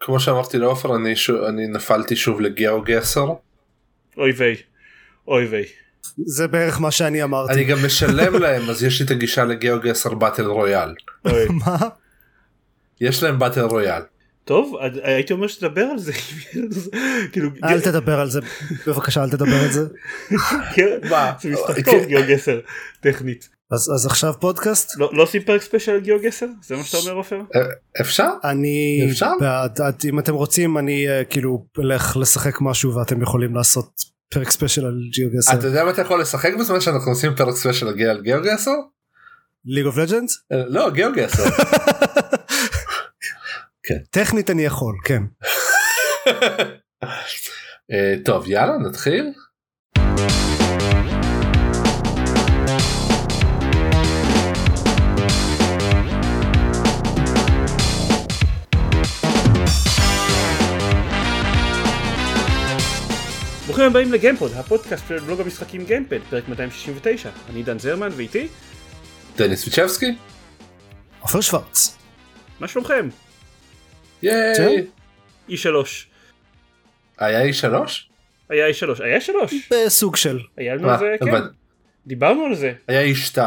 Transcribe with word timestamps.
כמו 0.00 0.20
שאמרתי 0.20 0.58
לעופר 0.58 0.96
אני, 0.96 1.16
שוב, 1.16 1.42
אני 1.42 1.66
נפלתי 1.66 2.16
שוב 2.16 2.40
ל 2.40 2.48
GeoGuessr. 2.48 3.26
אוי 4.16 4.30
ויי. 4.30 4.56
אוי 5.28 5.44
ויי. 5.44 5.64
זה 6.26 6.48
בערך 6.48 6.80
מה 6.80 6.90
שאני 6.90 7.22
אמרתי. 7.22 7.52
אני 7.52 7.64
גם 7.64 7.78
משלם 7.86 8.34
להם 8.34 8.70
אז 8.70 8.84
יש 8.84 9.00
לי 9.00 9.06
את 9.06 9.10
הגישה 9.10 9.44
ל 9.44 9.51
GeoGuessr 9.51 10.14
battle 10.14 10.46
royale. 10.46 10.94
מה? 11.50 11.76
יש 13.00 13.22
להם 13.22 13.38
battle 13.38 13.60
royale. 13.60 14.02
טוב 14.44 14.74
הייתי 15.02 15.32
אומר 15.32 15.46
שתדבר 15.46 15.82
על 15.82 15.98
זה 15.98 16.12
כאילו 17.32 17.50
אל 17.64 17.80
תדבר 17.80 18.20
על 18.20 18.30
זה 18.30 18.40
בבקשה 18.86 19.24
אל 19.24 19.30
תדבר 19.30 19.56
על 19.56 19.68
זה. 19.70 19.86
כן, 20.74 20.98
זה 21.40 21.48
משחק 21.50 21.84
טוב 21.84 22.04
GeoGuessr 22.04 22.60
טכנית. 23.00 23.57
אז 23.70 23.90
אז 23.94 24.06
עכשיו 24.06 24.34
פודקאסט 24.40 24.98
לא 24.98 25.10
לא 25.12 25.22
עושים 25.22 25.42
פרק 25.42 25.62
special 25.62 25.92
על 25.92 26.00
GeoGuessr 26.00 26.46
זה 26.62 26.76
מה 26.76 26.84
שאתה 26.84 26.96
אומר 26.98 27.12
עופר 27.12 27.36
אה, 27.56 27.60
אפשר? 28.00 28.28
אני 28.44 29.06
אפשר? 29.10 29.30
בעד 29.40 29.80
עד- 29.80 30.02
אם 30.08 30.18
אתם 30.18 30.34
רוצים 30.34 30.78
אני 30.78 31.08
אה, 31.08 31.24
כאילו 31.24 31.66
אלך 31.80 32.16
לשחק 32.16 32.60
משהו 32.60 32.94
ואתם 32.94 33.22
יכולים 33.22 33.54
לעשות 33.54 33.90
פרק 34.34 34.50
ספיישל 34.50 34.84
על 34.86 35.00
GeoGuessr 35.12 35.58
אתה 35.58 35.66
יודע 35.66 35.84
מה 35.84 35.90
אתה 35.90 36.02
יכול 36.02 36.20
לשחק 36.20 36.52
בזמן 36.60 36.80
שאנחנו 36.80 37.10
עושים 37.12 37.34
פרק 37.34 37.54
special 37.54 37.88
על 37.88 38.20
GeoGuessr? 38.22 38.70
League 39.64 39.86
of 39.86 39.98
אה, 39.98 40.02
לא 40.66 40.90
GeoGuessr. 40.90 41.42
טכנית 44.10 44.50
אני 44.50 44.64
יכול 44.64 44.94
כן 45.04 45.22
אה, 47.92 48.14
טוב 48.24 48.48
יאללה 48.48 48.78
נתחיל. 48.78 49.32
ברוכים 63.78 63.96
הבאים 63.96 64.12
לגיימפוד 64.12 64.52
הפודקאסט 64.56 65.04
של 65.08 65.18
בלוג 65.18 65.40
המשחקים 65.40 65.84
גיימפד 65.84 66.18
פרק 66.30 66.48
269 66.48 67.30
אני 67.50 67.62
דן 67.62 67.78
זרמן 67.78 68.08
ואיתי 68.16 68.48
דניס 69.36 69.64
ויצ'בסקי. 69.66 70.16
עופר 71.20 71.40
שוורץ 71.40 71.96
מה 72.60 72.68
שלומכם? 72.68 73.08
ייי. 74.22 74.86
E3 75.50 75.64
היה 77.18 77.50
E3? 77.50 77.64
היה 78.48 78.68
E3 78.68 79.02
היה 79.04 79.18
E3 79.18 79.54
בסוג 79.70 80.16
של 80.16 80.38
היה 80.56 80.74
לנו? 80.74 80.90
על 80.90 80.98
זה 80.98 81.16
כן. 81.24 81.30
דיברנו 82.06 82.44
על 82.44 82.54
זה 82.54 82.72
היה 82.88 83.14
E2. 83.14 83.38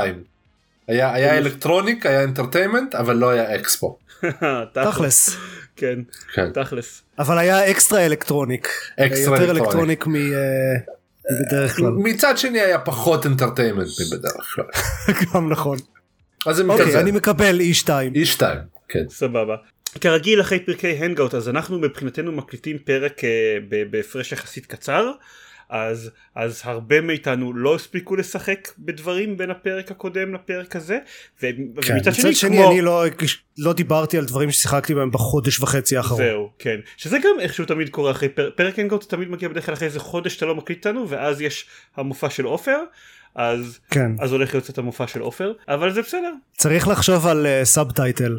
היה 0.88 1.14
היה 1.14 1.38
electronic 1.38 2.06
היה 2.06 2.24
entertainment 2.24 2.96
אבל 2.96 3.16
לא 3.16 3.30
היה 3.30 3.56
אקספו. 3.56 3.98
תכלס 4.74 5.36
כן 5.76 6.00
כן. 6.34 6.52
תכלס 6.52 7.02
אבל 7.20 7.38
היה 7.38 7.72
אקסטרה 7.72 8.06
electronic 8.06 8.68
אקסטרה 9.00 9.38
יותר 9.42 9.52
electronic. 9.52 10.08
electronic 10.08 10.08
מ- 10.08 10.16
אה, 10.16 10.78
מבדרך 11.42 11.76
כלל 11.76 11.86
מצד 11.90 12.38
שני 12.38 12.60
היה 12.62 12.80
פחות 12.80 13.26
entertainment 13.26 13.88
מבדרך 14.02 14.56
כלל. 14.56 14.66
גם 15.34 15.50
נכון 15.52 15.78
אז 16.46 16.56
זה 16.56 16.64
אוקיי 16.64 16.86
מכזה. 16.86 17.00
אני 17.00 17.12
מקבל 17.12 17.60
E2 17.62 17.88
E2. 18.16 18.44
כן. 18.90 19.04
סבבה. 19.10 19.56
כרגיל 20.02 20.42
אחרי 20.42 20.60
פרקי 20.60 20.88
hangout 20.88 21.34
אז 21.36 21.50
אנחנו 21.50 21.80
מבחינתנו 21.80 22.32
מקליטים 22.32 22.78
פרק 22.78 23.24
אה, 23.24 23.30
בהפרש 23.92 24.32
יחסית 24.32 24.66
קצר 24.66 25.12
אז 25.72 26.12
אז 26.36 26.62
הרבה 26.64 27.02
מאיתנו 27.02 27.54
לא 27.54 27.76
הספיקו 27.76 28.16
לשחק 28.16 28.68
בדברים 28.80 29.38
בין 29.38 29.52
הפרק 29.52 29.92
הקודם 29.92 30.34
לפרק 30.34 30.76
הזה 30.76 31.00
ו- 31.44 31.48
כן, 31.82 31.94
ומצד 31.94 32.14
שני 32.14 32.36
שני 32.36 32.58
כמו 32.58 32.72
אני 32.72 32.82
לא 32.82 33.04
לא 33.58 33.74
דיברתי 33.74 34.18
על 34.18 34.26
דברים 34.26 34.52
ששיחקתי 34.52 34.96
בהם 34.96 35.12
בחודש 35.12 35.60
וחצי 35.60 35.98
האחרון. 35.98 36.22
זהו 36.24 36.52
כן. 36.60 36.80
שזה 36.98 37.18
גם 37.20 37.40
איכשהו 37.40 37.66
תמיד 37.66 37.90
קורה 37.90 38.12
אחרי 38.12 38.30
פר- 38.30 38.50
פרק 38.56 38.80
hangout 38.80 39.10
תמיד 39.10 39.30
מגיע 39.30 39.50
בדרך 39.50 39.66
כלל 39.66 39.74
אחרי 39.74 39.88
איזה 39.88 40.00
חודש 40.00 40.34
שאתה 40.34 40.46
לא 40.46 40.56
מקליט 40.56 40.88
אותנו 40.88 41.10
ואז 41.10 41.42
יש 41.42 41.66
המופע 41.96 42.30
של 42.30 42.46
עופר 42.46 42.78
אז 43.36 43.80
כן. 43.92 44.12
אז 44.20 44.32
הולך 44.32 44.54
להיות 44.54 44.70
את 44.70 44.78
המופע 44.78 45.08
של 45.08 45.20
עופר 45.20 45.54
אבל 45.68 45.94
זה 45.94 46.02
בסדר. 46.02 46.34
צריך 46.58 46.88
לחשוב 46.88 47.28
על 47.28 47.48
subtitle 47.64 48.36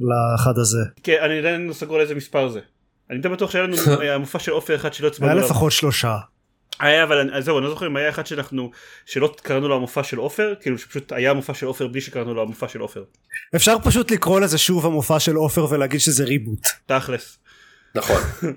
לאחד 0.00 0.58
הזה. 0.58 0.78
כן 1.02 1.16
אני 1.22 1.38
עדיין 1.38 1.66
לא 1.66 1.72
סגור 1.72 1.96
על 1.96 2.02
איזה 2.02 2.14
מספר 2.14 2.48
זה. 2.48 2.60
אני 3.10 3.18
די 3.18 3.28
בטוח 3.28 3.50
שהיה 3.50 3.64
לנו 3.64 3.76
אה, 4.02 4.14
המופע 4.14 4.38
של 4.38 4.50
עופר 4.52 4.74
אחד 4.74 4.92
שלא 4.92 5.06
היה 5.06 5.12
הצבענו 5.12 5.32
עליו. 5.32 5.44
לפחות 5.44 5.72
שלושה 5.72 6.16
היה 6.80 7.02
אבל 7.04 7.18
אני- 7.18 7.32
אז 7.32 7.44
זהו 7.44 7.58
אני 7.58 7.64
לא 7.64 7.70
זוכר 7.70 7.86
אם 7.86 7.96
היה 7.96 8.08
אחד 8.08 8.26
שאנחנו 8.26 8.70
שלא 9.06 9.34
קראנו 9.42 9.68
לו 9.68 9.76
המופע 9.76 10.02
של 10.02 10.16
עופר 10.18 10.54
כאילו 10.60 10.78
שפשוט 10.78 11.12
היה 11.12 11.30
המופע 11.30 11.54
של 11.54 11.66
עופר 11.66 11.86
בלי 11.86 12.00
שקראנו 12.00 12.34
לו 12.34 12.42
המופע 12.42 12.68
של 12.68 12.80
עופר. 12.80 13.04
אפשר 13.56 13.76
פשוט 13.84 14.10
לקרוא 14.10 14.40
לזה 14.40 14.58
שוב 14.58 14.86
המופע 14.86 15.20
של 15.20 15.34
עופר 15.34 15.66
ולהגיד 15.70 16.00
שזה 16.00 16.24
reboot 16.24 16.66
תכלס. 16.86 17.38
נכון. 17.94 18.20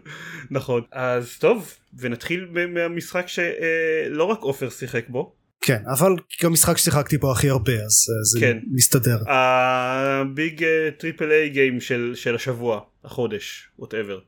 נכון 0.51 0.81
אז 0.91 1.37
טוב 1.39 1.73
ונתחיל 1.99 2.47
מהמשחק 2.69 3.25
שלא 3.27 4.23
רק 4.23 4.39
עופר 4.39 4.69
שיחק 4.69 5.09
בו 5.09 5.35
כן 5.61 5.81
אבל 5.97 6.15
גם 6.43 6.53
משחק 6.53 6.77
ששיחקתי 6.77 7.17
בו 7.17 7.31
הכי 7.31 7.49
הרבה 7.49 7.73
אז 7.73 7.79
אה, 7.81 7.85
זה 8.23 8.39
כן. 8.39 8.57
מסתדר 8.71 9.17
ה 9.27 9.61
big 9.61 10.63
triple 10.97 11.31
A 11.31 11.49
game 11.49 11.79
של 11.81 12.11
של 12.15 12.35
השבוע 12.35 12.79
החודש 13.05 13.69
whatever. 13.79 14.19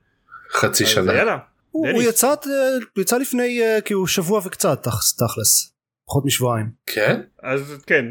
חצי 0.54 0.86
שנה. 0.86 1.14
יאללה. 1.14 1.38
הוא. 1.74 1.90
הוא 1.90 2.04
יצא 2.04 2.28
אה, 2.28 2.34
הוא 2.96 3.02
יצא 3.02 3.18
לפני 3.18 3.62
אה, 3.62 3.82
כאילו 3.82 4.08
שבוע 4.08 4.42
וקצת 4.46 4.88
תכ- 4.88 5.14
תכלס 5.18 5.74
פחות 6.08 6.26
משבועיים 6.26 6.66
כן? 6.86 7.22
אז 7.44 7.76
כן 7.88 8.06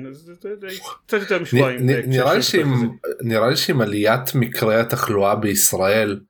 קצת 1.07 1.21
יותר 1.21 1.39
משבועיים. 1.39 1.87
נראה 2.07 2.35
לי. 2.35 2.43
שעם 2.43 2.91
נראה 3.23 3.51
לי 3.51 3.57
שעם 3.57 3.81
עליית 3.81 4.35
מקרי 4.35 4.81
התחלואה 4.81 5.35
בישראל 5.35 6.21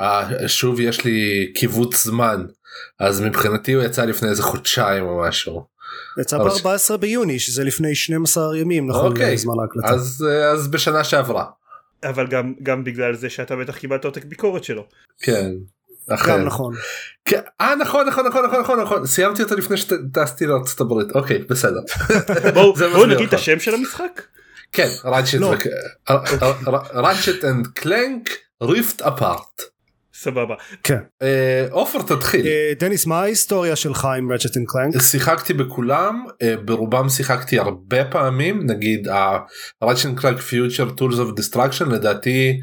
אה, 0.00 0.48
שוב 0.48 0.80
יש 0.80 1.04
לי 1.04 1.52
קיבוץ 1.54 2.04
זמן 2.04 2.46
אז 3.00 3.20
מבחינתי 3.20 3.72
הוא 3.72 3.82
יצא 3.84 4.04
לפני 4.04 4.28
איזה 4.28 4.42
חודשיים 4.42 5.04
או 5.04 5.20
משהו 5.28 5.64
יצא 6.20 6.36
אבל- 6.36 6.50
ב-14 6.50 6.96
ביוני 6.96 7.38
שזה 7.38 7.64
לפני 7.64 7.94
12 7.94 8.56
ימים 8.58 8.86
נכון 8.88 9.12
אוקיי. 9.12 9.32
לזמן 9.34 9.54
ההקלטה 9.62 9.94
אז 9.94 10.24
אז 10.54 10.68
בשנה 10.68 11.04
שעברה 11.04 11.44
אבל 12.04 12.26
גם 12.26 12.54
גם 12.62 12.84
בגלל 12.84 13.14
זה 13.14 13.30
שאתה 13.30 13.56
בטח 13.56 13.76
קיבלת 13.78 14.04
עותק 14.04 14.24
ביקורת 14.24 14.64
שלו. 14.64 14.86
כן. 15.22 15.50
אכן. 16.08 16.32
גם 16.32 16.44
נכון 16.44 16.74
כן, 17.24 17.40
אה 17.60 17.74
נכון 17.74 18.06
נכון 18.08 18.26
נכון 18.26 18.44
נכון 18.44 18.60
נכון 18.60 18.80
נכון 18.80 19.06
סיימתי 19.06 19.42
אותו 19.42 19.56
לפני 19.56 19.76
שטסתי 19.76 20.46
לארצות 20.46 20.80
הברית 20.80 21.08
אוקיי 21.14 21.38
בסדר. 21.38 21.80
בואו 22.54 23.06
נגיד 23.06 23.28
את. 23.28 23.34
השם 23.34 23.58
של 23.58 23.74
המשחק. 23.74 24.22
כן 24.72 24.88
Ratchet. 25.04 25.38
Ratchet 26.94 27.44
and 27.44 27.66
Clank 27.66 28.30
Rift 28.62 29.02
Apart. 29.02 29.62
סבבה. 30.14 30.54
כן 30.82 30.98
עופר 31.70 32.02
תתחיל. 32.02 32.46
אה, 32.46 32.72
דניס 32.80 33.06
מה 33.06 33.20
ההיסטוריה 33.20 33.76
שלך 33.76 34.04
עם 34.04 34.32
רצ'ט 34.32 34.56
and 34.56 34.66
Clank 34.68 35.02
שיחקתי 35.02 35.52
בכולם 35.52 36.24
אה, 36.42 36.54
ברובם 36.64 37.08
שיחקתי 37.08 37.58
הרבה 37.58 38.04
פעמים 38.04 38.66
נגיד 38.66 39.08
ה-Ratchet 39.08 40.20
Clank 40.20 40.40
Future 40.50 41.00
Tools 41.00 41.16
of 41.16 41.40
Destruction 41.40 41.84
לדעתי 41.84 42.60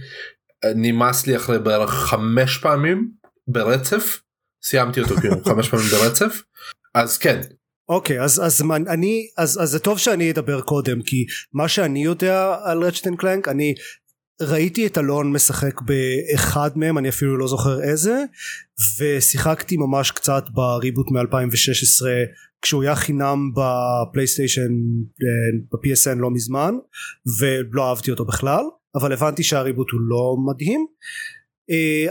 אה, 0.64 0.72
נמאס 0.76 1.28
לי 1.28 1.36
אחרי 1.36 1.60
בערך 1.60 1.92
חמש 1.92 2.58
פעמים 2.58 3.10
ברצף? 3.48 4.22
סיימתי 4.64 5.02
אותו 5.02 5.16
כאילו 5.16 5.36
חמש 5.50 5.70
פעמים 5.70 5.86
ברצף? 5.92 6.42
אז 6.94 7.18
כן. 7.18 7.42
אוקיי 7.90 8.22
אז 8.22 8.42
אז 8.46 8.62
מה- 8.62 8.76
אני 8.76 9.28
אז 9.38 9.60
אז 9.64 9.70
זה 9.70 9.80
טוב 9.80 9.98
שאני 10.00 10.32
אדבר 10.32 10.62
קודם 10.62 11.02
כי 11.02 11.26
מה 11.54 11.68
שאני 11.68 12.04
יודע 12.04 12.56
על 12.64 12.84
Ratchet 12.84 13.08
and 13.08 13.18
Clank 13.20 13.48
אני 13.48 13.74
ראיתי 14.42 14.88
את 14.88 14.98
אלון 14.98 15.32
משחק 15.32 15.82
באחד 15.82 16.70
מהם 16.76 16.98
אני 16.98 17.10
אפילו 17.10 17.38
לא 17.38 17.48
זוכר 17.48 17.82
איזה 17.84 18.24
ושיחקתי 19.00 19.78
ממש 19.78 20.12
קצת 20.12 20.44
ב 20.52 20.60
reboot 20.60 21.08
מ-2016 21.12 22.06
כשהוא 22.62 22.84
היה 22.84 22.96
חינם 22.96 23.52
ב 23.56 23.65
PlayStation 23.65 24.62
אה, 24.62 25.60
ב-PSN 25.72 26.20
לא 26.20 26.32
מזמן 26.32 26.74
ולא 27.40 27.90
אהבתי 27.90 28.12
אותו 28.12 28.26
בכלל 28.26 28.64
אבל 28.96 29.14
הבנתי 29.14 29.44
שהריבוט 29.44 29.88
הוא 29.92 30.02
לא 30.10 30.36
מדהים 30.48 30.86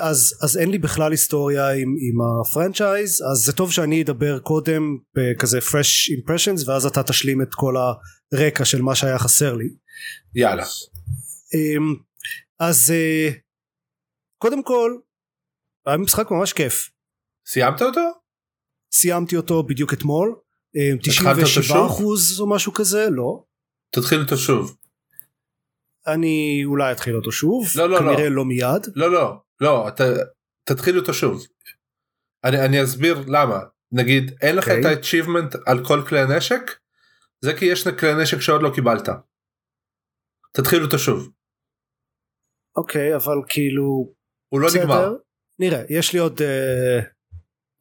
אז 0.00 0.38
אז 0.42 0.56
אין 0.56 0.70
לי 0.70 0.78
בכלל 0.78 1.10
היסטוריה 1.10 1.70
עם, 1.70 1.94
עם 1.98 2.16
הפרנצ'ייז 2.40 3.22
אז 3.32 3.38
זה 3.38 3.52
טוב 3.52 3.72
שאני 3.72 4.02
אדבר 4.02 4.38
קודם 4.38 4.82
בכזה 5.14 5.58
fresh 5.58 6.12
impressions 6.18 6.68
ואז 6.68 6.86
אתה 6.86 7.02
תשלים 7.02 7.42
את 7.42 7.54
כל 7.54 7.74
הרקע 8.32 8.64
של 8.64 8.82
מה 8.82 8.94
שהיה 8.94 9.18
חסר 9.18 9.54
לי. 9.54 9.68
יאללה. 10.34 10.64
אמ, 11.54 11.94
אז 12.60 12.90
אה, 12.90 13.30
קודם 14.38 14.62
כל 14.62 14.92
היה 15.86 15.96
משחק 15.96 16.30
ממש 16.30 16.52
כיף. 16.52 16.90
סיימת 17.46 17.82
אותו? 17.82 18.00
סיימתי 18.92 19.36
אותו 19.36 19.62
בדיוק 19.62 19.92
אתמול. 19.92 20.34
אמ, 20.76 20.96
התחלת 20.96 21.36
אותו 21.36 21.42
97 21.42 21.62
שוב? 21.62 21.86
אחוז 21.86 22.40
או 22.40 22.50
משהו 22.50 22.72
כזה? 22.72 23.06
לא. 23.10 23.44
תתחיל 23.90 24.20
אותו 24.20 24.36
שוב. 24.36 24.76
אני 26.06 26.62
אולי 26.64 26.92
אתחיל 26.92 27.16
אותו 27.16 27.32
שוב. 27.32 27.66
לא, 27.76 27.90
לא, 27.90 27.98
כנראה 27.98 28.28
לא. 28.28 28.36
לא 28.36 28.44
מיד. 28.44 28.86
לא 28.94 29.12
לא 29.12 29.43
לא 29.60 29.88
אתה 29.88 30.04
תתחיל 30.64 30.98
אותו 30.98 31.14
שוב. 31.14 31.46
אני, 32.44 32.64
אני 32.64 32.82
אסביר 32.84 33.24
למה 33.26 33.60
נגיד 33.92 34.36
אין 34.42 34.56
לך 34.56 34.68
אוקיי. 34.68 34.80
את 34.80 34.84
ה-achievement 34.84 35.58
על 35.66 35.84
כל 35.86 36.02
כלי 36.08 36.20
הנשק 36.20 36.78
זה 37.44 37.52
כי 37.58 37.64
יש 37.64 37.88
כלי 37.88 38.22
נשק 38.22 38.40
שעוד 38.40 38.62
לא 38.62 38.70
קיבלת. 38.74 39.08
תתחיל 40.52 40.82
אותו 40.82 40.98
שוב. 40.98 41.30
אוקיי 42.76 43.16
אבל 43.16 43.36
כאילו 43.48 44.14
הוא 44.48 44.60
לא 44.60 44.66
בסדר? 44.66 44.82
נגמר. 44.82 45.12
נראה 45.58 45.82
יש 45.88 46.12
לי 46.12 46.18
עוד 46.18 46.42
אה, 46.42 47.00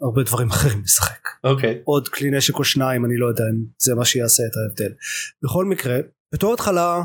הרבה 0.02 0.24
דברים 0.24 0.48
אחרים 0.48 0.82
לשחק 0.82 1.28
אוקיי. 1.44 1.82
עוד 1.84 2.08
כלי 2.08 2.32
נשק 2.32 2.56
או 2.56 2.64
שניים 2.64 3.06
אני 3.06 3.18
לא 3.18 3.28
יודע 3.28 3.44
אם 3.44 3.66
זה 3.78 3.96
מה 3.96 4.06
שיעשה 4.06 4.44
את 4.44 4.52
ההבדל. 4.58 4.96
בכל 5.44 5.66
מקרה 5.66 5.98
בתור 6.34 6.54
התחלה 6.54 7.02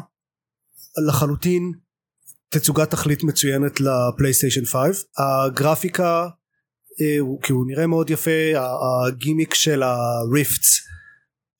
לחלוטין 1.09 1.73
תצוגת 2.51 2.91
תכלית 2.91 3.25
מצוינת 3.25 3.81
ל 3.81 3.88
PlayStation 3.88 4.65
5 4.65 5.05
הגרפיקה 5.19 6.29
אה, 7.01 7.19
כי 7.43 7.53
הוא 7.53 7.67
נראה 7.67 7.87
מאוד 7.87 8.11
יפה 8.11 8.31
הגימיק 9.07 9.55
של 9.55 9.83
ה 9.83 9.99
rifts 9.99 10.81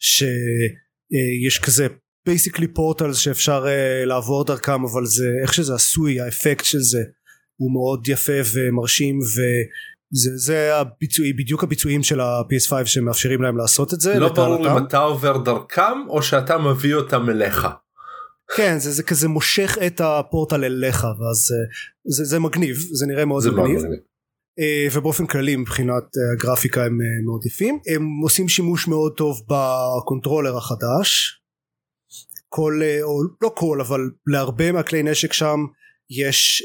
שיש 0.01 1.59
כזה 1.65 1.87
basically 2.27 2.69
פורטל 2.69 3.13
שאפשר 3.13 3.65
אה, 3.69 4.05
לעבור 4.05 4.45
דרכם 4.45 4.85
אבל 4.85 5.07
זה 5.07 5.27
איך 5.43 5.55
שזה 5.55 5.75
עשוי 5.75 6.21
האפקט 6.21 6.65
של 6.65 6.81
זה 6.81 7.03
הוא 7.57 7.73
מאוד 7.73 8.09
יפה 8.09 8.33
ומרשים 8.55 9.19
וזה 9.19 10.31
זה 10.37 10.77
הביצועי 10.77 11.33
בדיוק 11.33 11.65
הביצועים 11.65 12.03
של 12.03 12.21
ה-PS5 12.21 12.87
שמאפשרים 12.87 13.43
להם 13.43 13.57
לעשות 13.57 13.95
את 13.95 14.01
זה 14.01 14.19
לא 14.19 14.33
ברור. 14.33 14.79
אם 14.79 14.87
אתה 14.87 14.99
עובר 14.99 15.37
דרכם 15.37 16.09
או 16.09 16.23
שאתה 16.23 16.59
מביא 16.59 16.95
אותם 16.95 17.31
אליך. 17.31 17.69
כן 18.57 18.79
זה, 18.79 18.91
זה 18.91 19.03
כזה 19.03 19.29
מושך 19.29 19.79
את 19.87 20.01
הפורטל 20.01 20.65
אליך 20.65 21.05
ואז 21.05 21.53
אה, 21.53 21.57
זה, 22.05 22.25
זה 22.25 22.39
מגניב 22.39 22.77
זה 22.93 23.07
נראה 23.07 23.25
מאוד 23.25 23.43
זה 23.43 23.51
מגניב. 23.51 23.79
מגניב. 23.79 24.01
אה, 24.59 24.87
ובאופן 24.93 25.27
כללי 25.27 25.57
מבחינת 25.57 26.03
אה, 26.03 26.33
הגרפיקה 26.33 26.85
הם 26.85 26.99
מאוד 27.27 27.47
יפים. 27.47 27.79
הם 27.95 28.19
עושים 28.23 28.49
שימוש 28.49 28.89
מאוד 28.89 29.13
טוב 29.17 29.41
ב 29.49 29.59
controller 29.59 30.57
החדש. 30.57 31.35
כל 32.49 32.81
או 33.03 33.23
לא 33.43 33.53
כל 33.57 33.81
אבל 33.81 34.01
להרבה 34.27 34.73
מהכלי 34.73 35.03
נשק 35.03 35.33
שם 35.33 35.59
יש 36.11 36.63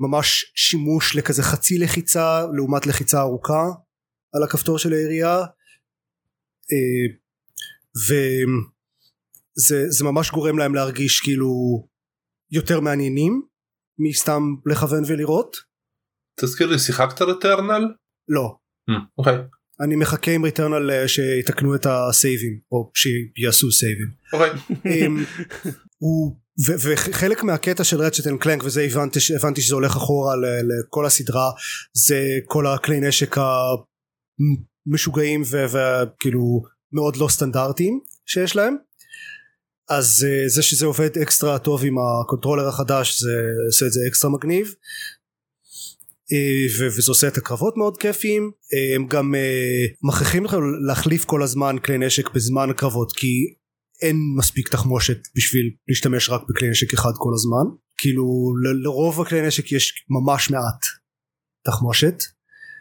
ממש 0.00 0.52
שימוש 0.54 1.16
לכזה 1.16 1.42
חצי 1.42 1.78
לחיצה 1.78 2.46
לעומת 2.56 2.86
לחיצה 2.86 3.20
ארוכה 3.20 3.64
על 4.34 4.42
הכפתור 4.42 4.78
של 4.78 4.92
העירייה 4.92 5.38
אה, 6.72 7.06
וזה 9.60 9.84
זה 9.88 10.04
ממש 10.04 10.30
גורם 10.30 10.58
להם 10.58 10.74
להרגיש 10.74 11.20
כאילו 11.20 11.50
יותר 12.50 12.80
מעניינים 12.80 13.42
מסתם 13.98 14.42
לכוון 14.66 15.02
ולראות 15.06 15.56
תזכיר 16.40 16.66
לי 16.66 16.78
שיחקת 16.78 17.22
רטרנל? 17.22 17.94
לא 18.28 18.56
אוקיי. 19.18 19.38
אני 19.80 19.96
מחכה 19.96 20.30
עם 20.30 20.44
ריטרנל 20.44 21.06
שיתקנו 21.06 21.74
את 21.74 21.86
הסייבים 21.86 22.60
או 22.72 22.90
שיעשו 22.94 23.72
סייבים 23.72 24.10
אוקיי. 24.32 24.50
אמ, 24.70 25.24
הוא 25.98 26.36
ו- 26.66 26.74
וחלק 26.82 27.42
מהקטע 27.42 27.84
של 27.84 28.00
Ratchet 28.00 28.26
and 28.26 28.40
Clank 28.40 28.64
וזה 28.64 28.82
הבנתי, 28.82 29.18
הבנתי 29.38 29.62
שזה 29.62 29.74
הולך 29.74 29.96
אחורה 29.96 30.34
לכל 30.62 31.06
הסדרה 31.06 31.50
זה 31.92 32.38
כל 32.46 32.66
הכלי 32.66 33.00
נשק 33.00 33.36
המשוגעים 34.86 35.42
וכאילו 35.42 36.62
מאוד 36.92 37.16
לא 37.16 37.28
סטנדרטיים 37.28 38.00
שיש 38.26 38.56
להם 38.56 38.76
אז 39.90 40.26
אה, 40.28 40.48
זה 40.48 40.62
שזה 40.62 40.86
עובד 40.86 41.18
אקסטרה 41.18 41.58
טוב 41.58 41.84
עם 41.84 41.94
ה 41.98 42.04
controller 42.04 42.68
החדש 42.68 43.20
זה 43.22 43.30
עושה 43.66 43.86
את 43.86 43.92
זה 43.92 44.00
אקסטרה 44.08 44.30
מגניב. 44.30 44.74
אה, 46.32 46.88
וזה 46.96 47.10
עושה 47.12 47.28
את 47.28 47.36
הקרבות 47.36 47.76
מאוד 47.76 47.96
כיפיים. 47.96 48.50
אה, 48.74 48.96
הם 48.96 49.06
גם 49.06 49.34
מכריחים 50.02 50.44
לך 50.44 50.56
להחליף 50.86 51.24
כל 51.24 51.42
הזמן 51.42 51.76
כלי 51.84 51.98
נשק 51.98 52.30
בזמן 52.34 52.70
הקרבות 52.70 53.12
כי 53.12 53.54
אין 54.02 54.16
מספיק 54.38 54.68
תחמושת 54.68 55.18
בשביל 55.36 55.70
להשתמש 55.88 56.30
רק 56.30 56.40
בכלי 56.48 56.70
נשק 56.70 56.94
אחד 56.94 57.12
כל 57.18 57.30
הזמן. 57.34 57.76
כאילו 57.98 58.24
ל- 58.62 58.82
לרוב 58.84 59.20
הכלי 59.20 59.46
נשק 59.46 59.72
יש 59.72 60.04
ממש 60.08 60.50
מעט 60.50 60.84
תחמושת. 61.66 62.14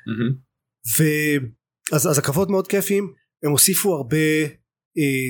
מהמם. 0.07 0.33
ו... 0.99 1.03
אז, 1.95 2.17
הקרבות 2.17 2.49
מאוד 2.49 2.67
כיפיים. 2.67 3.13
הם 3.43 3.51
הוסיפו 3.51 3.95
הרבה 3.95 4.17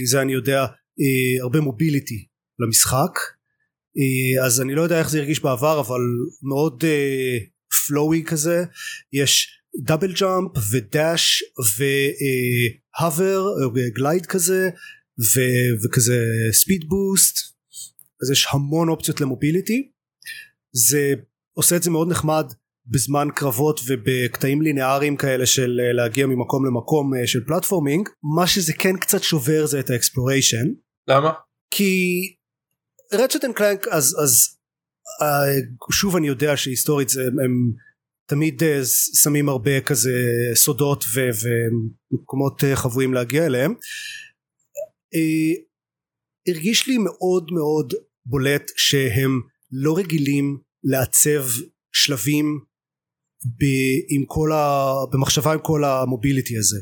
זה 0.05 0.21
אני 0.21 0.33
יודע 0.33 0.65
אה, 1.01 1.43
הרבה 1.43 1.61
מוביליטי 1.61 2.25
למשחק. 2.59 3.19
אה, 3.97 4.45
אז 4.45 4.61
אני 4.61 4.75
לא 4.75 4.81
יודע 4.81 4.99
איך 4.99 5.09
זה 5.09 5.19
הרגיש 5.19 5.39
בעבר 5.43 5.79
אבל 5.79 6.01
מאוד 6.49 6.83
אה, 6.87 7.37
flowy 7.87 8.23
כזה. 8.23 8.63
יש 9.13 9.59
double 9.83 10.13
jump 10.13 10.51
ו 10.71 10.86
dash 10.86 11.43
ו 11.77 12.05
hover 12.05 13.45
glide 13.95 14.25
כזה 14.25 14.69
ו, 15.19 15.39
וכזה 15.83 16.25
speed 16.51 16.85
boost 16.87 17.37
אז 18.21 18.31
יש 18.31 18.47
המון 18.51 18.89
אופציות 18.89 19.21
ל 19.21 19.28
mobility. 19.28 19.91
זה 20.71 21.13
עושה 21.53 21.75
את 21.75 21.83
זה 21.83 21.91
מאוד 21.91 22.11
נחמד 22.11 22.45
בזמן 22.87 23.27
קרבות 23.35 23.79
ובקטעים 23.87 24.61
לינאריים 24.61 25.17
כאלה 25.17 25.45
של 25.45 25.81
אה, 25.83 25.93
להגיע 25.93 26.25
ממקום 26.25 26.65
למקום 26.65 27.13
אה, 27.15 27.27
של 27.27 27.39
platforming 27.47 28.09
מה 28.37 28.47
שזה 28.47 28.73
כן 28.73 28.97
קצת 28.97 29.23
שובר 29.23 29.65
זה 29.65 29.79
את 29.79 29.89
ה 29.89 29.96
exploration 29.96 30.67
למה? 31.09 31.31
כי 31.71 31.93
Ratchet 33.13 33.45
and 33.45 33.55
Clank 33.55 33.87
אז 33.87 34.15
אז 34.23 34.57
אה, 35.21 35.61
שוב 35.91 36.15
אני 36.15 36.27
יודע 36.27 36.57
שהיסטורית 36.57 37.09
זה 37.09 37.21
הם, 37.21 37.73
תמיד 38.29 38.63
אה, 38.63 38.81
שמים 39.23 39.49
הרבה 39.49 39.81
כזה 39.81 40.11
סודות 40.55 41.03
ו- 41.15 41.29
ומקומות 42.11 42.63
אה, 42.63 42.75
חבויים 42.75 43.13
להגיע 43.13 43.45
אליהם 43.45 43.73
הרגיש 46.47 46.87
לי 46.87 46.97
מאוד 46.97 47.51
מאוד 47.51 47.93
בולט 48.25 48.71
שהם 48.75 49.41
לא 49.71 49.97
רגילים 49.97 50.57
לעצב 50.83 51.43
שלבים 51.91 52.59
ב- 53.45 54.15
עם 54.15 54.25
כל 54.27 54.51
ה... 54.51 54.91
במחשבה 55.11 55.53
עם 55.53 55.59
כל 55.63 55.83
ה 55.83 55.91
mobility 55.91 56.57
הזה 56.57 56.79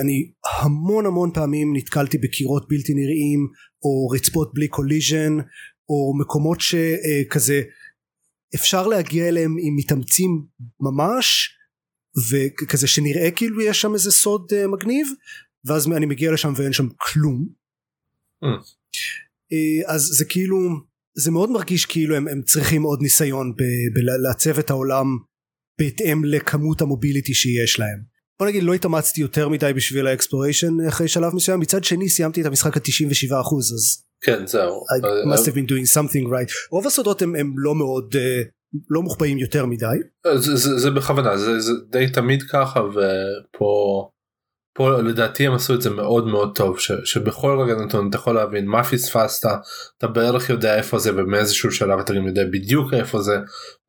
אני 0.00 0.32
המון 0.62 1.06
המון 1.06 1.30
פעמים 1.34 1.76
נתקלתי 1.76 2.18
בקירות 2.18 2.68
בלתי 2.68 2.94
נראים 2.94 3.48
או 3.82 4.08
רצפות 4.08 4.54
בלי 4.54 4.68
collision 4.68 5.36
או 5.88 6.18
מקומות 6.20 6.58
שכזה 6.60 7.62
אפשר 8.54 8.86
להגיע 8.86 9.28
אליהם 9.28 9.56
אם 9.58 9.74
מתאמצים 9.76 10.46
ממש 10.80 11.50
וכזה 12.30 12.86
שנראה 12.86 13.30
כאילו 13.30 13.62
יש 13.62 13.80
שם 13.80 13.94
איזה 13.94 14.10
סוד 14.10 14.52
אה, 14.52 14.66
מגניב 14.66 15.06
ואז 15.64 15.92
אני 15.92 16.06
מגיע 16.06 16.32
לשם 16.32 16.52
ואין 16.56 16.72
שם 16.72 16.88
כלום 16.96 17.46
Mm. 18.44 18.46
אה, 19.52 19.94
אז 19.94 20.02
זה 20.02 20.24
כאילו 20.24 20.56
זה 21.14 21.30
מאוד 21.30 21.50
מרגיש 21.50 21.86
כאילו 21.86 22.16
הם, 22.16 22.28
הם 22.28 22.42
צריכים 22.42 22.82
עוד 22.82 23.02
ניסיון 23.02 23.54
בלעצב 23.94 24.58
את 24.58 24.70
העולם 24.70 25.06
בהתאם 25.78 26.24
לכמות 26.24 26.80
ה 26.80 26.86
mobility 26.86 27.34
שיש 27.34 27.78
להם 27.78 28.15
בוא 28.40 28.46
נגיד 28.46 28.62
לא 28.62 28.74
התאמצתי 28.74 29.20
יותר 29.20 29.48
מדי 29.48 29.72
בשביל 29.76 30.06
ה 30.06 30.13
exploration 30.13 30.86
אחרי 30.88 31.08
שלב 31.08 31.34
מסוים 31.34 31.60
מצד 31.60 31.84
שני 31.84 32.08
סיימתי 32.08 32.40
את 32.40 32.46
המשחק 32.46 32.76
ה-97% 32.76 33.56
אז 33.56 34.02
כן 34.24 34.46
זהו. 34.46 34.74
I 34.74 35.04
אה, 35.04 35.34
must 35.34 35.46
have 35.46 35.52
been 35.52 35.68
doing 35.68 35.96
something 35.96 36.26
right 36.28 36.70
רוב 36.70 36.86
הסודות 36.86 37.22
הם, 37.22 37.36
הם 37.36 37.52
לא 37.56 37.74
מאוד 37.74 38.16
אה, 38.16 38.42
לא 38.90 39.02
מוחבאים 39.02 39.38
יותר 39.38 39.66
מדי 39.66 39.86
אה, 40.26 40.38
זה, 40.38 40.56
זה, 40.56 40.78
זה 40.78 40.90
בכוונה 40.90 41.36
זה, 41.36 41.60
זה 41.60 41.72
די 41.90 42.10
תמיד 42.10 42.42
ככה 42.42 42.80
ופה 42.80 44.10
פה 44.76 44.90
לדעתי 44.90 45.46
הם 45.46 45.52
עשו 45.52 45.74
את 45.74 45.82
זה 45.82 45.90
מאוד 45.90 46.26
מאוד 46.26 46.56
טוב 46.56 46.78
ש, 46.78 46.92
שבכל 47.04 47.58
רגע 47.60 47.84
נתון 47.84 48.08
אתה 48.08 48.16
יכול 48.16 48.34
להבין 48.34 48.66
מה 48.66 48.84
פספסת 48.84 49.48
אתה 49.98 50.06
בערך 50.06 50.50
יודע 50.50 50.76
איפה 50.76 50.98
זה 50.98 51.10
ומאיזשהו 51.16 51.70
שלב 51.70 51.98
אתה 51.98 52.14
גם 52.14 52.26
יודע 52.26 52.44
בדיוק 52.44 52.94
איפה 52.94 53.20
זה. 53.20 53.36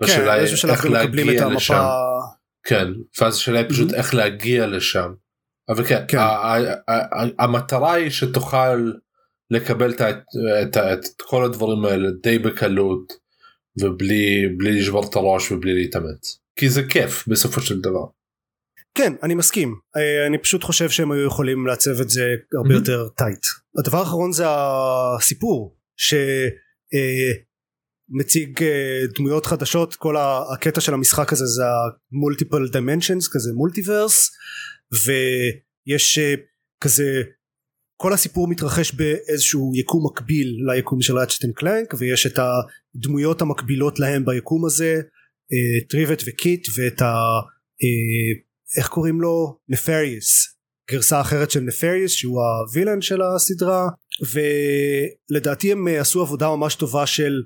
כן 0.06 0.25
באיזשהו 0.25 0.58
שלב 0.58 0.72
איך 0.72 0.86
להגיע 0.86 1.48
לשם. 1.50 1.74
המפה 1.74 2.37
כן 2.67 2.88
ואז 3.21 3.36
השאלה 3.36 3.59
היא 3.59 3.69
פשוט 3.69 3.91
Mhm. 3.91 3.95
איך 3.95 4.13
להגיע 4.13 4.67
לשם. 4.67 5.13
אבל 5.69 5.83
כן, 5.88 6.03
כן. 6.07 6.17
המטרה 7.39 7.93
היא 7.93 8.09
שתוכל 8.09 8.91
לקבל 9.51 9.91
את, 9.91 10.01
את, 10.63 10.77
את 10.77 11.21
כל 11.21 11.43
הדברים 11.45 11.86
האלה 11.86 12.09
די 12.24 12.39
בקלות 12.39 13.13
ובלי 13.81 14.47
בלי 14.57 14.79
לשבור 14.79 15.09
את 15.09 15.15
הראש 15.15 15.51
ובלי 15.51 15.74
להתאמץ 15.74 16.39
כי 16.59 16.69
זה 16.69 16.83
כיף 16.89 17.27
בסופו 17.27 17.62
של 17.62 17.81
דבר. 17.81 18.05
כן 18.95 19.13
אני 19.24 19.36
מסכים 19.36 19.75
אה, 19.97 20.27
אני 20.27 20.38
פשוט 20.38 20.63
חושב 20.63 20.89
שהם 20.89 21.12
היו 21.12 21.25
יכולים 21.27 21.67
לעצב 21.67 22.01
את 22.01 22.09
זה 22.09 22.25
הרבה 22.57 22.69
Mhm. 22.69 22.74
יותר 22.77 23.09
טייט 23.17 23.39
הדבר 23.79 23.97
האחרון 23.97 24.31
זה 24.31 24.43
הסיפור 24.47 25.77
שמציג 28.12 28.60
דמויות 29.16 29.46
חדשות 29.46 29.96
כל 29.96 30.16
הקטע 30.54 30.82
של 30.82 30.94
המשחק 30.94 31.34
הזה 31.34 31.46
זה 31.46 31.64
ה-multiple 31.66 32.74
dimensions 32.74 33.34
כזה 33.34 33.54
multiverse 33.53 34.29
ויש 35.06 36.18
אה, 36.18 36.34
כזה 36.82 37.24
כל 37.98 38.14
הסיפור 38.14 38.48
מתרחש 38.48 38.92
באיזשהו 38.92 39.72
יקום 39.76 40.06
מקביל 40.06 40.48
ליקום 40.68 41.02
של 41.02 41.18
and 41.17 41.53
Clank 41.56 41.94
ויש 41.98 42.28
את 42.28 42.40
הדמויות 42.40 43.42
המקבילות 43.42 44.00
להם 44.00 44.26
ביקום 44.26 44.66
הזה 44.66 45.02
אה, 45.54 45.88
Rivet 45.89 46.24
ו 46.27 46.38
Kit 46.38 46.67
ואת 46.78 47.02
ה... 47.02 47.14
אה, 47.84 48.42
איך 48.78 48.88
קוראים 48.88 49.22
לו? 49.22 49.60
Nefarious 49.70 50.58
גרסה 50.92 51.22
אחרת 51.22 51.52
של 51.52 51.60
Nefarious 51.60 52.12
שהוא 52.12 52.42
ה 52.41 52.49
villain 52.49 53.01
של 53.02 53.22
הסדרה 53.22 53.88
ולדעתי 54.32 55.72
הם 55.72 55.88
אה, 55.88 56.02
עשו 56.02 56.22
עבודה 56.22 56.48
ממש 56.48 56.76
טובה 56.76 57.06
של 57.06 57.42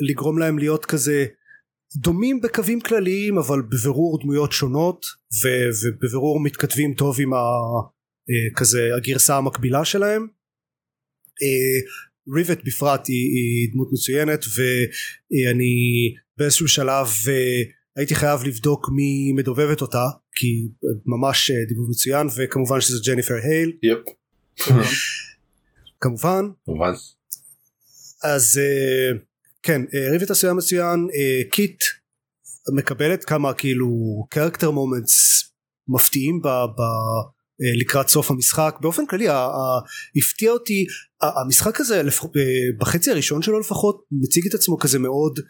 לגרום 0.00 0.38
להם 0.38 0.58
להיות 0.58 0.84
כזה 0.84 1.26
דומים 1.96 2.40
בקווים 2.40 2.80
כלליים 2.80 3.38
אבל 3.38 3.62
בבירור 3.62 4.20
דמויות 4.22 4.52
שונות 4.52 5.06
ו- 5.44 5.70
ובבירור 5.82 6.40
מתכתבים 6.40 6.94
טוב 6.94 7.16
עם 7.20 7.34
ה... 7.34 7.36
אה, 8.30 8.54
כזה 8.56 8.90
הגרסה 8.96 9.36
המקבילה 9.36 9.84
שלהם. 9.84 10.26
ריבט 12.36 12.60
בפרט 12.64 13.08
היא, 13.08 13.34
היא 13.34 13.72
דמות 13.72 13.88
מצוינת 13.92 14.44
ואני 14.44 15.74
באיזשהו 16.36 16.68
שלב 16.68 17.08
הייתי 17.96 18.14
חייב 18.14 18.44
לבדוק 18.44 18.88
מי 18.92 19.32
מדובבת 19.32 19.80
אותה 19.80 20.04
כי 20.34 20.68
ממש 21.06 21.50
דיבוב 21.68 21.90
מצוין 21.90 22.26
וכמובן 22.36 22.80
שזה 22.80 22.98
ג'ניפר 23.06 23.34
הייל. 23.34 23.72
Yep. 23.82 23.98
כמובן. 26.00 26.44
כמובן. 26.64 26.92
אז 28.22 28.60
כן 29.66 29.82
Rivet 30.12 30.30
עשויה 30.30 30.52
מצוין 30.54 31.06
Kit 31.52 31.82
מקבלת 32.76 33.24
כמה 33.24 33.54
כאילו 33.54 33.88
character 34.30 34.70
moments 34.70 35.44
מפתיעים 35.88 36.40
ב, 36.42 36.48
ב, 36.48 36.80
לקראת 37.80 38.08
סוף 38.08 38.30
המשחק. 38.30 38.76
באופן 38.80 39.06
כללי 39.06 39.26
הפתיע 40.16 40.50
אותי 40.50 40.86
המשחק 41.22 41.80
הזה 41.80 42.02
בחצי 42.78 43.10
הראשון 43.10 43.42
שלו 43.42 43.60
לפחות 43.60 44.04
מציג 44.12 44.46
את 44.46 44.54
עצמו 44.54 44.78
כזה 44.78 44.98
מאוד 44.98 45.40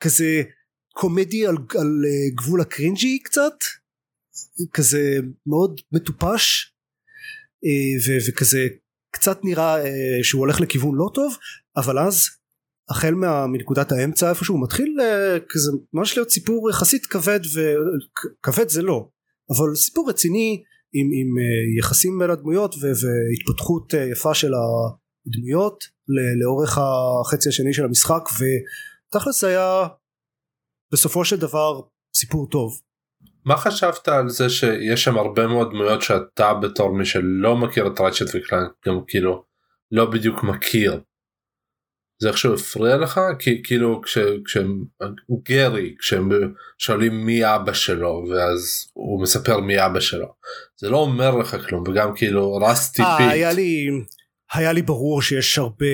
כזה 0.00 0.42
comedy 0.92 1.46
על, 1.46 1.56
על 1.78 2.04
גבול 2.34 2.60
ה 2.60 2.67
cringey 2.67 3.18
קצת 3.18 3.54
כזה 4.72 5.18
מאוד 5.46 5.80
מטופש 5.92 6.72
ו, 8.06 8.28
וכזה 8.28 8.66
קצת 9.14 9.38
נראה 9.44 9.76
שהוא 10.22 10.40
הולך 10.40 10.60
לכיוון 10.60 10.94
לא 10.94 11.10
טוב 11.14 11.36
אבל 11.76 11.98
אז 11.98 12.28
החל 12.88 13.14
מנקודת 13.52 13.92
האמצע 13.92 14.30
איפה 14.30 14.44
שהוא 14.44 14.62
מתחיל 14.62 14.96
כזה 15.48 15.72
ממש 15.92 16.16
להיות 16.16 16.30
סיפור 16.30 16.70
יחסית 16.70 17.06
כבד 17.06 17.40
וכבד 17.54 18.68
זה 18.68 18.82
לא 18.82 19.08
אבל 19.50 19.74
סיפור 19.74 20.10
רציני 20.10 20.62
עם, 20.92 21.06
עם 21.06 21.34
יחסים 21.78 22.18
בין 22.18 22.30
הדמויות 22.30 22.74
והתפתחות 22.74 23.94
יפה 24.12 24.34
של 24.34 24.52
הדמויות 25.26 25.84
לאורך 26.42 26.78
החצי 26.78 27.48
השני 27.48 27.74
של 27.74 27.84
המשחק 27.84 28.22
ותכלס 29.10 29.44
היה 29.44 29.86
בסופו 30.92 31.24
של 31.24 31.36
דבר 31.36 31.80
סיפור 32.16 32.48
טוב. 32.50 32.80
מה 33.44 33.56
חשבת 33.56 34.08
על 34.08 34.28
זה 34.28 34.50
שיש 34.50 35.04
שם 35.04 35.18
הרבה 35.18 35.46
מאוד 35.46 35.70
דמויות 35.70 36.02
שאתה 36.02 36.54
בתור 36.54 36.92
מי 36.92 37.04
שלא 37.04 37.56
מכיר 37.56 37.86
את 37.86 38.00
Ratchet 38.00 38.26
ו 38.34 38.40
Clank 38.40 38.72
גם 38.86 39.00
כאילו 39.06 39.44
לא 39.90 40.10
בדיוק 40.10 40.42
מכיר. 40.42 41.00
זה 42.22 42.28
איכשהו 42.28 42.54
הפריע 42.54 42.96
לך? 42.96 43.20
כי 43.38 43.62
כאילו 43.64 44.00
כשהם 44.44 44.84
גרי 45.42 45.94
כשהם 45.98 46.30
שואלים 46.78 47.26
מי 47.26 47.54
אבא 47.54 47.72
שלו 47.72 48.24
ואז 48.30 48.86
הוא 48.92 49.22
מספר 49.22 49.60
מי 49.60 49.86
אבא 49.86 50.00
שלו. 50.00 50.26
זה 50.80 50.90
לא 50.90 50.96
אומר 50.96 51.36
לך 51.36 51.56
כלום 51.68 51.84
וגם 51.88 52.10
כאילו 52.16 52.54
Rusty 52.56 53.02
Pete. 53.18 53.30
היה 53.30 53.52
לי 53.52 53.86
היה 54.54 54.72
לי 54.72 54.82
ברור 54.82 55.22
שיש 55.22 55.58
הרבה 55.58 55.86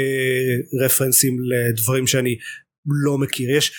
רפרנסים 0.84 1.36
לדברים 1.42 2.06
שאני 2.06 2.36
לא 3.04 3.18
מכיר. 3.18 3.56
יש 3.56 3.72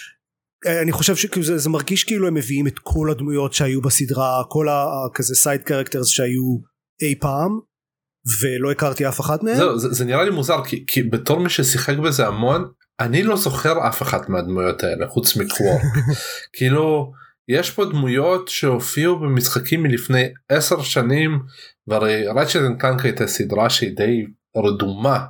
אני 0.81 0.91
חושב 0.91 1.15
שזה 1.15 1.57
זה 1.57 1.69
מרגיש 1.69 2.03
כאילו 2.03 2.27
הם 2.27 2.33
מביאים 2.33 2.67
את 2.67 2.79
כל 2.79 3.11
הדמויות 3.11 3.53
שהיו 3.53 3.81
בסדרה 3.81 4.43
כל 4.49 4.67
הכזה 4.69 5.35
side 5.35 5.63
characters 5.63 6.07
שהיו 6.07 6.57
אי 7.01 7.15
פעם 7.19 7.59
ולא 8.41 8.71
הכרתי 8.71 9.07
אף 9.07 9.19
אחת 9.19 9.43
מהם. 9.43 9.55
זהו, 9.55 9.79
זה, 9.79 9.93
זה 9.93 10.05
נראה 10.05 10.23
לי 10.23 10.29
מוזר 10.29 10.63
כי, 10.65 10.83
כי 10.87 11.03
בתור 11.03 11.39
מי 11.39 11.49
ששיחק 11.49 11.97
בזה 11.97 12.27
המון 12.27 12.65
אני 12.99 13.23
לא 13.23 13.37
זוכר 13.37 13.87
אף 13.87 14.01
אחת 14.01 14.29
מהדמויות 14.29 14.83
האלה 14.83 15.07
חוץ 15.07 15.37
מ 15.37 15.44
Qwark 15.44 15.81
כאילו 16.55 17.11
יש 17.47 17.71
פה 17.71 17.85
דמויות 17.85 18.47
שהופיעו 18.47 19.19
במשחקים 19.19 19.83
מלפני 19.83 20.23
עשר 20.49 20.81
שנים 20.81 21.39
והרי 21.87 22.27
Ratchet 22.27 22.59
Clank 22.79 23.05
הייתה 23.05 23.27
סדרה 23.27 23.69
שהיא 23.69 23.95
די 23.95 24.25
רדומה 24.57 25.25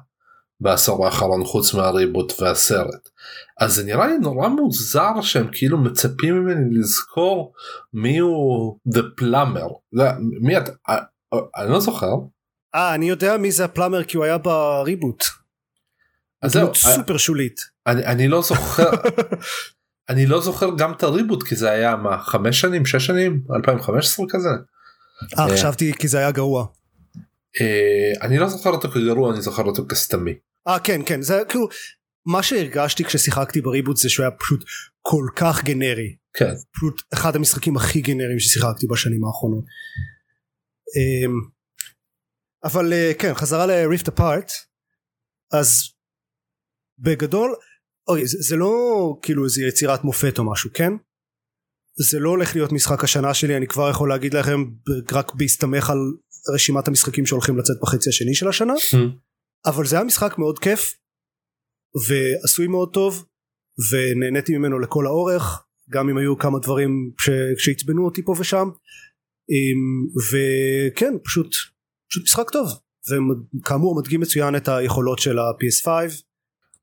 בעשור 0.59 1.05
האחרון 1.05 1.45
חוץ 1.45 1.73
מהריבוט 1.73 2.41
והסרט 2.41 3.09
אז 3.59 3.75
זה 3.75 3.83
נראה 3.83 4.07
לי 4.07 4.17
נורא 4.17 4.47
מוזר 4.47 5.21
שהם 5.21 5.47
כאילו 5.51 5.77
מצפים 5.77 6.35
ממני 6.35 6.79
לזכור 6.79 7.53
מי 7.93 8.17
הוא 8.17 8.77
The 8.95 9.01
Plumber 9.21 9.99
מי 10.41 10.57
אתה 10.57 10.71
אני 11.57 11.71
לא 11.71 11.79
זוכר. 11.79 12.15
אה 12.75 12.95
אני 12.95 13.09
יודע 13.09 13.37
מי 13.37 13.51
זה 13.51 13.65
הפלאמר 13.65 14.03
כי 14.03 14.17
הוא 14.17 14.25
היה 14.25 14.37
בריבוט. 14.37 15.23
אז 16.41 16.51
זהו. 16.51 16.75
סופר 16.75 17.17
שולית. 17.17 17.61
אני, 17.87 18.05
אני 18.05 18.27
לא 18.27 18.41
זוכר 18.41 18.91
אני 20.09 20.25
לא 20.25 20.41
זוכר 20.41 20.69
גם 20.77 20.91
את 20.91 21.03
הריבוט 21.03 21.43
כי 21.43 21.55
זה 21.55 21.71
היה 21.71 21.95
מה 21.95 22.23
חמש 22.23 22.61
שנים 22.61 22.85
שש 22.85 23.05
שנים 23.05 23.41
2015 23.55 24.25
כזה. 24.29 24.49
אה 25.39 25.53
חשבתי 25.53 25.93
כי 25.99 26.07
זה 26.07 26.17
היה 26.17 26.31
גרוע. 26.31 26.65
אני 28.21 28.37
לא 28.37 28.47
זוכר 28.47 28.69
אותו 28.69 28.89
כגרוע 28.89 29.33
אני 29.33 29.41
זוכר 29.41 29.63
אותו 29.63 29.87
כסתמי. 29.87 30.33
אה 30.67 30.79
כן 30.79 31.01
כן 31.05 31.21
זה 31.21 31.41
כאילו 31.49 31.67
מה 32.25 32.43
שהרגשתי 32.43 33.03
כששיחקתי 33.03 33.61
בריבוט 33.61 33.97
זה 33.97 34.09
שהוא 34.09 34.23
היה 34.23 34.31
פשוט 34.31 34.63
כל 35.01 35.25
כך 35.35 35.63
גנרי. 35.63 36.15
כן. 36.33 36.53
פשוט 36.71 37.01
אחד 37.13 37.35
המשחקים 37.35 37.77
הכי 37.77 38.01
גנריים 38.01 38.39
ששיחקתי 38.39 38.87
בשנים 38.87 39.25
האחרונות. 39.25 39.63
אבל 42.63 42.93
כן 43.19 43.33
חזרה 43.33 43.65
לריפט 43.65 44.07
אפארט 44.07 44.51
אז 45.53 45.67
בגדול 46.99 47.55
אוי 48.07 48.27
זה, 48.27 48.37
זה 48.41 48.55
לא 48.55 48.73
כאילו 49.21 49.45
איזה 49.45 49.61
יצירת 49.63 50.03
מופת 50.03 50.39
או 50.39 50.51
משהו 50.51 50.69
כן? 50.73 50.91
זה 52.11 52.19
לא 52.19 52.29
הולך 52.29 52.55
להיות 52.55 52.71
משחק 52.71 53.03
השנה 53.03 53.33
שלי 53.33 53.57
אני 53.57 53.67
כבר 53.67 53.89
יכול 53.89 54.09
להגיד 54.09 54.33
לכם 54.33 54.65
רק 55.11 55.35
בהסתמך 55.35 55.89
על 55.89 55.97
רשימת 56.53 56.87
המשחקים 56.87 57.25
שהולכים 57.25 57.57
לצאת 57.57 57.75
בחצי 57.81 58.09
השני 58.09 58.35
של 58.35 58.47
השנה. 58.47 58.73
אבל 59.65 59.85
זה 59.85 59.95
היה 59.95 60.05
משחק 60.05 60.37
מאוד 60.37 60.59
כיף 60.59 60.93
ועשוי 62.07 62.67
מאוד 62.67 62.93
טוב 62.93 63.25
ונהניתי 63.91 64.57
ממנו 64.57 64.79
לכל 64.79 65.05
האורך 65.05 65.63
גם 65.89 66.09
אם 66.09 66.17
היו 66.17 66.37
כמה 66.37 66.59
דברים 66.59 67.11
שעצבנו 67.57 68.05
אותי 68.05 68.21
פה 68.25 68.33
ושם. 68.39 68.69
וכן 70.31 71.13
פשוט 71.23 71.55
פשוט 72.11 72.23
משחק 72.23 72.49
טוב 72.49 72.79
וכאמור 73.59 73.95
מדגים 73.95 74.21
מצוין 74.21 74.55
את 74.55 74.67
היכולות 74.67 75.19
של 75.19 75.39
ה-PS5 75.39 75.87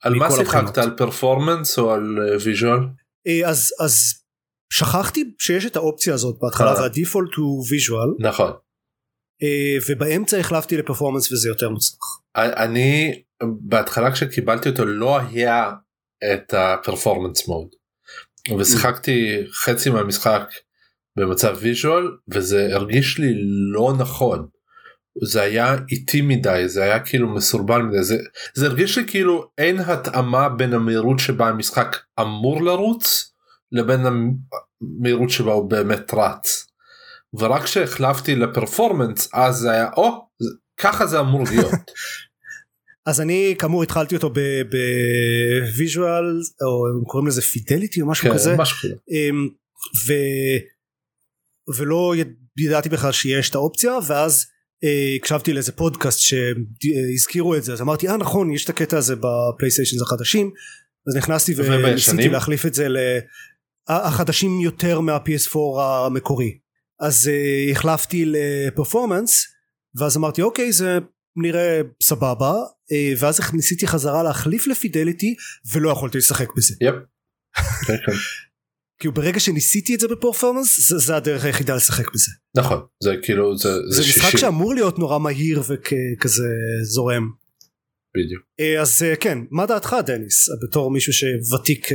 על 0.02 0.14
מה 0.14 0.30
שיחקת 0.30 0.78
על 0.78 0.96
performance 0.96 1.78
או 1.78 1.92
על 1.92 2.18
visual? 2.44 2.80
אה, 3.26 3.48
אז 3.48 3.72
אז 3.80 4.14
שכחתי 4.72 5.24
שיש 5.38 5.66
את 5.66 5.76
האופציה 5.76 6.14
הזאת 6.14 6.38
בהתחלה 6.40 6.74
אה. 6.74 6.80
וה 6.80 6.92
default 6.92 7.34
הוא 7.34 7.64
visual 7.70 8.08
נכון 8.18 8.52
אה, 9.42 9.76
ובאמצע 9.88 10.38
החלפתי 10.38 10.76
ל 10.76 10.81
performance 10.81 11.32
וזה 11.32 11.48
יותר 11.48 11.70
מוצלח. 11.70 11.98
אני 12.36 13.22
בהתחלה 13.60 14.12
כשקיבלתי 14.12 14.68
אותו 14.68 14.84
לא 14.84 15.18
היה 15.18 15.72
את 16.32 16.54
ה 16.54 16.62
performance 16.62 17.48
mode 17.48 17.68
ושיחקתי 18.58 19.46
חצי 19.52 19.90
מהמשחק 19.90 20.42
במצב 21.16 21.56
visual 21.60 22.04
וזה 22.28 22.68
הרגיש 22.74 23.18
לי 23.18 23.34
לא 23.72 23.92
נכון. 23.98 24.48
זה 25.24 25.42
היה 25.42 25.76
איטי 25.90 26.20
מדי 26.20 26.62
זה 26.66 26.82
היה 26.82 27.00
כאילו 27.00 27.28
מסורבל 27.28 27.82
מדי 27.82 28.02
זה, 28.02 28.16
זה 28.54 28.66
הרגיש 28.66 28.98
לי 28.98 29.04
כאילו 29.06 29.50
אין 29.58 29.80
התאמה 29.80 30.48
בין 30.48 30.74
המהירות 30.74 31.18
שבה 31.18 31.48
המשחק 31.48 31.96
אמור 32.20 32.62
לרוץ 32.62 33.32
לבין 33.72 34.00
המהירות 34.06 35.30
שבה 35.30 35.52
הוא 35.52 35.70
באמת 35.70 36.14
רץ. 36.14 36.66
ורק 37.34 37.62
כשהחלפתי 37.62 38.36
ל 38.36 38.44
performance 38.44 39.28
אז 39.34 39.56
זה 39.56 39.70
היה 39.70 39.88
או 39.96 40.28
ככה 40.76 41.06
זה 41.06 41.20
אמור 41.20 41.44
להיות. 41.50 41.72
אז 43.08 43.20
אני 43.20 43.54
כאמור 43.58 43.82
התחלתי 43.82 44.16
אותו 44.16 44.30
ב 44.70 44.94
visual 44.94 46.40
או 46.62 47.04
קוראים 47.06 47.28
לזה 47.28 47.42
fidelity 47.42 48.00
או 48.00 48.06
משהו 48.06 48.28
כן, 48.28 48.34
כזה 48.34 48.56
משהו. 48.56 48.88
אמ, 48.88 49.48
ו... 50.06 50.12
ולא 51.76 52.14
ידעתי 52.58 52.88
בכלל 52.88 53.12
שיש 53.12 53.50
את 53.50 53.54
האופציה 53.54 53.92
ואז 54.06 54.46
הקשבתי 55.16 55.52
לאיזה 55.52 55.72
פודקאסט 55.72 56.20
שהזכירו 56.20 57.56
את 57.56 57.64
זה 57.64 57.72
אז 57.72 57.80
אמרתי 57.80 58.08
אה 58.08 58.16
נכון 58.16 58.50
יש 58.50 58.64
את 58.64 58.70
הקטע 58.70 58.98
הזה 58.98 59.14
בפלייסטיישנס 59.16 60.02
החדשים. 60.02 60.50
אז 61.08 61.16
נכנסתי 61.16 61.54
וניסיתי 61.56 62.28
להחליף 62.28 62.66
את 62.66 62.74
זה 62.74 62.86
לחדשים 63.88 64.60
יותר 64.60 65.00
מה-PS4 65.00 65.80
המקורי. 65.80 66.58
אז 67.00 67.30
uh, 67.30 67.72
החלפתי 67.72 68.24
לפרפורמנס 68.26 69.46
ואז 69.98 70.16
אמרתי 70.16 70.42
אוקיי 70.42 70.72
זה 70.72 70.98
נראה 71.36 71.80
סבבה. 72.02 72.52
uh, 72.52 72.94
ואז 73.18 73.40
ניסיתי 73.52 73.86
חזרה 73.86 74.22
להחליף 74.22 74.66
לפידליטי 74.66 75.34
ולא 75.74 75.90
יכולתי 75.90 76.18
לשחק 76.18 76.48
בזה. 76.56 76.74
יפ. 76.80 76.94
כאילו 78.98 79.14
ברגע 79.14 79.40
שניסיתי 79.40 79.94
את 79.94 80.00
זה 80.00 80.08
בפרפורמנס 80.08 80.88
זה, 80.88 80.98
זה 80.98 81.16
הדרך 81.16 81.44
היחידה 81.44 81.76
לשחק 81.76 82.14
בזה. 82.14 82.30
נכון 82.56 82.80
זה 83.02 83.14
כאילו 83.22 83.58
זה, 83.58 83.74
זה, 83.74 83.80
זה 83.90 84.00
משחק 84.00 84.30
שישי. 84.30 84.38
שאמור 84.38 84.74
להיות 84.74 84.98
נורא 84.98 85.18
מהיר 85.18 85.60
וכזה 85.60 86.48
זורם. 86.82 87.30
בדיוק. 88.16 88.42
אז 88.80 89.02
כן 89.20 89.38
מה 89.50 89.66
דעתך 89.66 89.96
דניס 90.06 90.48
בתור 90.62 90.90
מישהו 90.90 91.12
שוותיק 91.12 91.88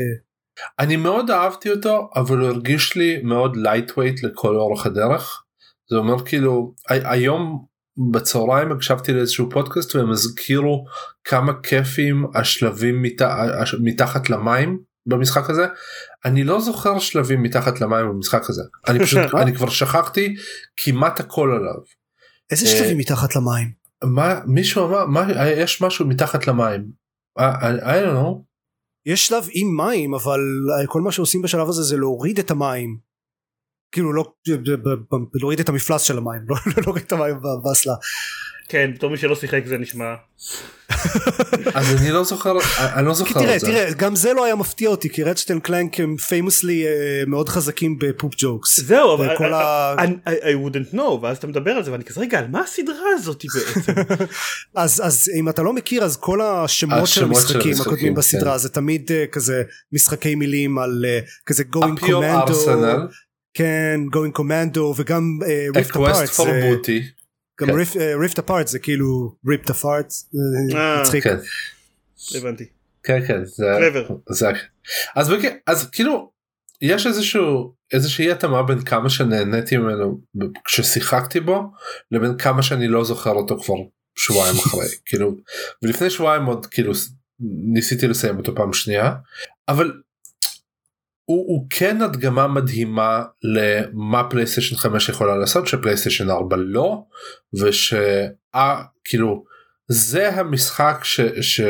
אני 0.79 0.95
מאוד 0.95 1.31
אהבתי 1.31 1.72
אותו 1.72 2.10
אבל 2.15 2.38
הוא 2.38 2.48
הרגיש 2.48 2.95
לי 2.95 3.22
מאוד 3.24 3.55
lightweight 3.55 4.27
לכל 4.27 4.55
אורך 4.55 4.86
הדרך. 4.86 5.43
זה 5.89 5.95
אומר 5.95 6.25
כאילו 6.25 6.74
היום 6.88 7.65
בצהריים 8.12 8.72
הקשבתי 8.72 9.13
לאיזשהו 9.13 9.50
פודקאסט 9.50 9.95
והם 9.95 10.12
הזכירו 10.12 10.86
כמה 11.24 11.53
כיפים 11.63 12.25
השלבים 12.36 13.01
מת... 13.01 13.22
מתחת 13.79 14.29
למים 14.29 14.79
במשחק 15.05 15.50
הזה 15.50 15.65
אני 16.25 16.43
לא 16.43 16.62
זוכר 16.62 17.00
שלבים 17.00 17.43
מתחת 17.43 17.81
למים 17.81 18.10
במשחק 18.10 18.50
הזה 18.50 18.62
אני 18.88 19.00
פשוט 19.00 19.19
אני 19.41 19.55
כבר 19.55 19.69
שכחתי 19.69 20.36
כמעט 20.77 21.19
הכל 21.19 21.51
עליו. 21.51 21.81
איזה 22.51 22.67
שלבים 22.67 22.98
מתחת 22.98 23.36
למים? 23.36 23.72
מה 24.03 24.39
מישהו 24.45 24.86
אמר 24.86 25.05
מה 25.05 25.27
יש 25.48 25.81
משהו 25.81 26.07
מתחת 26.07 26.48
למים. 26.48 26.91
I, 27.39 27.41
I 27.81 28.05
don't 28.05 28.15
know. 28.15 28.43
יש 29.05 29.27
שלב 29.27 29.48
עם 29.53 29.77
מים 29.77 30.13
אבל 30.13 30.39
כל 30.88 31.01
מה 31.01 31.12
שעושים 31.12 31.41
בשלב 31.41 31.69
הזה 31.69 31.83
זה 31.83 31.98
להוריד 31.98 32.39
את 32.39 32.51
המים. 32.51 32.98
כאילו 33.91 34.13
לא 34.13 34.33
להוריד 35.33 35.60
את 35.60 35.69
המפלס 35.69 36.01
של 36.01 36.17
המים 36.17 36.41
לא 36.50 36.55
להוריד 36.83 37.03
את 37.03 37.12
המים 37.12 37.36
באסלה. 37.63 37.93
כן 38.70 38.91
בתור 38.96 39.12
מי 39.12 39.17
שלא 39.17 39.36
שיחק 39.36 39.62
זה 39.65 39.77
נשמע. 39.77 40.13
אז 41.74 42.01
אני 42.01 42.12
לא 42.12 42.24
זוכר 42.24 42.58
אני 42.79 43.05
לא 43.05 43.13
זוכר 43.13 43.39
תראה 43.39 43.60
תראה 43.60 43.93
גם 43.93 44.15
זה 44.15 44.34
לא 44.34 44.46
היה 44.46 44.55
מפתיע 44.55 44.89
אותי 44.89 45.10
כי 45.10 45.24
Ratchet 45.24 45.49
and 45.49 45.60
Clank 45.60 46.00
הם 46.00 46.17
famously 46.17 46.86
מאוד 47.27 47.50
חזקים 47.50 48.00
ב 48.00 48.33
poop 48.38 48.54
jokes. 48.54 48.79
זהו 48.79 49.15
אבל 49.15 49.53
I 50.25 50.55
wouldn't 50.65 50.96
know 50.96 51.22
ואז 51.22 51.38
אתה 51.38 51.48
מדבר 51.48 51.72
על 51.72 51.84
זה 51.84 51.91
ואני 51.91 52.03
כזה 52.03 52.22
רגע 52.22 52.39
על 52.39 52.48
מה 52.48 52.62
הסדרה 52.62 53.10
הזאת 53.15 53.43
בעצם. 53.53 53.93
אז 54.75 55.32
אם 55.39 55.50
אתה 55.50 55.62
לא 55.62 55.74
מכיר 55.74 56.03
אז 56.03 56.17
כל 56.17 56.41
השמות 56.41 57.08
של 57.08 57.24
המשחקים 57.24 57.74
הקודמים 57.82 58.13
בסדרה 58.13 58.58
זה 58.58 58.70
תמיד 58.70 59.12
כזה 59.32 59.63
משחקי 59.91 60.36
מילים 60.36 60.79
על 60.79 61.05
כזה 61.46 61.63
going 61.75 62.00
commando. 62.00 62.53
כן 63.53 64.00
going 64.13 64.39
commando 64.39 64.79
וגם 64.98 65.39
rift 65.75 65.96
apart. 65.96 66.89
גם 67.62 67.69
ריפט 68.22 68.39
אפארט 68.39 68.67
זה 68.67 68.79
כאילו 68.79 69.36
ריפט 69.48 69.69
אפארט 69.69 70.13
מצחיק. 71.01 71.25
הבנתי. 72.36 72.65
כן 73.03 73.25
כן 73.27 73.45
זה 73.45 73.65
אז 75.15 75.31
אז 75.67 75.89
כאילו 75.91 76.31
יש 76.81 77.07
איזשהו 77.07 77.74
איזושהי 77.93 78.31
התאמה 78.31 78.63
בין 78.63 78.81
כמה 78.81 79.10
שנהניתי 79.10 79.77
ממנו 79.77 80.22
כששיחקתי 80.65 81.39
בו 81.39 81.72
לבין 82.12 82.38
כמה 82.38 82.63
שאני 82.63 82.88
לא 82.88 83.03
זוכר 83.03 83.31
אותו 83.31 83.60
כבר 83.60 83.75
שבועיים 84.15 84.55
אחרי 84.65 84.86
כאילו 85.05 85.36
ולפני 85.83 86.10
שבועיים 86.10 86.45
עוד 86.45 86.65
כאילו 86.65 86.91
ניסיתי 87.74 88.07
לסיים 88.07 88.38
אותו 88.38 88.55
פעם 88.55 88.74
שנייה 88.74 89.13
אבל 89.67 90.01
הוא, 91.25 91.46
הוא 91.48 91.68
כן 91.70 92.01
הדגמה 92.01 92.48
מדהימה 92.48 93.24
למה 93.44 94.30
פלייסטיישן 94.30 94.75
5 94.75 95.10
יכולה 95.10 95.38
לעשות 95.38 95.68
שפלייסטיישן 95.68 96.30
4 96.30 96.58
לא 96.58 97.03
ושכאילו 97.53 99.44
זה 99.88 100.30
המשחק 100.30 101.00
ש, 101.03 101.22
ש, 101.42 101.62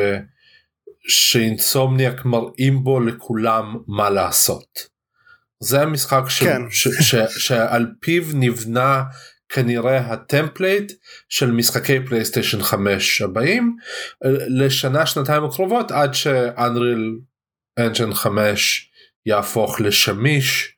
ש 1.07 1.29
Insomniac 1.29 2.25
מראים 2.25 2.83
בו 2.83 2.99
לכולם 2.99 3.75
מה 3.87 4.09
לעשות. 4.09 4.93
זה 5.59 5.81
המשחק 5.81 6.23
ש, 6.27 6.43
כן. 6.43 6.61
ש, 6.69 6.87
ש, 6.87 7.15
ש, 7.15 7.15
שעל 7.47 7.87
פיו 7.99 8.23
נבנה 8.33 9.03
כנראה 9.49 9.97
ה 9.97 10.08
template 10.08 10.91
של 11.29 11.51
משחקי 11.51 12.05
פלייסטיישן 12.05 12.63
5 12.63 13.21
הבאים 13.21 13.75
לשנה 14.47 15.05
שנתיים 15.05 15.43
הקרובות 15.43 15.91
עד 15.91 16.13
ש 16.13 16.40
Unreal 16.40 17.19
Engine 17.79 18.13
5 18.13 18.92
יהפוך 19.25 19.81
לשמיש 19.81 20.75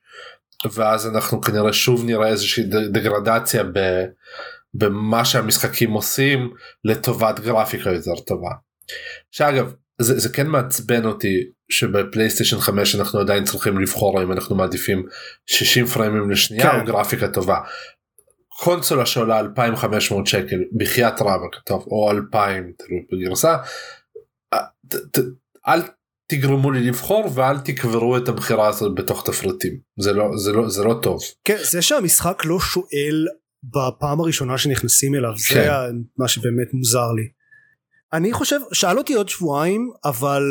ואז 0.72 1.06
אנחנו 1.06 1.40
כנראה 1.40 1.72
שוב 1.72 2.04
נראה 2.04 2.28
איזושהי 2.28 2.64
דגרדציה 2.92 3.62
ב, 3.64 4.04
במה 4.74 5.24
שהמשחקים 5.24 5.90
עושים 5.90 6.50
לטובת 6.84 7.40
גרפיקה 7.40 7.90
יותר 7.90 8.20
טובה. 8.20 8.50
שאגב 9.30 9.72
זה, 10.00 10.18
זה 10.18 10.28
כן 10.28 10.46
מעצבן 10.46 11.04
אותי 11.04 11.44
שבפלייסטיישן 11.68 12.58
5 12.58 12.94
אנחנו 12.94 13.20
עדיין 13.20 13.44
צריכים 13.44 13.78
לבחור 13.78 14.22
אם 14.22 14.32
אנחנו 14.32 14.56
מעדיפים 14.56 15.06
60 15.46 15.86
פריימים 15.86 16.30
לשנייה 16.30 16.70
כן. 16.70 16.80
או 16.80 16.84
גרפיקה 16.84 17.28
טובה. 17.28 17.58
קונסולה 18.48 19.06
שעולה 19.06 19.38
2500 19.38 20.26
שקל 20.26 20.58
בחייאת 20.76 21.20
רבאק 21.20 21.54
טוב 21.66 21.86
או 21.86 22.10
2000 22.10 22.72
תלוי 22.78 23.00
בגרסה. 23.12 23.56
אל 25.68 25.80
תגרמו 26.28 26.70
לי 26.70 26.80
לבחור 26.80 27.30
ואל 27.34 27.58
תקברו 27.58 28.16
את 28.16 28.28
הבחירה 28.28 28.68
הזאת 28.68 28.94
בתוך 28.94 29.26
תפריטים 29.26 29.78
זה 30.00 30.12
לא 30.12 30.30
זה 30.36 30.52
לא 30.52 30.68
זה 30.68 30.84
לא 30.84 30.98
טוב. 31.02 31.20
כן 31.44 31.56
זה 31.70 31.82
שהמשחק 31.82 32.42
לא 32.44 32.60
שואל 32.60 33.26
בפעם 33.64 34.20
הראשונה 34.20 34.58
שנכנסים 34.58 35.14
אליו 35.14 35.32
כן. 35.48 35.54
זה 35.54 35.70
מה 36.18 36.28
שבאמת 36.28 36.74
מוזר 36.74 37.12
לי. 37.12 37.28
אני 38.12 38.32
חושב 38.32 38.60
שאל 38.72 38.98
אותי 38.98 39.14
עוד 39.14 39.28
שבועיים 39.28 39.90
אבל 40.04 40.42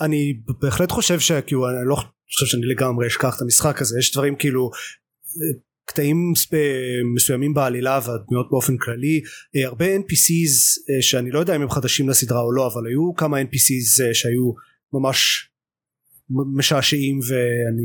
אני 0.00 0.40
בהחלט 0.60 0.90
חושב 0.90 1.20
שכאילו 1.20 1.68
אני 1.68 1.88
לא 1.88 1.94
חושב 1.94 2.46
שאני 2.46 2.66
לגמרי 2.66 3.06
אשכח 3.06 3.36
את 3.36 3.42
המשחק 3.42 3.80
הזה 3.80 3.98
יש 3.98 4.12
דברים 4.12 4.36
כאילו 4.36 4.70
קטעים 5.84 6.32
מסוימים 7.14 7.54
בעלילה 7.54 8.00
והדמויות 8.06 8.50
באופן 8.50 8.76
כללי 8.76 9.20
הרבה 9.66 9.96
npc's 9.96 10.78
שאני 11.00 11.30
לא 11.30 11.38
יודע 11.38 11.56
אם 11.56 11.62
הם 11.62 11.70
חדשים 11.70 12.08
לסדרה 12.08 12.40
או 12.40 12.52
לא 12.52 12.66
אבל 12.66 12.86
היו 12.86 13.14
כמה 13.14 13.40
npc's 13.40 14.14
שהיו 14.14 14.52
ממש 14.92 15.48
משעשעים 16.30 17.18
ואני 17.18 17.82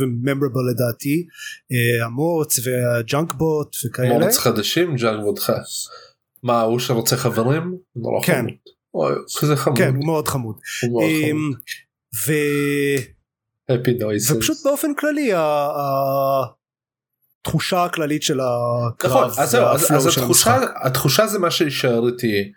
וממברבל 0.00 0.60
לדעתי 0.70 1.26
אה, 1.72 2.06
המורץ 2.06 2.58
והג'אנק 2.64 3.34
בוט 3.34 3.76
וכאלה. 3.86 4.08
מורץ 4.08 4.38
חדשים 4.38 4.96
ג'אנק 4.96 5.24
בוט 5.24 5.40
מה 6.42 6.60
הוא 6.60 6.78
שרוצה 6.78 7.16
חברים? 7.16 7.76
כן. 8.22 8.44
כזה 9.40 9.56
חמוד. 9.56 9.78
כן 9.78 9.94
הוא 9.94 10.06
מאוד 10.06 10.28
חמוד. 10.28 10.56
הוא 10.82 10.92
מאוד 10.92 11.10
חמוד. 11.22 11.58
ו... 12.26 12.32
אפידויסס. 13.74 14.30
ופשוט 14.30 14.56
באופן 14.64 14.94
כללי 14.94 15.32
התחושה 17.44 17.84
הכללית 17.84 18.22
של 18.22 18.40
הקרב. 18.40 19.10
נכון, 19.10 19.42
אז 19.44 19.50
זהו, 19.50 19.66
אז, 19.66 19.92
אז 19.92 20.06
התחושה, 20.06 20.58
התחושה 20.84 21.26
זה 21.26 21.38
מה 21.38 21.50
שישאר 21.50 22.06
איתי 22.08 22.52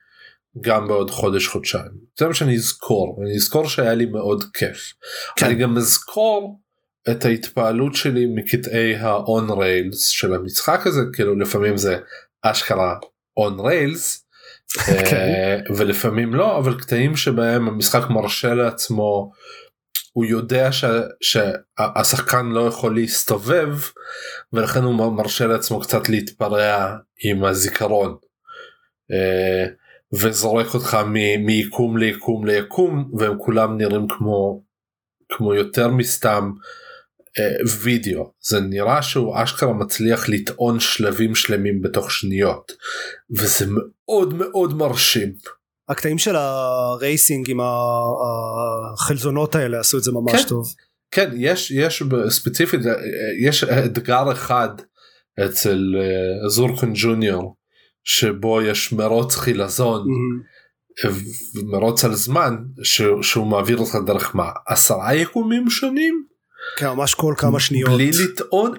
גם 0.61 0.87
בעוד 0.87 1.11
חודש 1.11 1.47
חודשיים 1.47 1.91
זה 2.19 2.27
מה 2.27 2.33
שאני 2.33 2.55
אזכור 2.55 3.19
אני 3.21 3.35
אזכור 3.35 3.69
שהיה 3.69 3.93
לי 3.93 4.05
מאוד 4.05 4.43
כיף. 4.53 4.93
כן. 5.35 5.45
אני 5.45 5.55
גם 5.55 5.77
אזכור 5.77 6.59
את 7.11 7.25
ההתפעלות 7.25 7.95
שלי 7.95 8.25
מקטעי 8.25 8.95
ה-on 8.95 9.49
rails 9.49 9.97
של 9.97 10.33
המשחק 10.33 10.87
הזה 10.87 11.01
כאילו 11.13 11.39
לפעמים 11.39 11.77
זה 11.77 11.97
אשכרה 12.41 12.95
on 13.39 13.59
rails 13.59 14.23
כן. 15.09 15.61
ולפעמים 15.75 16.35
לא 16.35 16.57
אבל 16.57 16.79
קטעים 16.79 17.15
שבהם 17.15 17.67
המשחק 17.67 18.09
מרשה 18.09 18.53
לעצמו 18.53 19.31
הוא 20.13 20.25
יודע 20.25 20.71
ש, 20.71 20.85
שהשחקן 21.21 22.45
לא 22.45 22.67
יכול 22.67 22.95
להסתובב 22.95 23.77
ולכן 24.53 24.83
הוא 24.83 25.13
מרשה 25.17 25.47
לעצמו 25.47 25.79
קצת 25.79 26.09
להתפרע 26.09 26.95
עם 27.23 27.43
הזיכרון. 27.43 28.15
אה, 29.11 29.65
וזורק 30.21 30.73
אותך 30.73 30.97
מיקום 31.39 31.97
ליקום 31.97 32.47
ליקום 32.47 33.11
והם 33.13 33.37
כולם 33.37 33.77
נראים 33.77 34.07
כמו 34.07 34.63
כמו 35.29 35.53
יותר 35.53 35.87
מסתם 35.87 36.51
אה, 37.39 37.55
וידאו 37.81 38.31
זה 38.41 38.59
נראה 38.59 39.01
שהוא 39.01 39.35
אשכרה 39.43 39.73
מצליח 39.73 40.29
לטעון 40.29 40.79
שלבים 40.79 41.35
שלמים 41.35 41.81
בתוך 41.81 42.11
שניות 42.11 42.71
וזה 43.39 43.65
מאוד 43.69 44.33
מאוד 44.33 44.73
מרשים. 44.73 45.33
הקטעים 45.89 46.17
של 46.17 46.35
הרייסינג 46.35 47.49
עם 47.49 47.59
החלזונות 48.93 49.55
האלה 49.55 49.79
עשו 49.79 49.97
את 49.97 50.03
זה 50.03 50.11
ממש 50.11 50.41
כן, 50.41 50.47
טוב. 50.47 50.73
כן 51.11 51.31
יש 51.35 51.71
יש 51.71 52.03
ספציפית 52.29 52.81
יש 53.41 53.63
אתגר 53.63 54.31
אחד 54.31 54.69
אצל 55.45 55.95
אה, 55.99 56.49
זורקן 56.49 56.91
ג'וניור 56.95 57.55
שבו 58.03 58.61
יש 58.61 58.93
מרוץ 58.93 59.35
חילזון 59.35 60.01
mm-hmm. 60.01 60.63
מרוץ 61.63 62.05
על 62.05 62.13
זמן 62.13 62.55
שהוא, 62.83 63.23
שהוא 63.23 63.47
מעביר 63.47 63.77
אותך 63.77 63.95
דרך 64.05 64.35
מה 64.35 64.49
עשרה 64.67 65.15
יקומים 65.15 65.69
שונים? 65.69 66.25
כן 66.77 66.87
ממש 66.87 67.13
כל 67.13 67.33
כמה 67.37 67.59
שניות. 67.59 67.91
בלי 67.91 68.11
לטעון 68.23 68.73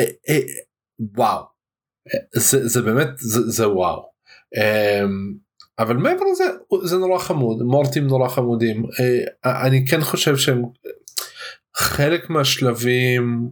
אה, 0.00 0.04
אה, 0.28 0.40
וואו 1.16 1.44
זה, 2.34 2.68
זה 2.68 2.82
באמת 2.82 3.08
זה, 3.18 3.50
זה 3.50 3.68
וואו. 3.68 4.10
אה, 4.56 5.04
אבל 5.78 5.96
מעבר 5.96 6.24
לזה 6.32 6.44
זה 6.84 6.96
נורא 6.96 7.18
חמוד 7.18 7.62
מורטים 7.62 8.06
נורא 8.06 8.28
חמודים 8.28 8.84
אה, 9.00 9.66
אני 9.66 9.86
כן 9.86 10.00
חושב 10.00 10.36
שהם 10.36 10.62
חלק 11.76 12.30
מהשלבים 12.30 13.50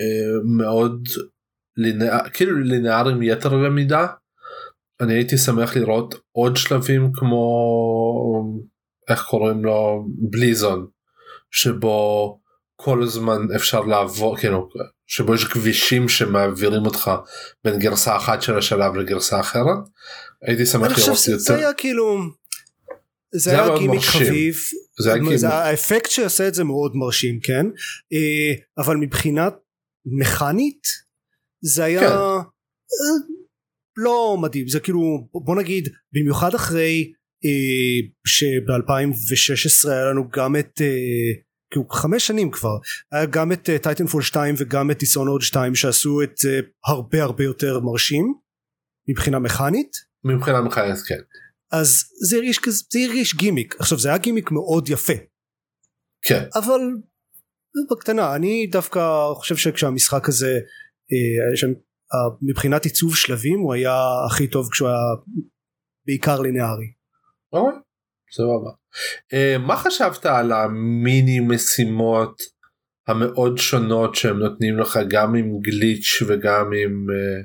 אה, 0.00 0.40
מאוד 0.44 1.08
לינאר, 1.76 2.28
כאילו 2.34 2.60
לינאריים 2.60 3.22
יתר 3.22 3.54
למידה 3.54 4.06
אני 5.00 5.14
הייתי 5.14 5.38
שמח 5.38 5.76
לראות 5.76 6.14
עוד 6.32 6.56
שלבים 6.56 7.10
כמו 7.14 8.60
איך 9.08 9.22
קוראים 9.24 9.64
לו? 9.64 10.06
בליזון 10.30 10.86
שבו 11.50 12.38
כל 12.76 13.02
הזמן 13.02 13.46
אפשר 13.56 13.80
לעבור 13.80 14.36
כאילו 14.38 14.68
שבו 15.06 15.34
יש 15.34 15.44
כבישים 15.44 16.08
שמעבירים 16.08 16.86
אותך 16.86 17.10
בין 17.64 17.78
גרסה 17.78 18.16
אחת 18.16 18.42
של 18.42 18.58
השלב 18.58 18.94
לגרסה 18.94 19.40
אחרת. 19.40 19.78
הייתי 20.42 20.66
שמח 20.66 20.86
אני 20.86 20.94
חושב 20.94 21.06
לראות 21.06 21.18
שזה 21.18 21.32
יותר 21.32 21.54
היה 21.54 21.72
כאילו 21.72 22.18
זה 23.34 23.50
היה 23.50 23.78
גימיק. 23.78 24.00
חביב. 24.02 24.56
זה 25.02 25.14
היה 25.14 25.36
זה- 25.36 25.48
האפקט 25.48 26.10
שעושה 26.10 26.48
את 26.48 26.54
זה 26.54 26.64
מאוד 26.64 26.92
מרשים 26.94 27.40
כן? 27.42 27.66
אה, 28.12 28.54
אבל 28.78 28.96
מבחינת 28.96 29.54
מכנית 30.06 30.82
זה 31.60 31.84
היה 31.84 32.00
כן. 32.00 32.16
אה, 33.98 34.04
לא 34.04 34.36
מדהים 34.42 34.68
זה 34.68 34.80
כאילו 34.80 35.28
בוא 35.32 35.56
נגיד 35.56 35.88
במיוחד 36.12 36.54
אחרי 36.54 37.12
אה, 37.44 38.08
שב-2016 38.26 39.90
היה 39.90 40.04
לנו 40.04 40.28
גם 40.30 40.56
את 40.56 40.80
אה, 40.80 40.86
כאילו 41.70 41.88
חמש 41.88 42.26
שנים 42.26 42.50
כבר 42.50 42.76
היה 43.12 43.26
גם 43.26 43.52
את 43.52 43.70
Titanfall 43.82 44.22
2 44.22 44.54
וגם 44.58 44.90
את 44.90 44.98
Dishonored 44.98 45.42
2 45.42 45.74
שעשו 45.74 46.22
את 46.22 46.36
זה 46.36 46.60
הרבה 46.86 47.22
הרבה 47.22 47.44
יותר 47.44 47.80
מרשים 47.80 48.34
מבחינה 49.08 49.38
מכנית. 49.38 49.90
מבחינה 50.24 50.60
מכנית 50.60 50.96
כן. 51.08 51.20
אז 51.72 52.04
זה 52.28 52.36
הרגיש 52.36 52.58
כזה 52.58 52.82
זה 52.92 52.98
הרגיש 53.06 53.34
גימיק. 53.34 53.74
עכשיו 53.78 53.98
זה 53.98 54.08
היה 54.08 54.18
גימיק 54.18 54.50
מאוד 54.50 54.88
יפה. 54.88 55.12
כן. 56.22 56.44
אבל 56.54 56.80
בקטנה 57.90 58.34
אני 58.36 58.66
דווקא 58.66 59.00
חושב 59.34 59.56
שכשהמשחק 59.56 60.28
הזה 60.28 60.52
אה, 61.12 61.70
אה, 61.72 61.74
מבחינת 62.42 62.84
עיצוב 62.84 63.16
שלבים 63.16 63.60
הוא 63.60 63.74
היה 63.74 63.98
הכי 64.26 64.46
טוב 64.46 64.68
כשהוא 64.72 64.88
היה 64.88 64.98
בעיקר 66.06 66.40
לינארי 66.40 66.92
אוקיי, 67.52 67.80
סבבה. 68.32 68.70
אה, 69.32 69.58
מה 69.58 69.76
חשבת 69.76 70.26
על 70.26 70.52
המיני 70.52 71.40
משימות 71.40 72.42
המאוד 73.08 73.58
שונות 73.58 74.14
שהם 74.14 74.38
נותנים 74.38 74.78
לך 74.78 74.98
גם 75.08 75.34
עם 75.34 75.60
גליץ' 75.60 76.22
וגם 76.26 76.70
עם 76.84 77.06
אה, 77.10 77.40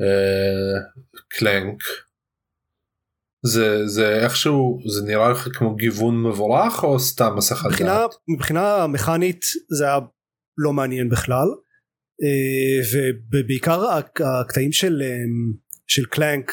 אה, 0.00 0.80
קלנק? 1.28 1.82
זה 3.46 3.86
זה 3.86 4.24
איכשהו 4.24 4.80
זה 4.96 5.06
נראה 5.06 5.30
לך 5.30 5.48
כמו 5.52 5.74
גיוון 5.74 6.22
מבורך 6.22 6.84
או 6.84 7.00
סתם 7.00 7.36
מסך 7.36 7.66
מבחינה? 7.66 8.06
מבחינה 8.28 8.86
מכנית 8.86 9.40
זה 9.78 9.84
היה 9.84 9.98
לא 10.58 10.72
מעניין 10.72 11.08
בכלל 11.08 11.46
ובעיקר 13.32 13.84
הק- 13.90 14.20
הקטעים 14.20 14.72
של, 14.72 15.02
אה, 15.04 15.16
של 15.86 16.04
קלנק 16.04 16.50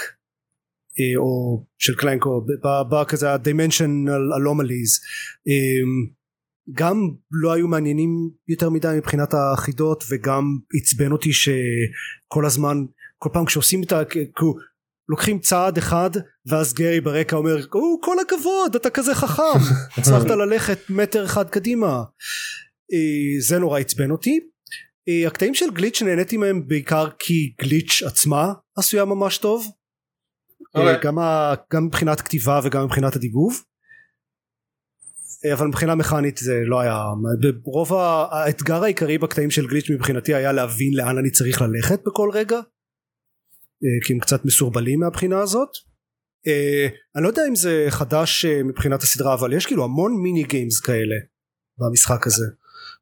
אה, 1.00 1.18
או 1.18 1.66
של 1.78 1.96
קלנק 1.96 2.26
או 2.26 2.42
ב- 2.42 2.96
ב- 2.96 3.04
כזה 3.04 3.32
ה-dimensional 3.34 4.38
anomalies. 4.40 4.94
אה, 5.48 5.82
גם 6.74 6.98
לא 7.32 7.54
היו 7.54 7.68
מעניינים 7.68 8.10
יותר 8.48 8.70
מדי 8.70 8.94
מבחינת 8.98 9.34
החידות 9.34 10.04
וגם 10.10 10.44
עצבן 10.74 11.12
אותי 11.12 11.34
שכל 11.34 12.46
הזמן 12.46 12.78
כל 13.18 13.30
פעם 13.34 13.46
כשעושים 13.46 13.84
את 13.84 13.92
ה... 13.92 14.02
לוקחים 15.10 15.40
צעד 15.40 15.78
אחד 15.78 16.10
ואז 16.46 16.74
גרי 16.74 17.02
ברקע 17.02 17.36
אומר 17.36 17.56
או 17.74 18.02
כל 18.02 18.16
הכבוד 18.20 18.76
אתה 18.76 18.90
כזה 18.90 19.16
חכם 19.16 19.60
הצלחת 19.98 20.26
ללכת 20.26 20.80
מטר 20.90 21.26
אחד 21.26 21.50
קדימה. 21.50 22.04
אה, 22.94 23.40
זה 23.42 23.60
נורא 23.60 23.80
עצבן 23.80 24.12
אותי. 24.12 24.32
אה, 24.32 24.57
הקטעים 25.28 25.54
של 25.54 25.72
גליץ' 25.74 26.02
נהניתי 26.02 26.38
מהם 26.38 26.68
בעיקר 26.68 27.08
כי 27.20 27.54
גליץ' 27.62 28.04
עצמה 28.06 28.54
עשויה 28.78 29.06
ממש 29.06 29.38
טוב. 29.38 29.68
אה, 30.76 30.82
אוקיי. 30.82 30.98
גם, 31.04 31.20
ה, 31.20 31.54
גם 31.74 31.86
מבחינת 31.86 32.22
כתיבה 32.22 32.60
וגם 32.64 32.84
מבחינת 32.86 33.16
הדיבוב 33.16 33.64
אה, 35.46 35.54
אבל 35.54 35.68
מבחינה 35.68 35.96
מכנית 35.96 36.38
זה 36.38 36.62
לא 36.66 36.80
היה 36.80 37.04
ברוב 37.64 37.94
האתגר 38.32 38.84
העיקרי 38.84 39.18
בקטעים 39.18 39.52
של 39.52 39.68
glitch 39.68 39.90
מבחינתי 39.90 40.34
היה 40.34 40.52
להבין 40.52 40.94
לאן 40.94 41.18
אני 41.18 41.32
צריך 41.32 41.62
ללכת 41.62 42.00
בכל 42.06 42.30
רגע. 42.34 42.58
אה, 42.58 44.06
כי 44.06 44.14
הם 44.14 44.20
קצת 44.20 44.46
מסורבלים 44.46 45.00
מהבחינה 45.00 45.40
הזאת. 45.40 45.70
אה, 46.48 46.88
אני 47.16 47.24
לא 47.24 47.30
יודע 47.30 47.42
אם 47.48 47.56
זה 47.56 47.86
חדש 47.90 48.46
אה, 48.46 48.64
מבחינת 48.64 49.04
הסדרה 49.04 49.34
אבל 49.34 49.54
יש 49.54 49.66
כאילו 49.66 49.84
המון 49.84 50.22
mini 50.24 50.44
games 50.44 50.80
כאלה 50.80 51.16
במשחק 51.78 52.28
הזה 52.28 52.46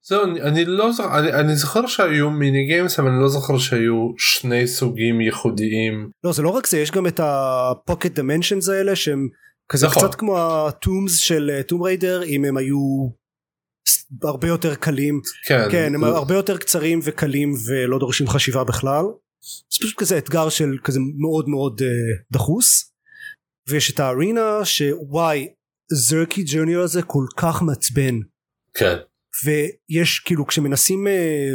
זהו 0.08 0.24
אני, 0.24 0.42
אני 0.42 0.66
לא 0.66 0.92
זוכר 0.92 1.20
אני, 1.20 1.34
אני 1.34 1.56
זוכר 1.56 1.88
שהיו 1.88 2.30
mini 2.30 2.66
games 2.66 3.00
אבל 3.00 3.10
אני 3.10 3.22
לא 3.22 3.30
זוכר 3.30 3.58
שהיו 3.58 4.12
שני 4.18 4.68
סוגים 4.68 5.22
ייחודיים. 5.22 6.10
לא 6.24 6.34
זה 6.34 6.42
לא 6.42 6.50
רק 6.50 6.68
זה 6.68 6.80
יש 6.80 6.92
גם 6.92 7.08
את 7.08 7.20
ה 7.24 7.37
pocket 7.37 8.12
dimensions 8.12 8.70
האלה 8.70 8.96
שהם 8.96 9.28
כזה 9.70 9.88
נכון. 9.88 10.08
קצת 10.08 10.16
כמו 10.16 10.38
הטומס 10.68 11.18
של 11.18 11.62
טום 11.68 11.84
ריידר 11.84 12.24
אם 12.24 12.46
הם 12.46 12.58
היו 12.58 13.10
הרבה 14.24 14.48
יותר 14.48 14.76
קלים. 14.76 15.22
כן, 15.46 15.68
כן 15.72 15.96
הם 15.96 16.04
הרבה 16.04 16.36
יותר 16.36 16.58
קצרים 16.58 17.00
וקלים 17.04 17.54
ולא 17.68 18.00
דורשים 18.00 18.28
חשיבה 18.28 18.64
בכלל. 18.64 19.06
זה 19.72 19.78
פשוט 19.82 19.98
כזה 19.98 20.18
אתגר 20.18 20.50
של 20.50 20.78
כזה 20.84 21.00
מאוד 21.18 21.50
מאוד 21.50 21.82
uh, 21.82 21.86
דחוס. 22.34 22.92
ויש 23.70 23.92
את 23.92 24.00
הארינה 24.00 24.66
שוואי 24.66 25.48
זרקי 25.92 26.44
ג'וניור 26.48 26.84
הזה 26.84 27.02
כל 27.02 27.26
כך 27.38 27.62
מעצבן. 27.62 28.16
כן. 28.74 28.96
ויש 29.44 30.20
כאילו 30.20 30.48
כשמנסים 30.48 31.08
uh, 31.08 31.10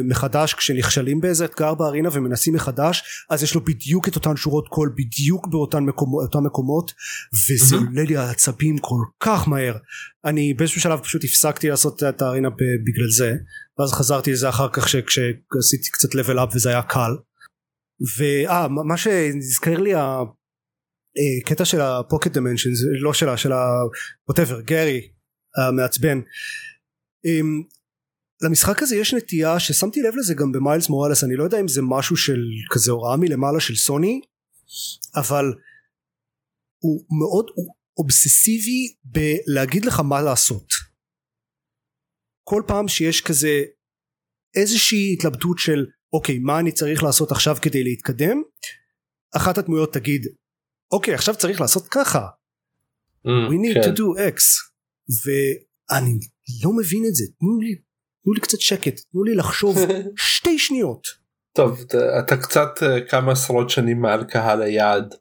מחדש 0.05 0.55
כשנכשלים 0.55 1.21
באיזה 1.21 1.45
אתגר 1.45 1.75
בארינה 1.75 2.09
ומנסים 2.13 2.55
מחדש 2.55 3.03
אז 3.31 3.43
יש 3.43 3.55
לו 3.55 3.61
בדיוק 3.61 4.09
את 4.09 4.17
אותן 4.17 4.37
שורות 4.37 4.69
קול 4.69 4.93
בדיוק 4.97 5.47
באותן 5.47 5.85
מקומות, 5.85 6.37
מקומות 6.45 6.93
וזה 7.33 7.77
מהמם. 7.77 7.89
עולה 7.89 8.03
לי 8.03 8.17
העצבים 8.17 8.79
כל 8.79 9.03
כך 9.21 9.49
מהר. 9.49 9.77
אני 10.25 10.55
באיזשהו 10.55 10.81
שלב 10.81 10.99
פשוט 10.99 11.25
הפסקתי 11.25 11.69
לעשות 11.69 12.03
את 12.03 12.23
הארינה 12.23 12.51
בגלל 12.87 13.11
זה 13.17 13.35
ואז 13.79 13.93
חזרתי 13.93 14.33
לזה 14.33 14.49
אחר 14.49 14.69
כך 14.73 14.85
כשעשיתי 14.85 15.91
קצת 15.93 16.09
level 16.15 16.37
up 16.37 16.57
וזה 16.57 16.69
היה 16.69 16.83
קל. 16.83 17.13
ואה 18.19 18.69
מה 18.69 18.97
שנזכר 18.97 19.79
לי 19.79 19.93
הקטע 21.43 21.65
של 21.65 21.81
הפוקט 21.81 22.33
דמנשן 22.33 22.71
לא 23.01 23.13
שלה 23.13 23.37
של 23.37 23.53
ה-whatever 23.53 24.61
גרי 24.65 25.09
המעצבן. 25.57 26.19
אמ, 26.19 26.23
למשחק 28.43 28.83
הזה 28.83 28.97
יש 28.97 29.15
נטייה 29.15 29.61
ששמתי 29.61 30.03
לב 30.03 30.15
לזה 30.17 30.35
גם 30.35 30.53
במיילס 30.53 30.89
מוראלס 30.89 31.25
אני 31.25 31.37
לא 31.37 31.45
יודע 31.45 31.61
אם 31.61 31.69
זה 31.69 31.81
משהו 31.85 32.17
של 32.17 32.41
כזה 32.71 32.93
הוראה 32.93 33.17
מלמעלה 33.17 33.61
של 33.61 33.77
סוני 33.77 34.21
אבל 35.17 35.45
הוא 36.79 37.05
מאוד 37.21 37.47
הוא 37.55 37.75
אובססיבי 37.99 38.95
בלהגיד 39.05 39.85
לך 39.85 40.01
מה 40.01 40.23
לעשות. 40.23 40.73
כל 42.45 42.63
פעם 42.67 42.89
שיש 42.89 43.21
כזה 43.21 43.65
איזושהי 44.57 45.13
התלבטות 45.13 45.59
של 45.59 45.87
אוקיי 46.13 46.39
מה 46.39 46.61
אני 46.61 46.73
צריך 46.73 47.03
לעשות 47.03 47.31
עכשיו 47.31 47.57
כדי 47.63 47.85
להתקדם? 47.85 48.43
אחת 49.37 49.59
הדמויות 49.59 49.93
תגיד 49.93 50.27
אוקיי 50.93 51.15
עכשיו 51.15 51.35
צריך 51.37 51.61
לעשות 51.61 51.89
ככה. 51.91 52.27
We 53.27 53.53
need 53.53 53.75
כן. 53.75 53.91
to 53.91 53.97
do 53.97 54.19
x. 54.37 54.41
ואני 55.25 56.19
לא 56.65 56.73
מבין 56.73 57.05
את 57.09 57.15
זה. 57.15 57.25
תנו 57.39 57.61
לי 57.61 57.75
תנו 58.25 58.33
לי 58.33 58.41
קצת 58.41 58.61
שקט. 58.61 59.01
תנו 59.13 59.25
לי 59.25 59.35
לחשוב 59.35 59.79
שתי 60.37 60.59
שניות. 60.59 61.21
טוב 61.57 61.85
אתה, 62.25 62.37
קצת 62.37 62.83
אה, 62.83 63.01
כמה 63.01 63.33
עשרות 63.33 63.71
שנים 63.71 64.01
מעל 64.01 64.25
קהל 64.25 64.63
היעד 64.63 65.15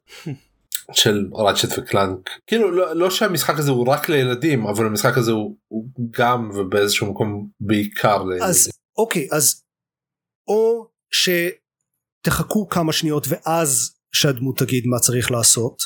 של 0.99 1.27
ראצ'ט 1.33 1.77
וקלנק 1.77 2.29
כאילו 2.47 2.71
לא, 2.71 2.95
לא 2.95 3.09
שהמשחק 3.09 3.59
הזה 3.59 3.71
הוא 3.71 3.87
רק 3.87 4.09
לילדים 4.09 4.67
אבל 4.67 4.85
המשחק 4.85 5.17
הזה 5.17 5.31
הוא, 5.31 5.57
הוא 5.67 5.85
גם 6.11 6.49
ובאיזשהו 6.55 7.11
מקום 7.11 7.49
בעיקר 7.59 8.23
לילדים. 8.23 8.47
אז 8.49 8.69
אוקיי 8.97 9.27
אז 9.31 9.63
או 10.47 10.87
שתחכו 11.11 12.69
כמה 12.69 12.93
שניות 12.93 13.27
ואז 13.29 13.95
שהדמות 14.11 14.57
תגיד 14.57 14.83
מה 14.87 14.99
צריך 14.99 15.31
לעשות 15.31 15.83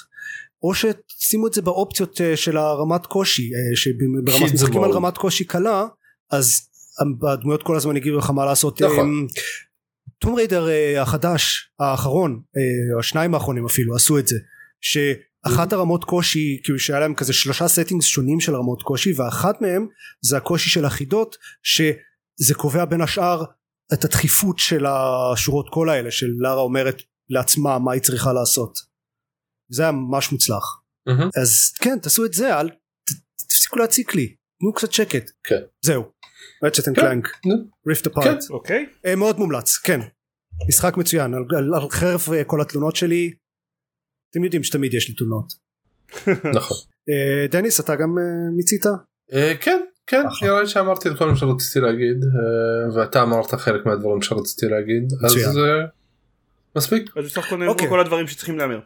או 0.63 0.73
ששימו 0.73 1.47
את 1.47 1.53
זה 1.53 1.61
באופציות 1.61 2.21
אה, 2.21 2.37
של 2.37 2.57
הרמת 2.57 3.05
קושי 3.05 3.49
אה, 3.53 3.75
שברמת 3.75 4.49
Kids 4.49 4.53
משחקים 4.53 4.83
על. 4.83 4.91
רמת 4.91 5.17
קושי 5.17 5.43
קלה 5.43 5.85
אז 6.31 6.61
הדמויות 7.31 7.63
כל 7.63 7.75
הזמן 7.75 7.97
יגידו 7.97 8.17
לך 8.17 8.29
מה 8.29 8.45
לעשות 8.45 8.81
נכון. 8.81 9.27
Tomb 10.19 10.35
Raider 10.35 10.67
החדש 10.97 11.71
האחרון 11.79 12.41
אה, 12.57 12.99
השניים 12.99 13.33
האחרונים 13.33 13.65
אפילו 13.65 13.95
עשו 13.95 14.19
את 14.19 14.27
זה 14.27 14.35
שאחת 14.81 15.73
הרמות 15.73 16.03
קושי 16.03 16.59
כאילו 16.63 16.79
שהיה 16.79 16.99
להם 16.99 17.15
כזה 17.15 17.33
שלושה 17.33 17.67
settings 17.67 18.05
שונים 18.05 18.39
של 18.39 18.55
רמות 18.55 18.81
קושי 18.81 19.13
ואחת 19.15 19.61
מהם 19.61 19.87
זה 20.21 20.37
הקושי 20.37 20.69
של 20.69 20.85
החידות 20.85 21.35
שזה 21.63 22.53
קובע 22.55 22.85
בין 22.85 23.01
השאר 23.01 23.43
את 23.93 24.05
הדחיפות 24.05 24.59
של 24.59 24.85
השורות 24.85 25.69
קול 25.69 25.89
האלה 25.89 26.11
של 26.11 26.27
לארה 26.37 26.61
אומרת 26.61 27.01
לעצמה 27.29 27.79
מה 27.79 27.91
היא 27.91 28.01
צריכה 28.01 28.33
לעשות 28.33 28.92
זה 29.69 29.83
היה 29.83 29.91
ממש 29.91 30.31
מוצלח 30.31 30.81
מהמם. 31.07 31.29
אז 31.41 31.73
כן 31.81 31.99
תעשו 31.99 32.25
את 32.25 32.33
זה 32.33 32.59
אל 32.59 32.69
תפסיקו 33.47 33.79
להציק 33.79 34.15
לי 34.15 34.35
תנו 34.59 34.73
קצת 34.73 34.91
שקט 34.91 35.31
כן. 35.43 35.61
זהו 35.81 36.03
Ratchet 36.63 36.87
and 36.87 36.95
Clank. 36.95 37.27
Rift. 37.87 38.07
Apart 38.07 38.43
אוקיי 38.49 38.85
מאוד 39.17 39.39
מומלץ 39.39 39.77
כן 39.77 39.99
משחק 40.69 40.97
מצוין 40.97 41.33
על, 41.33 41.43
על, 41.57 41.73
על 41.73 41.89
חרף 41.89 42.29
אה, 42.29 42.43
כל 42.43 42.61
התלונות 42.61 42.95
שלי 42.95 43.33
אתם 44.31 44.43
יודעים 44.43 44.63
שתמיד 44.63 44.93
יש 44.93 45.09
לי 45.09 45.15
תלונות 45.15 45.53
נכון. 46.57 46.77
אה, 47.09 47.47
דניס 47.47 47.79
אתה 47.79 47.95
גם 47.95 48.17
אה, 48.17 48.55
מיצית? 48.55 48.85
אה, 49.33 49.53
כן 49.61 49.81
כן 50.07 50.23
אחלה. 50.27 50.49
נראה 50.49 50.61
לי 50.61 50.67
שאמרתי 50.67 51.09
את 51.09 51.17
כל 51.17 51.25
מה 51.29 51.35
שרציתי 51.35 51.79
להגיד 51.79 52.23
אה, 52.23 52.95
ואתה 52.95 53.21
אמרת 53.21 53.53
חלק 53.53 53.85
מהדברים 53.85 54.21
שרציתי 54.21 54.65
להגיד 54.65 55.03
מצוין. 55.21 55.49
אז 55.49 55.57
אה, 55.57 55.63
מספיק. 56.75 57.17
אז 57.17 57.25
בסך 57.25 57.45
הכל 57.45 57.57
נאמרו 57.57 57.73
אוקיי. 57.73 57.89
כל 57.89 57.99
הדברים 57.99 58.27
שצריכים 58.27 58.57
להיאמר. 58.57 58.79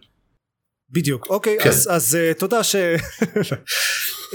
בדיוק. 0.89 1.27
אוקיי 1.29 1.57
כן. 1.59 1.69
אז 1.69 1.89
אז 1.91 2.15
אה, 2.15 2.33
תודה 2.33 2.63
ש... 2.63 2.75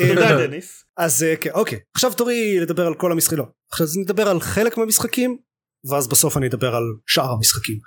אה, 0.00 0.08
תודה 0.08 0.46
דניס. 0.46 0.84
אז 0.96 1.22
אה, 1.22 1.36
כן 1.36 1.50
אוקיי. 1.50 1.78
עכשיו 1.94 2.14
תורי 2.14 2.60
לדבר 2.60 2.86
על 2.86 2.94
כל 2.94 3.12
המשחקים. 3.12 3.38
לא 3.38 3.44
עכשיו 3.70 3.86
נדבר 4.02 4.28
על 4.28 4.40
חלק 4.40 4.78
מהמשחקים 4.78 5.38
ואז 5.90 6.08
בסוף 6.08 6.36
אני 6.36 6.46
אדבר 6.46 6.74
על 6.74 6.82
שאר 7.06 7.32
המשחקים. 7.32 7.78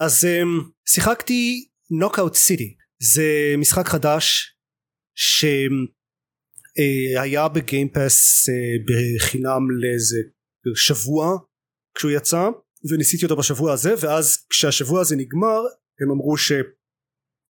אז 0.00 0.24
אה, 0.24 0.42
שיחקתי 0.88 1.68
נוקאוט 1.90 2.34
סיטי 2.34 2.76
זה 3.02 3.54
משחק 3.58 3.88
חדש 3.88 4.56
שהיה 5.14 5.78
בגיימפס 7.48 8.48
אה, 8.48 8.54
בחינם 8.86 9.70
לאיזה 9.80 10.18
שבוע 10.74 11.38
כשהוא 11.94 12.10
יצא 12.10 12.48
וניסיתי 12.90 13.24
אותו 13.24 13.36
בשבוע 13.36 13.72
הזה 13.72 13.94
ואז 14.00 14.46
כשהשבוע 14.50 15.00
הזה 15.00 15.16
נגמר 15.16 15.60
הם 16.00 16.10
אמרו 16.10 16.36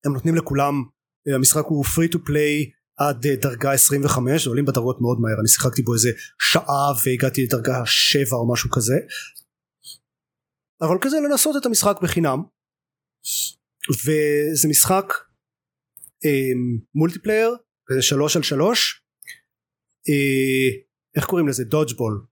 שהם 0.05 0.13
נותנים 0.13 0.35
לכולם 0.35 0.75
אה, 1.29 1.35
המשחק 1.35 1.65
הוא 1.65 1.85
free 1.85 2.13
to 2.13 2.19
play 2.19 2.71
עד 2.97 3.27
אה, 3.27 3.37
דרגה 3.37 3.73
25 3.73 4.47
עולים 4.47 4.65
בדרגות 4.65 5.01
מאוד 5.01 5.21
מהר 5.21 5.41
אני 5.41 5.49
שיחקתי 5.49 5.83
בו 5.83 5.95
איזה 5.95 6.11
שעה 6.41 6.93
והגעתי 7.05 7.45
לדרגה 7.45 7.83
7 7.87 8.37
או 8.37 8.53
משהו 8.53 8.71
כזה. 8.71 8.95
אבל 10.81 10.97
כזה 11.01 11.17
לנסות 11.29 11.57
את 11.61 11.67
המשחק 11.67 11.97
בחינם. 12.03 12.39
וזה 14.05 14.69
משחק 14.69 15.05
אה, 16.25 16.53
multiplayer 16.95 17.57
כזה 17.87 18.03
שלוש 18.03 18.37
על 18.37 18.43
שלוש. 18.43 19.03
אה, 20.09 20.83
איך 21.17 21.27
קוראים 21.27 21.49
לזה? 21.49 21.65
dodgeball. 21.65 22.27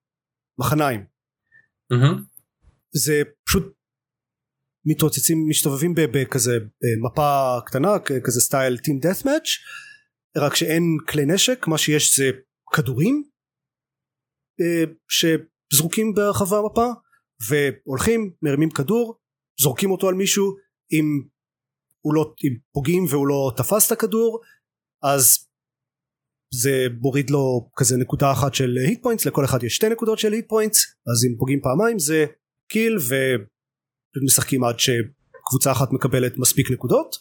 מחניים. 0.58 1.04
מהמם. 1.90 2.24
זה 2.94 3.22
פשוט 3.44 3.74
מתרוצצים 4.84 5.38
מסתובבים 5.48 5.94
ב- 5.94 6.00
בכזה 6.12 6.58
מפה 7.06 7.58
קטנה 7.66 7.98
כזה 8.24 8.40
סטייל 8.40 8.78
team 8.78 8.98
deathmatch 8.98 9.48
רק 10.36 10.54
שאין 10.54 10.82
כלי 11.08 11.24
נשק 11.26 11.66
מה 11.66 11.78
שיש 11.78 12.18
זה 12.18 12.30
כדורים 12.72 13.22
אה, 14.60 14.84
שזרוקים 15.08 16.14
ברחבי 16.14 16.56
המפה 16.56 16.88
והולכים 17.48 18.32
מרימים 18.42 18.70
כדור 18.70 19.18
זורקים 19.60 19.90
אותו 19.90 20.08
על 20.08 20.14
מישהו 20.14 20.56
אם 20.92 21.04
הוא 22.00 22.14
לא 22.14 22.34
אם 22.44 22.56
פוגעים 22.72 23.04
והוא 23.10 23.26
לא 23.26 23.52
תפס 23.56 23.86
את 23.86 23.92
הכדור 23.92 24.40
אז 25.02 25.38
זה 26.54 26.86
מוריד 27.00 27.30
לו 27.30 27.70
כזה 27.76 27.96
נקודה 27.96 28.32
אחת 28.32 28.54
של 28.54 28.76
hit 28.86 29.02
points 29.02 29.26
לכל 29.26 29.44
אחד 29.44 29.62
יש 29.62 29.74
שתי 29.74 29.88
נקודות 29.88 30.18
של 30.18 30.32
hit 30.32 30.48
points 30.48 30.78
אז 30.78 31.24
אם 31.24 31.38
פוגעים 31.38 31.60
פעמיים 31.62 31.98
זה 31.98 32.26
kill 32.68 32.98
ומשחקים 34.16 34.64
עד 34.64 34.76
שקבוצה 34.78 35.72
אחת 35.72 35.92
מקבלת 35.92 36.38
מספיק 36.38 36.70
נקודות. 36.70 37.16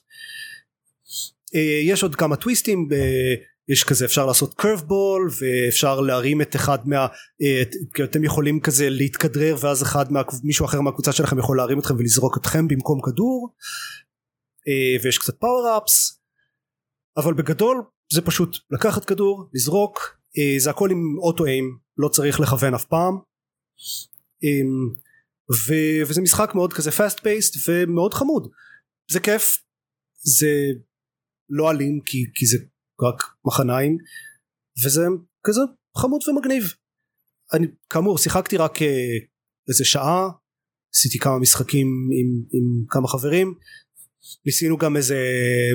אה, 1.55 1.79
יש 1.83 2.03
עוד 2.03 2.15
כמה 2.15 2.35
טוויסטים 2.35 2.89
יש 3.67 3.83
כזה 3.83 4.05
אפשר 4.05 4.25
לעשות 4.25 4.53
curve 4.53 4.81
ball 4.87 5.29
ואפשר 5.41 6.01
להרים 6.01 6.41
את 6.41 6.55
אחד 6.55 6.87
מה 6.87 7.07
אה, 7.41 7.63
אתם 8.03 8.23
יכולים 8.23 8.59
כזה 8.59 8.89
להתכדרר 8.89 9.55
ואז 9.59 9.83
אחד 9.83 10.11
מה, 10.11 10.21
מישהו 10.43 10.65
אחר 10.65 10.81
מהקבוצה 10.81 11.11
שלכם 11.11 11.39
יכול 11.39 11.57
להרים 11.57 11.79
אתכם 11.79 11.95
ולזרוק 11.97 12.37
אתכם 12.37 12.67
במקום 12.67 12.99
כדור. 13.01 13.49
אה, 14.67 15.03
ויש 15.03 15.17
קצת 15.17 15.39
פאוור 15.39 15.77
אפס 15.77 16.21
אבל 17.17 17.33
בגדול 17.33 17.83
זה 18.13 18.21
פשוט 18.21 18.57
לקחת 18.71 19.05
כדור 19.05 19.49
לזרוק 19.53 20.17
זה 20.57 20.69
הכל 20.69 20.91
עם 20.91 21.17
אוטו 21.17 21.45
איים 21.45 21.77
לא 21.97 22.07
צריך 22.07 22.39
לכוון 22.39 22.73
אף 22.73 22.85
פעם 22.85 23.17
ו- 25.67 26.09
וזה 26.09 26.21
משחק 26.21 26.51
מאוד 26.55 26.73
כזה 26.73 26.89
fast 26.89 27.17
paced 27.17 27.59
ומאוד 27.67 28.13
חמוד. 28.13 28.51
זה 29.11 29.19
כיף 29.19 29.57
זה 30.39 30.51
לא 31.49 31.71
אלים 31.71 31.99
כי, 32.05 32.17
כי 32.35 32.45
זה 32.45 32.57
רק 33.01 33.23
מחניים 33.45 33.97
וזה 34.85 35.01
כזה 35.43 35.61
חמוד 35.97 36.21
ומגניב. 36.27 36.63
אני 37.53 37.67
כאמור 37.89 38.17
שיחקתי 38.17 38.57
רק 38.57 38.81
אה, 38.81 39.17
איזה 39.69 39.85
שעה 39.85 40.29
עשיתי 40.95 41.19
כמה 41.19 41.39
משחקים 41.39 41.87
עם, 41.87 42.43
עם 42.51 42.85
כמה 42.89 43.07
חברים 43.07 43.53
ניסינו 44.45 44.77
גם 44.77 44.97
איזה 44.97 45.17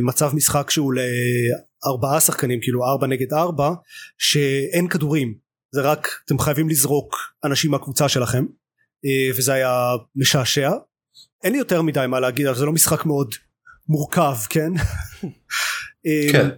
מצב 0.07 0.31
משחק 0.35 0.71
שהוא 0.71 0.93
לארבעה 0.93 2.21
שחקנים 2.21 2.59
כאילו 2.63 2.85
ארבע 2.85 3.07
נגד 3.07 3.33
ארבע 3.33 3.71
שאין 4.19 4.89
כדורים. 4.89 5.39
זה 5.75 5.81
רק 5.81 6.09
אתם 6.25 6.39
חייבים 6.39 6.69
לזרוק 6.69 7.15
אנשים 7.45 7.71
מהקבוצה 7.71 8.09
שלכם 8.09 8.45
וזה 9.39 9.53
היה 9.53 9.91
משעשע 10.17 10.71
אין 11.45 11.53
לי 11.53 11.59
יותר 11.59 11.83
מדי 11.83 12.07
מה 12.09 12.21
להגיד 12.21 12.47
אבל 12.47 12.59
זה 12.59 12.65
לא 12.65 12.73
משחק 12.73 13.07
מאוד 13.07 13.35
מורכב 13.89 14.37
כן 14.51 14.71
אה, 16.07 16.33
כן. 16.33 16.49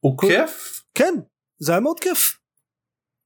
הוא 0.00 0.18
כיף? 0.18 0.82
כן 0.94 1.14
זה 1.58 1.72
היה 1.72 1.80
מאוד 1.80 2.00
כיף 2.00 2.38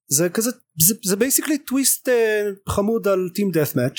זה 0.08 0.28
כזה 0.28 0.50
זה, 0.78 0.94
זה 1.04 1.16
basically 1.16 1.58
טוויסט 1.58 2.08
אה, 2.08 2.72
חמוד 2.72 3.08
על 3.08 3.28
team 3.34 3.50
deathmatch 3.50 3.98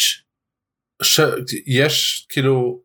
שיש 1.03 2.27
כאילו 2.29 2.83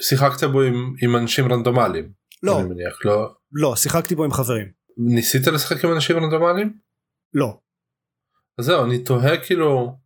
שיחקת 0.00 0.44
בו 0.44 0.62
עם, 0.62 0.94
עם 1.02 1.16
אנשים 1.16 1.52
רנדומליים. 1.52 2.12
לא 2.42 2.60
אני 2.60 2.68
מניח 2.68 3.04
לא 3.04 3.34
לא 3.52 3.76
שיחקתי 3.76 4.14
בו 4.14 4.24
עם 4.24 4.32
חברים 4.32 4.72
ניסית 4.96 5.46
לשחק 5.46 5.84
עם 5.84 5.92
אנשים 5.92 6.16
רנדומליים? 6.16 6.78
לא 7.34 7.58
אז 8.58 8.64
זהו 8.64 8.84
אני 8.84 9.04
תוהה 9.04 9.44
כאילו 9.46 9.98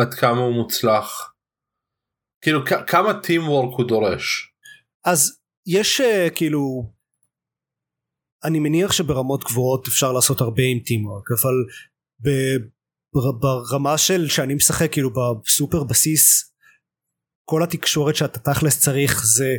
עד 0.00 0.14
כמה 0.14 0.40
הוא 0.40 0.54
מוצלח. 0.54 1.34
כאילו 2.44 2.60
כמה 2.86 3.20
teamwork 3.22 3.78
הוא 3.78 3.88
דורש. 3.88 4.52
אז 5.04 5.40
יש 5.66 6.00
uh, 6.00 6.36
כאילו 6.36 6.92
אני 8.44 8.58
מניח 8.58 8.92
שברמות 8.92 9.44
גבוהות 9.44 9.86
אפשר 9.88 10.12
לעשות 10.12 10.40
הרבה 10.40 10.62
עם 10.62 10.78
טימוורק 10.84 11.24
אבל 11.30 11.56
ב- 12.24 12.60
בר- 13.14 13.38
ברמה 13.40 13.98
של 13.98 14.28
שאני 14.28 14.54
משחק 14.54 14.92
כאילו 14.92 15.10
בסופר 15.12 15.84
בסיס 15.84 16.54
כל 17.50 17.62
התקשורת 17.62 18.16
שאתה 18.16 18.38
תכלס 18.38 18.84
צריך 18.84 19.24
זה 19.24 19.56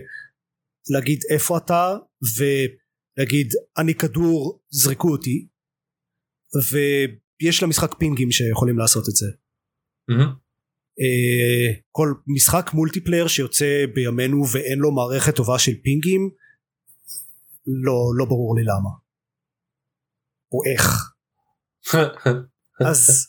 להגיד 0.94 1.20
איפה 1.34 1.58
אתה 1.58 1.96
ולהגיד 2.38 3.48
אני 3.78 3.96
כדור 3.96 4.62
זרקו 4.70 5.12
אותי 5.12 5.48
ויש 6.72 7.64
למשחק 7.64 7.96
פינגים 8.00 8.32
שיכולים 8.32 8.78
לעשות 8.78 9.04
את 9.10 9.16
זה 9.16 9.26
אה, 11.02 11.82
כל 11.92 12.14
משחק 12.28 12.72
מולטיפלייר 12.74 13.28
שיוצא 13.28 13.86
בימינו 13.96 14.44
ואין 14.54 14.80
לו 14.80 14.92
מערכת 14.92 15.36
טובה 15.36 15.60
של 15.60 15.72
פינגים 15.84 16.30
לא 17.68 18.18
לא 18.18 18.26
ברור 18.26 18.56
לי 18.56 18.64
למה. 18.64 18.90
או 20.52 20.60
איך. 20.74 21.14
אז 22.90 23.28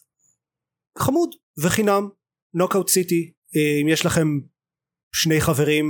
חמוד 0.98 1.30
וחינם 1.64 2.08
נוקאוט 2.54 2.88
סיטי 2.88 3.32
אם 3.82 3.88
יש 3.88 4.06
לכם 4.06 4.26
שני 5.14 5.40
חברים 5.40 5.84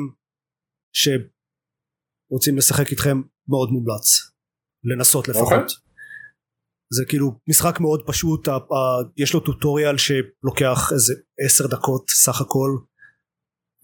שרוצים 0.93 2.57
לשחק 2.57 2.91
איתכם 2.91 3.23
מאוד 3.49 3.71
מומלץ 3.71 4.33
לנסות 4.85 5.29
לפחות. 5.29 5.53
אוקיי. 5.53 5.90
זה 6.93 7.05
כאילו 7.09 7.33
משחק 7.49 7.81
מאוד 7.81 8.03
פשוט 8.07 8.49
יש 9.17 9.35
לו 9.35 9.41
טוטוריאל 9.41 9.97
שלוקח 9.97 10.93
איזה 10.93 11.15
עשר 11.47 11.67
דקות 11.67 12.11
סך 12.11 12.41
הכל 12.41 12.71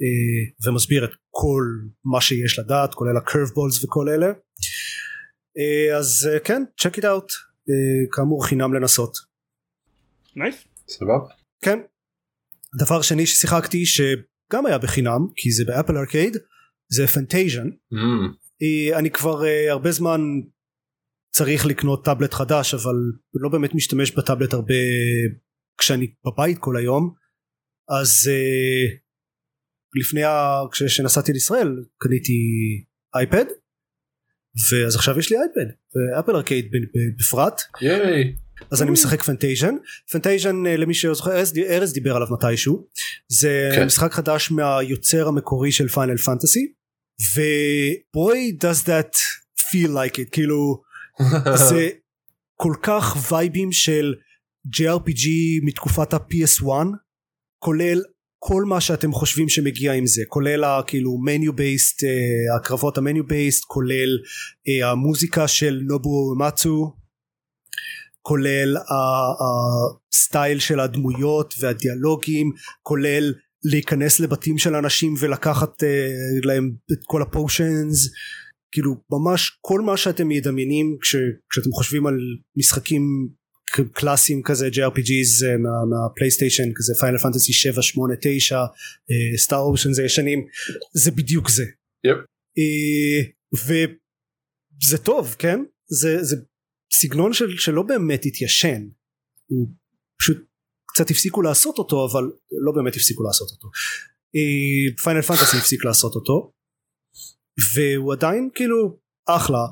אה, 0.03 0.69
ומסביר 0.71 1.05
את 1.05 1.11
כל 1.31 1.62
מה 2.05 2.21
שיש 2.21 2.59
לדעת 2.59 2.95
כולל 2.95 3.16
ה 3.16 3.22
curve 3.22 3.49
balls 3.55 3.85
וכל 3.85 4.09
אלה 4.09 4.27
אה, 5.59 5.97
אז 5.99 6.31
אה, 6.33 6.40
כן 6.40 6.62
check 6.81 6.92
it 6.99 7.03
out 7.03 7.33
אה, 7.69 8.07
כאמור 8.12 8.47
חינם 8.47 8.75
לנסות 8.75 9.12
nice. 10.37 10.64
סבבה. 10.88 11.35
כן. 11.62 11.79
דבר 12.79 13.03
שני 13.03 13.27
ששיחקתי 13.27 13.87
שגם 13.87 14.66
היה 14.66 14.79
בחינם 14.79 15.21
כי 15.37 15.51
זה 15.51 15.64
ב 15.64 15.70
Apple 15.70 15.97
Arcade 15.97 16.37
זה 16.88 17.07
Fantasian 17.07 17.71
מהמם. 17.90 18.33
אני 18.95 19.11
כבר 19.11 19.42
הרבה 19.71 19.92
זמן 19.92 20.21
צריך 21.37 21.66
לקנות 21.66 22.05
טאבלט 22.05 22.35
חדש 22.35 22.75
אבל 22.75 22.94
לא 23.35 23.49
באמת 23.49 23.75
משתמש 23.75 24.11
בטאבלט 24.11 24.53
הרבה 24.53 24.75
כשאני 25.79 26.07
בבית 26.27 26.59
כל 26.59 26.77
היום. 26.77 27.14
אז 28.01 28.11
אה, 28.27 28.99
לפני 30.01 30.25
ה... 30.25 30.61
כשנסעתי 30.72 31.33
לישראל 31.33 31.85
קניתי 31.99 32.33
iPad 33.14 33.45
ואז 34.70 34.96
עכשיו 34.96 35.18
יש 35.18 35.31
לי 35.31 35.37
iPad 35.37 35.73
ו 35.95 36.02
Apple 36.02 36.37
Arcade 36.37 36.71
בפרט. 37.18 37.62
ייי. 37.81 38.37
אז 38.70 38.83
אני 38.83 38.90
משחק 38.90 39.22
Fantasian. 39.23 39.75
Fantasian 40.12 40.66
אה, 40.66 40.77
למי 40.77 40.94
שזוכר 40.94 41.38
ארז, 41.38 41.59
ארז 41.68 41.92
דיבר 41.92 42.16
עליו 42.16 42.29
מתישהו. 42.31 42.87
זה 43.29 43.70
כן. 43.77 43.87
משחק 43.87 44.12
חדש 44.12 44.51
מהיוצר 44.51 45.29
המקורי 45.29 45.72
של 45.72 45.88
Final 45.88 46.16
Fantasy 46.16 46.73
ו 47.35 47.65
boy 47.65 48.57
does 48.61 48.87
that 48.87 49.16
feel 49.59 49.90
like 49.90 50.16
it? 50.16 50.31
כאילו 50.33 50.86
זה 51.68 51.88
כל 52.62 52.74
כך 52.83 53.16
וייבים 53.33 53.72
של 53.72 54.14
JRPG 54.76 55.29
מתקופת 55.64 56.14
ה-PS1 56.14 56.66
כולל 57.59 58.02
כל 58.38 58.64
מה 58.64 58.81
שאתם 58.81 59.12
חושבים 59.12 59.48
שמגיע 59.48 59.92
עם 59.92 60.07
זה 60.07 60.22
כולל 60.29 60.64
הכאילו 60.64 61.18
מניו 61.24 61.52
בייסט 61.52 62.02
uh, 62.02 62.57
הקרבות 62.57 62.98
המניו 62.98 63.26
בייסט 63.26 63.64
כולל 63.64 64.18
uh, 64.18 64.87
המוזיקה 64.87 65.48
של 65.48 65.81
נובו 65.88 66.35
מצו 66.38 66.92
כולל 68.22 68.76
הסטייל 70.12 70.59
של 70.59 70.81
הדמויות 70.81 71.55
והדיאלוגים 71.61 72.52
כולל 72.83 73.35
להיכנס 73.64 74.20
לבתים 74.20 74.59
של 74.59 74.74
אנשים 74.74 75.14
ולקחת 75.20 75.83
uh, 75.83 76.46
להם 76.46 76.70
את 76.92 76.98
כל 77.07 77.22
הפושנס 77.22 78.11
כאילו 78.77 78.97
ממש 79.11 79.59
כל 79.61 79.81
מה 79.81 79.97
שאתם 79.97 80.29
מדמיינים 80.29 80.99
כש, 81.01 81.17
כשאתם 81.51 81.71
חושבים 81.73 82.07
על 82.07 82.19
משחקים 82.57 83.29
קלאסיים 83.93 84.43
כזה 84.43 84.69
JRPGs 84.69 85.59
מה, 85.59 85.71
מהפלייסטיישן 85.91 86.73
כזה 86.75 86.93
פיינל 87.01 87.19
פנטסי 87.19 87.53
7 87.53 87.83
8 87.83 88.15
9 88.21 88.65
סטאר 89.37 89.59
אושן 89.59 89.93
זה 89.93 90.03
ישנים 90.03 90.47
זה 90.93 91.11
בדיוק 91.11 91.51
זה. 91.51 91.65
Yep. 92.07 92.25
uh, 92.59 93.59
וזה 93.67 94.99
טוב 94.99 95.37
כן? 95.39 95.61
זה, 95.87 96.23
זה 96.23 96.37
סגנון 96.93 97.33
של, 97.33 97.59
שלא 97.59 97.83
באמת 97.83 98.27
התיישן. 98.27 98.89
הוא 99.47 99.69
פשוט 100.21 100.47
קצת 100.87 101.11
הפסיקו 101.11 101.43
לעשות 101.43 101.79
אותו 101.79 102.09
אבל 102.12 102.25
לא 102.67 102.73
באמת 102.73 102.97
הפסיקו 102.97 103.23
לעשות 103.23 103.49
אותו. 103.51 103.69
Final 105.03 105.21
אה, 105.21 105.23
Fantasy 105.23 105.57
הפסיק 105.57 105.85
לעשות 105.85 106.15
אותו 106.15 106.53
והוא 107.75 108.12
עדיין 108.12 108.51
כאילו 108.55 108.99
אחלה 109.29 109.66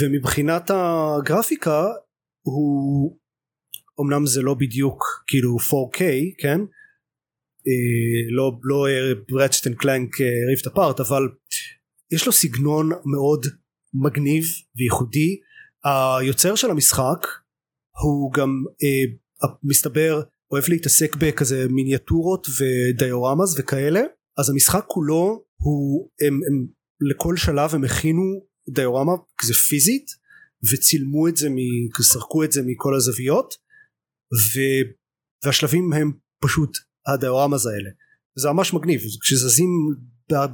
ומבחינת 0.00 0.70
הגרפיקה 0.74 1.86
הוא 2.46 3.18
אמנם 4.00 4.26
זה 4.26 4.42
לא 4.42 4.54
בדיוק 4.54 5.04
כאילו 5.26 5.56
4K 5.56 5.98
כן? 6.38 6.60
אה, 7.66 8.34
לא 8.36 8.52
לא 8.62 8.86
Ratchet 9.32 9.66
and 9.66 9.76
Clank 9.76 10.20
Rift 10.50 10.66
Apart 10.66 11.00
אבל 11.00 11.22
יש 12.12 12.26
לו 12.26 12.32
סגנון 12.32 12.88
מאוד 12.88 13.46
מגניב 13.94 14.44
וייחודי. 14.76 15.40
היוצר 15.84 16.54
של 16.54 16.70
המשחק 16.70 17.26
הוא 18.02 18.32
גם 18.32 18.48
אה, 18.82 19.48
מסתבר 19.62 20.22
אוהב 20.50 20.64
להתעסק 20.68 21.16
בכזה 21.16 21.66
מיניאטורות 21.70 22.46
ודיורמאז 22.58 23.60
וכאלה 23.60 24.00
אז 24.38 24.50
המשחק 24.50 24.84
כולו 24.86 25.44
הוא 25.56 26.10
הם, 26.20 26.34
הם 26.34 26.66
לכל 27.10 27.36
שלב 27.36 27.74
הם 27.74 27.84
הכינו 27.84 28.46
דיורמה 28.70 29.12
כזה 29.38 29.54
פיזית 29.54 30.06
וצילמו 30.72 31.28
את 31.28 31.36
זה, 31.36 31.48
סרקו 32.00 32.44
את 32.44 32.52
זה 32.52 32.60
מכל 32.66 32.94
הזוויות 32.94 33.54
ו, 34.32 34.60
והשלבים 35.44 35.92
הם 35.92 36.12
פשוט 36.42 36.70
הדיורמאז 37.06 37.66
האלה. 37.66 37.90
זה 38.38 38.48
ממש 38.48 38.74
מגניב 38.74 39.00
כשזזים 39.20 39.68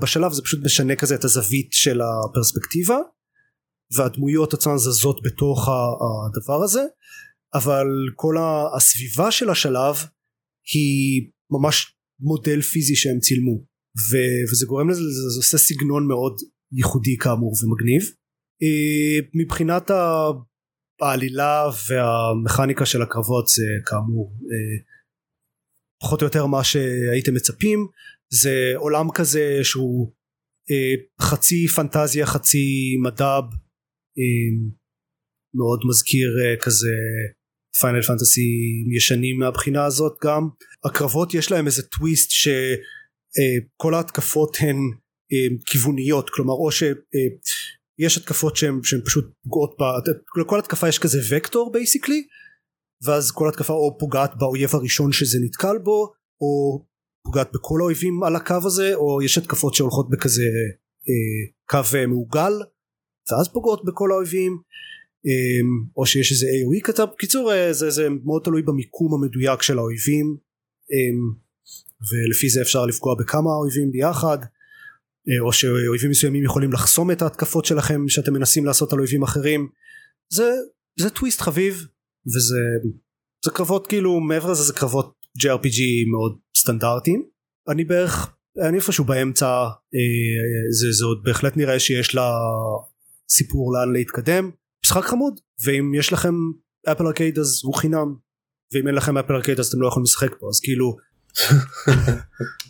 בשלב 0.01 0.33
זה 0.33 0.43
פשוט 0.43 0.65
משנה 0.65 0.97
כזה 0.97 1.15
את 1.15 1.25
הזווית 1.25 1.69
של 1.73 2.01
הפרספקטיבה 2.01 2.99
והדמויות 3.97 4.55
עצמן 4.55 4.77
זזות 4.77 5.21
בתוך 5.25 5.69
הדבר 5.69 6.65
הזה 6.65 6.81
אבל 7.55 7.87
כל 8.15 8.35
הסביבה 8.77 9.31
של 9.31 9.51
השלב 9.51 9.97
היא 10.75 11.31
ממש 11.51 11.97
מודל 12.21 12.61
פיזי 12.61 12.97
שהם 12.97 13.19
צילמו 13.21 13.65
ו- 14.11 14.53
וזה 14.53 14.67
גורם 14.67 14.89
לזה 14.89 15.01
זה 15.01 15.39
עושה 15.39 15.59
סגנון 15.59 16.07
מאוד 16.09 16.37
ייחודי 16.73 17.17
כאמור 17.17 17.53
ומגניב. 17.63 18.03
אה, 18.63 19.29
מבחינת 19.35 19.91
העלילה 21.01 21.65
והמכניקה 21.89 22.87
של 22.87 23.03
הקרבות 23.03 23.49
זה 23.49 23.63
כאמור 23.87 24.33
אה, 24.51 24.85
פחות 26.01 26.23
או 26.23 26.27
יותר 26.27 26.47
מה 26.47 26.65
שהייתם 26.65 27.35
מצפים. 27.35 27.87
זה 28.31 28.73
עולם 28.77 29.07
כזה 29.15 29.61
שהוא 29.63 30.13
אה, 30.71 30.95
חצי 31.21 31.69
פנטזיה 31.69 32.27
חצי 32.27 32.97
מדב 33.03 33.43
מאוד 35.55 35.81
מזכיר 35.89 36.29
כזה 36.61 36.95
Final 37.81 38.03
Fantasy 38.03 38.51
ישנים 38.97 39.39
מהבחינה 39.39 39.85
הזאת 39.85 40.13
גם. 40.25 40.49
הקרבות 40.85 41.35
יש 41.35 41.53
להם 41.53 41.67
איזה 41.67 41.83
טוויסט 41.83 42.31
שכל 43.35 43.95
ההתקפות 43.95 44.57
הן 44.61 44.77
כיווניות 45.67 46.31
כלומר 46.31 46.53
או 46.53 46.71
שיש 46.73 48.17
התקפות 48.17 48.57
שהן 48.57 48.81
פשוט 49.05 49.25
פוגעות 49.43 49.77
ב... 49.81 49.83
לכל 50.41 50.59
התקפה 50.59 50.89
יש 50.89 50.99
כזה 50.99 51.19
וקטור 51.31 51.73
basically 51.73 52.27
ואז 53.05 53.31
כל 53.31 53.49
התקפה 53.49 53.73
או 53.73 53.97
פוגעת 53.99 54.31
באויב 54.39 54.71
הראשון 54.73 55.13
שזה 55.13 55.39
נתקל 55.45 55.79
בו 55.79 56.13
או 56.41 56.85
פוגעת 57.25 57.53
בכל 57.55 57.81
האויבים 57.81 58.23
על 58.23 58.37
הקו 58.37 58.57
הזה 58.67 58.95
או 58.95 59.23
יש 59.23 59.39
התקפות 59.39 59.75
שהולכות 59.75 60.11
בכזה 60.11 60.43
אה, 61.09 61.53
קו 61.69 61.97
אה, 61.99 62.07
מעוגל 62.07 62.53
ואז 63.31 63.49
פוגעות 63.53 63.85
בכל 63.85 64.13
האויבים 64.13 64.53
אה, 65.27 65.61
או 65.97 66.07
שיש 66.07 66.33
איזה 66.33 66.47
AOE 66.47 66.87
כתב 66.87 67.07
בקיצור 67.15 67.53
אה, 67.53 67.73
זה, 67.73 67.91
זה 67.91 68.09
מאוד 68.25 68.43
תלוי 68.45 68.63
במיקום 68.63 69.15
המדויק 69.15 69.63
של 69.63 69.79
האויבים 69.79 70.37
אה, 70.93 71.39
ולפי 72.01 72.49
זה 72.49 72.63
אפשר 72.63 72.87
לפגוע 72.87 73.15
בכמה 73.19 73.51
אויבים 73.51 73.91
ביחד 73.93 74.39
אה, 75.29 75.41
או 75.41 75.53
שאויבים 75.53 76.11
מסוימים 76.11 76.45
יכולים 76.45 76.73
לחסום 76.73 77.11
את 77.11 77.23
ההתקפות 77.23 77.65
שלכם 77.65 78.09
שאתם 78.09 78.33
מנסים 78.33 78.65
לעשות 78.65 78.93
על 78.93 78.99
אויבים 78.99 79.23
אחרים. 79.23 79.69
זה 80.33 80.51
זה 81.01 81.11
טוויסט 81.11 81.41
חביב 81.41 81.87
וזה 82.27 82.59
זה 83.45 83.51
קרבות 83.51 83.87
כאילו 83.87 84.21
מעבר 84.21 84.51
לזה 84.51 84.63
זה 84.63 84.73
קרבות 84.73 85.15
JRPG 85.39 85.81
מאוד 86.11 86.39
סטנדרטיים. 86.59 87.25
אני 87.69 87.85
בערך 87.85 88.35
אני 88.69 88.77
איפשהו 88.77 89.05
באמצע 89.05 89.47
אה, 89.47 90.71
זה, 90.81 90.93
זה 90.93 91.05
עוד 91.05 91.23
בהחלט 91.25 91.57
נראה 91.57 91.81
שיש 91.81 92.15
לה 92.15 92.33
סיפור 93.31 93.73
לאן 93.73 93.93
להתקדם. 93.93 94.51
משחק 94.85 95.05
חמוד 95.05 95.41
ואם 95.65 95.95
יש 95.95 96.13
לכם 96.13 96.35
אפל 96.93 97.07
ארקייד 97.07 97.39
אז 97.39 97.61
הוא 97.65 97.75
חינם 97.75 98.15
ואם 98.73 98.87
אין 98.87 98.95
לכם 98.95 99.19
אפל 99.19 99.35
ארקייד 99.35 99.59
אז 99.59 99.67
אתם 99.67 99.81
לא 99.81 99.89
יכולים 99.89 100.05
לשחק 100.05 100.35
פה 100.41 100.49
אז 100.49 100.61
כאילו 100.61 100.97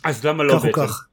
אז 0.05 0.25
למה 0.25 0.43
לא 0.43 0.55
בעצם? 0.55 0.71
כך. 0.71 1.07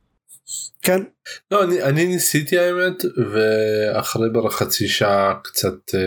כן. 0.82 1.02
לא 1.50 1.64
אני, 1.64 1.82
אני 1.82 2.06
ניסיתי 2.06 2.58
האמת 2.58 3.04
ואחרי 3.32 4.30
בערך 4.30 4.54
חצי 4.54 4.88
שעה 4.88 5.34
קצת 5.44 5.94
אה, 5.94 6.00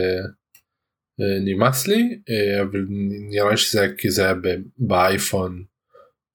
אה, 1.21 1.39
נמאס 1.45 1.87
לי 1.87 2.19
אה, 2.29 2.61
אבל 2.61 2.85
נראה 3.29 3.57
שזה 3.57 3.81
היה 3.81 3.95
כי 3.97 4.11
זה 4.11 4.23
היה 4.23 4.33
באייפון 4.77 5.63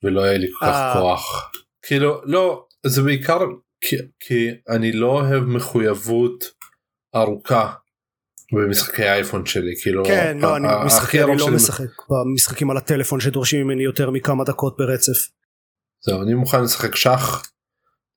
ולא 0.02 0.22
היה 0.22 0.38
לי 0.38 0.46
כל 0.52 0.66
כך 0.66 0.74
אה. 0.74 0.92
כוח. 0.94 1.50
כאילו 1.82 2.22
לא 2.24 2.66
זה 2.86 3.02
בעיקר 3.02 3.38
כי, 3.80 3.96
כי 4.20 4.50
אני 4.68 4.92
לא 4.92 5.06
אוהב 5.06 5.44
מחויבות 5.44 6.44
ארוכה 7.14 7.72
במשחקי 8.54 9.04
האייפון 9.04 9.46
שלי 9.46 9.74
כאילו 9.82 10.04
כן 10.04 10.38
לא 10.40 10.56
אני 10.56 10.66
משחקי 10.86 11.22
אני 11.22 11.36
לא 11.36 11.50
משחק 11.50 11.84
במשחקים 12.10 12.70
על 12.70 12.76
הטלפון 12.76 13.20
שדורשים 13.20 13.66
ממני 13.66 13.82
יותר 13.82 14.10
מכמה 14.10 14.44
דקות 14.44 14.76
ברצף. 14.78 15.28
זהו 16.06 16.22
אני 16.22 16.34
מוכן 16.34 16.62
לשחק 16.62 16.94
שח 16.94 17.42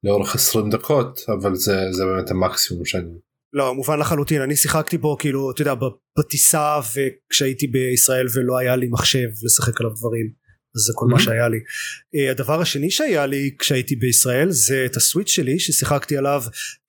לאורך 0.04 0.36
20 0.36 0.70
דקות 0.70 1.20
אבל 1.28 1.56
זה 1.56 1.92
זה 1.92 2.06
באמת 2.06 2.32
המקסימום 2.32 2.86
שאני. 2.86 3.28
לא 3.54 3.76
מובן 3.76 4.00
לחלוטין 4.00 4.42
אני 4.42 4.56
שיחקתי 4.56 4.98
בו 4.98 5.18
כאילו 5.18 5.52
אתה 5.52 5.62
יודע 5.62 5.74
בטיסה 6.20 6.80
וכשהייתי 6.96 7.68
בישראל 7.68 8.28
ולא 8.36 8.58
היה 8.58 8.76
לי 8.76 8.88
מחשב 8.92 9.28
לשחק 9.46 9.82
עליו 9.82 9.92
דברים 9.94 10.32
אז 10.76 10.82
זה 10.82 10.94
כל 10.96 11.06
mm-hmm. 11.06 11.12
מה 11.12 11.20
שהיה 11.20 11.48
לי. 11.50 11.58
Uh, 11.58 12.32
הדבר 12.32 12.62
השני 12.62 12.92
שהיה 12.92 13.26
לי 13.26 13.56
כשהייתי 13.60 13.96
בישראל 13.96 14.52
זה 14.52 14.86
את 14.86 14.96
הסוויץ' 14.96 15.30
שלי 15.30 15.60
ששיחקתי 15.60 16.18
עליו 16.18 16.42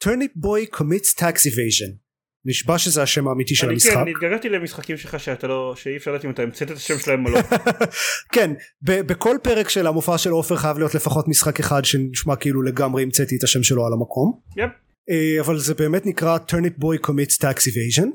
turnip 0.05 0.45
boy 0.45 0.77
commits 0.77 1.21
tax 1.21 1.37
evasion 1.51 2.08
נשבע 2.49 2.79
שזה 2.79 3.03
השם 3.03 3.29
האמיתי 3.29 3.55
של 3.55 3.71
המשחק. 3.71 3.93
כן, 3.93 3.99
אני 3.99 4.11
התגעגעתי 4.11 4.49
למשחקים 4.49 4.97
שלך 4.97 5.21
שאתה 5.21 5.47
לא, 5.47 5.75
שאי 5.77 5.97
אפשר 5.97 6.11
לדעת 6.13 6.25
אם 6.25 6.31
אתה 6.31 6.43
המצאת 6.43 6.71
את 6.71 6.77
השם 6.77 6.99
שלהם 6.99 7.27
או 7.27 7.31
לא. 7.31 7.41
כן, 8.35 8.51
בכל 8.83 9.37
פרק 9.43 9.69
של 9.69 9.87
המופע 9.87 10.19
של 10.19 10.31
עופר 10.31 10.57
חייב 10.57 10.79
להיות 10.79 10.95
לפחות 10.95 11.29
משחק 11.29 11.61
אחד 11.61 11.85
שנשמע 11.85 12.37
כאילו 12.37 12.63
לגמרי 12.63 13.03
המצאתי 13.03 13.37
את 13.37 13.43
השם 13.45 13.63
שלו 13.63 13.87
על 13.87 13.93
המקום. 13.93 14.41
יפ. 14.57 14.71
אה, 15.11 15.41
אבל 15.41 15.59
זה 15.59 15.75
באמת 15.75 16.07
נקרא 16.07 16.39
turnip 16.39 16.83
boy 16.83 17.07
commits 17.07 17.37
tax 17.43 17.59
evasion. 17.59 18.09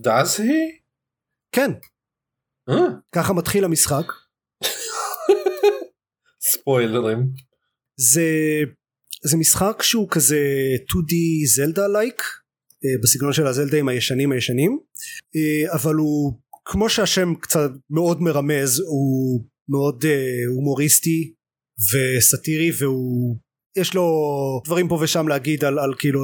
does 0.00 0.38
he? 0.38 0.80
כן. 1.52 1.70
אה? 2.68 2.74
ככה 3.12 3.32
מתחיל 3.32 3.64
המשחק. 3.64 4.04
ספוילרים. 6.52 7.18
זה 7.96 8.22
זה 9.22 9.36
משחק 9.36 9.82
שהוא 9.82 10.08
כזה 10.10 10.38
2D 10.82 11.14
זלדה 11.46 11.86
לייק 11.86 12.22
בסגנון 13.02 13.32
של 13.32 13.46
הזלדאים 13.46 13.88
הישנים 13.88 14.32
הישנים. 14.32 14.78
אה, 15.36 15.74
אבל 15.74 15.94
הוא 15.94 16.38
כמו 16.64 16.88
שהשם 16.88 17.34
קצת 17.34 17.70
מאוד 17.90 18.22
מרמז 18.22 18.80
הוא 18.80 19.44
מאוד 19.68 20.04
אה, 20.04 20.46
הומוריסטי 20.56 21.34
וסאטירי 21.92 22.70
והוא 22.80 23.38
יש 23.78 23.94
לו 23.94 24.06
דברים 24.64 24.88
פה 24.88 24.98
ושם 25.02 25.28
להגיד 25.28 25.64
על, 25.64 25.78
על 25.78 25.94
כאילו 25.98 26.20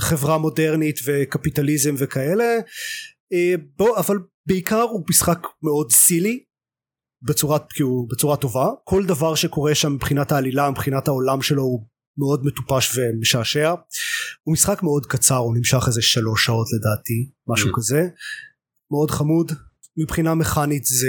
חברה 0.00 0.38
מודרנית 0.38 0.98
וקפיטליזם 1.06 1.94
וכאלה. 1.98 2.58
אה, 3.32 3.54
בוא, 3.76 3.98
אבל 3.98 4.16
בעיקר 4.48 4.82
הוא 4.82 5.04
משחק 5.10 5.38
מאוד 5.62 5.92
סילי 5.92 6.44
כאילו, 7.70 8.06
בצורה 8.10 8.36
טובה. 8.36 8.66
כל 8.84 9.04
דבר 9.06 9.34
שקורה 9.34 9.74
שם 9.74 9.92
מבחינת 9.92 10.32
העלילה 10.32 10.70
מבחינת 10.70 11.08
העולם 11.08 11.42
שלו 11.42 11.62
הוא 11.62 11.86
מאוד 12.18 12.44
מטופש 12.44 12.98
ומשעשע. 12.98 13.74
הוא 14.42 14.52
משחק 14.52 14.82
מאוד 14.82 15.06
קצר 15.06 15.36
הוא 15.36 15.56
נמשך 15.56 15.82
איזה 15.86 16.02
שלוש 16.02 16.44
שעות 16.44 16.66
לדעתי 16.78 17.30
משהו 17.48 17.68
Mm. 17.68 17.72
כזה. 17.76 18.08
מאוד 18.90 19.10
חמוד. 19.10 19.52
מבחינה 19.96 20.34
מכנית 20.34 20.84
זה 20.84 21.08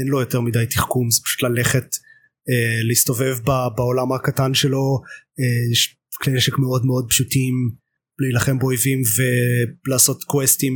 אין 0.00 0.08
לו 0.08 0.20
יותר 0.20 0.40
מדי 0.40 0.66
תחכום 0.70 1.10
זה 1.10 1.20
פשוט 1.24 1.42
ללכת 1.42 1.84
אה, 2.50 2.82
להסתובב 2.88 3.36
ב, 3.44 3.50
בעולם 3.76 4.12
הקטן 4.12 4.54
שלו. 4.54 5.00
אה, 5.40 5.72
יש 5.72 5.96
כלי 6.22 6.32
נשק 6.32 6.58
מאוד 6.58 6.86
מאוד 6.86 7.06
פשוטים 7.08 7.54
להילחם 8.18 8.58
באויבים 8.58 9.02
ולעשות 9.86 10.24
קווסטים 10.24 10.72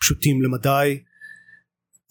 פשוטים 0.00 0.42
למדי. 0.42 1.02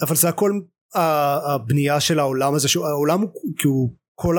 אבל 0.01 0.15
זה 0.15 0.29
הכל 0.29 0.51
ה- 0.95 1.53
הבנייה 1.53 1.99
של 1.99 2.19
העולם 2.19 2.53
הזה 2.53 2.67
שהעולם 2.67 3.21
הוא 3.21 3.53
כאילו 3.57 3.93
כל 4.15 4.37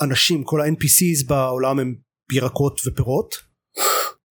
האנשים 0.00 0.44
כל 0.44 0.60
ה-NPCs 0.60 1.26
בעולם 1.28 1.78
הם 1.78 1.94
ירקות 2.32 2.80
ופירות 2.86 3.34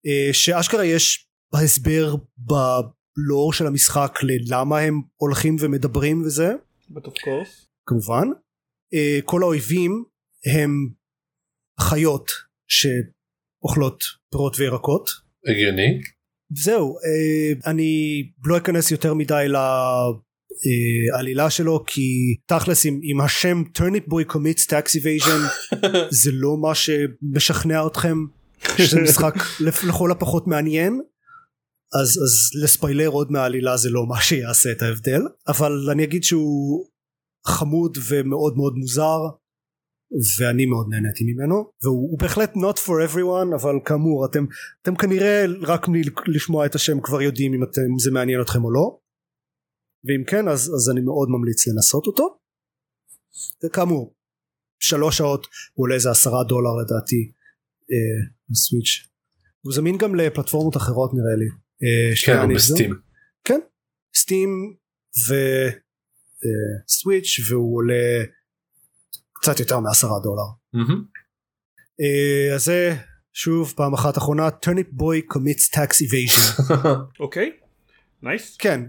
אה, 0.06 0.32
שאשכרה 0.32 0.84
יש 0.84 1.26
הסבר 1.52 2.14
בלור 2.36 3.52
של 3.52 3.66
המשחק 3.66 4.18
ללמה 4.22 4.78
הם 4.78 5.00
הולכים 5.16 5.56
ומדברים 5.60 6.22
וזה 6.22 6.52
but 6.90 7.06
of 7.06 7.12
course. 7.12 7.66
כמובן 7.86 8.28
אה, 8.94 9.18
כל 9.24 9.42
האויבים 9.42 10.04
הם 10.54 10.70
חיות 11.80 12.30
שאוכלות 12.68 14.04
פירות 14.32 14.56
וירקות 14.58 15.10
הגיוני. 15.46 16.00
זהו 16.54 16.96
אה, 16.96 17.70
אני 17.70 18.22
לא 18.44 18.56
אכנס 18.56 18.90
יותר 18.90 19.14
מדי 19.14 19.44
לעלילה 21.12 21.50
שלו 21.50 21.84
כי 21.86 22.36
תכלס 22.46 22.86
עם, 22.86 23.00
עם 23.02 23.20
השם 23.20 23.62
Turnip 23.74 24.08
Boy 24.08 24.24
Commits 24.24 24.66
Tax 24.66 24.94
Evasion 24.94 25.40
זה 26.10 26.30
לא 26.32 26.56
מה 26.56 26.74
שמשכנע 26.74 27.86
אתכם 27.86 28.16
שזה 28.78 29.00
משחק 29.00 29.34
לכל 29.88 30.10
הפחות 30.10 30.46
מעניין. 30.46 31.00
אז, 32.02 32.08
אז 32.08 32.62
לספיילר 32.62 33.08
עוד 33.08 33.32
מהעלילה 33.32 33.76
זה 33.76 33.90
לא 33.90 34.06
מה 34.06 34.20
שיעשה 34.20 34.72
את 34.72 34.82
ההבדל 34.82 35.22
אבל 35.48 35.88
אני 35.92 36.04
אגיד 36.04 36.24
שהוא 36.24 36.86
חמוד 37.46 37.98
ומאוד 38.08 38.56
מאוד 38.56 38.74
מוזר 38.76 39.18
ואני 40.38 40.66
מאוד 40.66 40.86
נהניתי 40.90 41.24
ממנו 41.24 41.54
והוא 41.82 42.10
הוא 42.10 42.18
בהחלט 42.18 42.54
not 42.54 42.78
for 42.78 43.12
everyone 43.12 43.54
אבל 43.54 43.74
כאמור 43.84 44.26
אתם 44.26 44.44
אתם 44.82 44.96
כנראה 44.96 45.44
רק 45.62 45.86
מלשמוע 45.88 46.66
את 46.66 46.74
השם 46.74 47.00
כבר 47.00 47.22
יודעים 47.22 47.54
אם 47.54 47.62
אתם 47.62 47.98
זה 48.04 48.10
מעניין 48.10 48.40
אתכם 48.40 48.64
או 48.64 48.72
לא 48.72 48.98
ואם 50.04 50.24
כן 50.26 50.48
אז, 50.48 50.60
אז 50.74 50.90
אני 50.92 51.00
מאוד 51.00 51.28
ממליץ 51.30 51.66
לנסות 51.66 52.06
אותו 52.06 52.38
וכאמור 53.64 54.14
שלוש 54.80 55.18
שעות 55.18 55.46
הוא 55.74 55.84
עולה 55.84 55.94
איזה 55.94 56.10
עשרה 56.10 56.44
דולר 56.44 56.70
לדעתי 56.82 57.32
אה, 57.92 58.30
בסוויץ' 58.48 59.06
הוא 59.60 59.72
זמין 59.72 59.98
גם 59.98 60.14
לפלטפורמות 60.14 60.76
אחרות 60.76 61.10
נראה 61.14 61.36
לי 61.36 61.48
אה, 61.82 62.12
כן, 62.26 62.38
הוא. 62.48 62.54
בסטים. 62.56 63.00
כן 63.44 63.60
סטים 64.16 64.76
וסוויץ' 66.88 67.40
והוא 67.50 67.76
עולה 67.76 68.24
קצת 69.32 69.60
יותר 69.60 69.80
מעשרה 69.80 70.20
דולר 70.22 70.42
מהמם. 70.72 71.04
אה, 72.00 72.54
אז 72.54 72.64
זה 72.64 72.96
שוב 73.32 73.72
פעם 73.76 73.94
אחת 73.94 74.18
אחרונה 74.18 74.48
turnip 74.48 75.00
boy 75.00 75.34
commits 75.34 75.74
tax 75.76 75.90
evasion 76.06 76.62
אוקיי. 77.20 77.50
נייס. 78.22 78.56
כן 78.56 78.80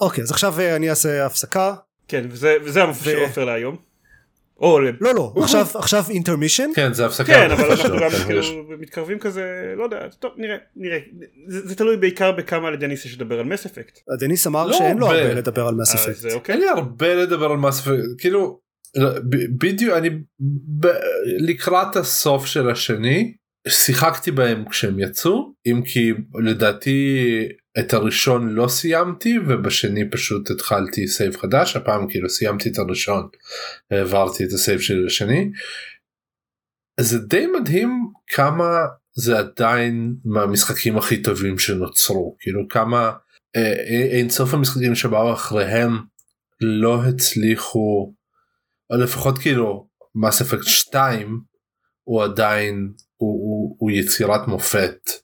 אוקיי 0.00 0.24
אז 0.24 0.30
עכשיו 0.30 0.60
אה, 0.60 0.76
אני 0.76 0.90
אעשה 0.90 1.26
הפסקה 1.26 1.74
כן 2.08 2.24
וזה 2.30 2.56
וזה 2.64 2.82
המופע 2.82 3.04
של 3.04 3.18
עופר 3.18 3.44
להיום. 3.44 3.76
או 4.60 4.80
לא 4.80 5.14
לא 5.14 5.32
עכשיו 5.36 5.66
עכשיו 5.74 6.04
אינטרמישן 6.10 6.70
כן 6.74 6.92
זה 6.92 7.06
הפסקה. 7.06 7.24
כן 7.24 7.50
אבל 7.50 7.64
אנחנו 7.64 7.76
שלו, 7.84 8.00
גם 8.00 8.10
כן, 8.10 8.16
כאילו 8.24 8.42
מתקרבים 8.80 9.18
כזה 9.18 9.42
לא 9.76 9.84
יודע 9.84 10.08
טוב 10.18 10.32
נראה 10.36 10.56
נראה 10.76 10.98
זה 11.48 11.68
זה 11.68 11.74
תלוי 11.74 11.96
בעיקר 11.96 12.32
בכמה 12.32 12.70
לדניס 12.70 13.04
יש 13.04 13.14
לדבר 13.16 13.38
על 13.38 13.44
מס 13.44 13.66
אפקט. 13.66 13.98
דניס 14.20 14.46
אמר 14.46 14.66
לא 14.66 14.72
שאין 14.72 14.98
לו 14.98 15.06
הרבה. 15.06 15.34
לדבר 15.34 15.66
על 15.68 15.74
מס 15.74 15.94
אפקט 15.94 16.24
אה, 16.26 16.34
אוקיי. 16.34 16.52
אין 16.52 16.60
לי 16.62 16.68
הרבה 16.68 17.14
לדבר 17.14 17.50
על 17.50 17.56
מס 17.56 17.80
אפקט 17.80 17.92
כאילו 18.18 18.60
ב- 19.30 19.64
בדיוק 19.64 19.96
אני 19.96 20.10
ב- 20.80 20.86
לקראת 21.38 21.96
הסוף 21.96 22.46
של 22.46 22.70
השני 22.70 23.34
שיחקתי 23.68 24.30
בהם 24.30 24.68
כשהם 24.68 25.00
יצאו 25.00 25.52
אם 25.66 25.82
כי 25.84 26.12
לדעתי 26.44 27.18
את 27.78 27.94
הראשון 27.94 28.48
לא 28.48 28.68
סיימתי 28.68 29.38
ובשני 29.38 30.10
פשוט 30.10 30.50
התחלתי 30.50 31.08
save 31.08 31.36
חדש. 31.36 31.76
הפעם 31.76 32.08
כאילו 32.08 32.28
סיימתי 32.28 32.68
את 32.68 32.78
הראשון 32.78 33.28
העברתי 33.90 34.44
את 34.44 34.52
ה 34.52 34.58
save 34.58 34.80
של 34.80 35.04
השני. 35.06 35.50
זה 37.00 37.18
די 37.18 37.46
מדהים 37.46 38.08
כמה 38.26 38.86
זה 39.14 39.38
עדיין 39.38 40.14
מהמשחקים 40.24 40.98
הכי 40.98 41.22
טובים 41.22 41.58
שנוצרו. 41.58 42.36
כאילו 42.40 42.68
כמה 42.68 43.12
אה, 43.56 43.72
אין 44.10 44.30
סוף 44.30 44.54
המשחקים 44.54 44.94
שבאו 44.94 45.32
אחריהם 45.32 45.92
לא 46.60 47.02
הצליחו 47.04 48.14
או 48.90 48.96
לפחות 48.96 49.38
כאילו 49.38 49.88
Mass 50.14 50.40
Effect 50.40 50.66
2 50.66 51.40
הוא 52.04 52.22
עדיין 52.22 52.92
הוא, 53.16 53.40
הוא, 53.42 53.76
הוא 53.78 53.90
יצירת 53.90 54.48
מופת 54.48 55.21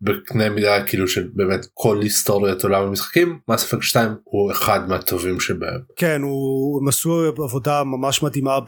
בקנה 0.00 0.50
מידה 0.50 0.86
כאילו 0.86 1.08
של 1.08 1.28
באמת 1.34 1.66
כל 1.74 2.00
היסטוריית 2.02 2.62
עולם 2.62 2.82
המשחקים 2.82 3.38
Mass 3.48 3.64
Effect 3.64 3.82
2 3.82 4.10
הוא 4.24 4.52
אחד 4.52 4.88
מהטובים 4.88 5.40
שבהם. 5.40 5.80
כן 5.96 6.22
הוא 6.22 6.80
הם 6.80 6.88
עשו 6.88 7.32
עבודה 7.44 7.84
ממש 7.84 8.22
מדהימה 8.22 8.58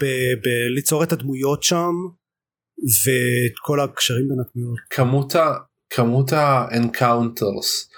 בליצור 0.43 1.03
את 1.03 1.13
הדמויות 1.13 1.63
שם 1.63 1.93
ואת 2.79 3.59
כל 3.63 3.81
הקשרים 3.81 4.29
בין 4.29 4.39
הדמויות 4.41 4.79
כמות 4.91 5.35
ה... 5.35 5.55
כמות 5.91 6.33
ה 6.33 6.47
encounters 6.47 7.89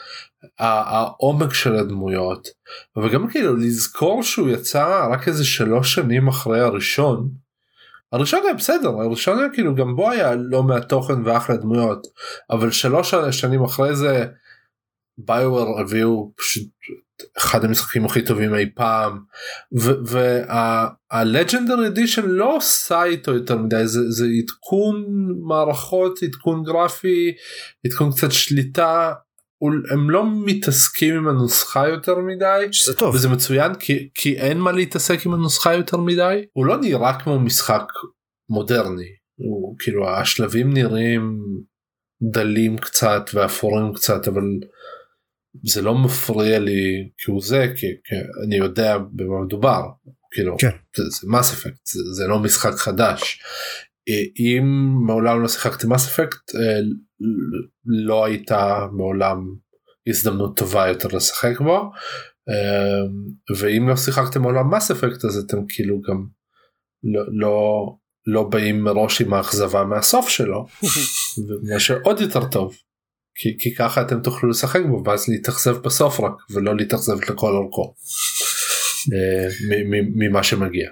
העומק 0.58 1.54
של 1.54 1.74
הדמויות 1.74 2.48
וגם 2.96 3.28
כאילו 3.30 3.56
לזכור 3.56 4.22
שהוא 4.22 4.48
יצא 4.48 5.08
רק 5.12 5.28
איזה 5.28 5.44
שלוש 5.44 5.94
שנים 5.94 6.28
אחרי 6.28 6.60
הראשון. 6.60 7.30
הראשון 8.12 8.40
היה 8.44 8.54
בסדר 8.54 8.88
הראשון 8.88 9.38
היה 9.38 9.48
כאילו 9.48 9.74
גם 9.74 9.96
בו 9.96 10.10
היה 10.10 10.34
לא 10.34 10.62
מעט 10.62 10.88
תוכן 10.88 11.26
ואחלה 11.26 11.56
דמויות 11.56 12.06
אבל 12.50 12.70
שלוש 12.70 13.14
שנים 13.30 13.64
אחרי 13.64 13.96
זה 13.96 14.26
ביואר 15.18 15.80
הביאו 15.80 16.32
פשוט 16.36 16.68
אחד 17.38 17.64
המשחקים 17.64 18.04
הכי 18.04 18.24
טובים 18.24 18.54
אי 18.54 18.70
פעם 18.74 19.18
והלג'נדר 21.12 21.86
אדישן 21.86 22.26
לא 22.26 22.56
עושה 22.56 23.04
איתו 23.04 23.34
יותר 23.34 23.56
מדי 23.56 23.86
זה, 23.86 24.10
זה 24.10 24.26
עדכון 24.42 25.04
מערכות 25.48 26.22
עדכון 26.22 26.62
גרפי 26.62 27.32
עדכון 27.86 28.10
קצת 28.12 28.32
שליטה 28.32 29.12
הם 29.92 30.10
לא 30.10 30.24
מתעסקים 30.44 31.16
עם 31.16 31.28
הנוסחה 31.28 31.88
יותר 31.88 32.18
מדי 32.18 32.72
שזה 32.72 32.94
טוב 32.94 33.14
וזה 33.14 33.28
מצוין 33.28 33.74
כי, 33.74 34.08
כי 34.14 34.36
אין 34.36 34.58
מה 34.58 34.72
להתעסק 34.72 35.26
עם 35.26 35.34
הנוסחה 35.34 35.74
יותר 35.74 35.96
מדי 35.96 36.44
הוא 36.52 36.66
לא 36.66 36.76
נראה 36.80 37.20
כמו 37.20 37.40
משחק 37.40 37.84
מודרני 38.48 39.08
הוא 39.36 39.76
כאילו 39.78 40.08
השלבים 40.08 40.72
נראים 40.72 41.38
דלים 42.32 42.78
קצת 42.78 43.30
ואפורים 43.34 43.92
קצת 43.94 44.28
אבל 44.28 44.42
זה 45.66 45.82
לא 45.82 45.94
מפריע 45.94 46.58
לי 46.58 47.10
כהוא 47.18 47.42
זה 47.42 47.66
כי, 47.76 47.86
כי 48.04 48.14
אני 48.46 48.56
יודע 48.56 48.98
במה 48.98 49.44
מדובר 49.44 49.82
כאילו 50.30 50.56
כן. 50.58 50.70
זה, 50.96 51.02
זה 51.02 51.28
מס 51.30 51.52
אפקט 51.52 51.86
זה, 51.86 52.00
זה 52.12 52.26
לא 52.26 52.38
משחק 52.38 52.72
חדש. 52.72 53.42
אה, 54.08 54.22
אם 54.38 54.64
מעולם 55.06 55.42
לא 55.42 55.48
שיחקתי 55.48 55.86
מס 55.86 56.06
אפקט 56.06 56.54
לא 57.84 58.24
הייתה 58.24 58.86
מעולם 58.92 59.54
הזדמנות 60.08 60.56
טובה 60.56 60.88
יותר 60.88 61.08
לשחק 61.16 61.60
בו 61.60 61.90
אה, 62.48 63.56
ואם 63.56 63.88
לא 63.88 63.96
שיחקתם 63.96 64.42
מעולם 64.42 64.74
מס 64.74 64.90
אפקט 64.90 65.24
אז 65.24 65.38
אתם 65.38 65.58
כאילו 65.68 66.00
גם 66.00 66.26
לא, 67.04 67.22
לא, 67.32 67.86
לא 68.26 68.42
באים 68.42 68.84
מראש 68.84 69.20
עם 69.20 69.34
האכזבה 69.34 69.84
מהסוף 69.84 70.28
שלו 70.28 70.66
מה 71.72 71.80
שעוד 71.80 72.20
יותר 72.20 72.48
טוב 72.48 72.76
כי, 73.34 73.56
כי 73.58 73.74
ככה 73.74 74.02
אתם 74.02 74.20
תוכלו 74.20 74.48
לשחק 74.48 74.80
בו 74.88 75.02
ואז 75.04 75.28
להתאכזב 75.28 75.76
בסוף 75.76 76.20
רק 76.20 76.34
ולא 76.50 76.76
להתאכזב 76.76 77.20
לכל 77.30 77.52
אורכו 77.52 77.94
אה, 79.14 79.48
ממה 80.14 80.42
שמגיע. 80.42 80.90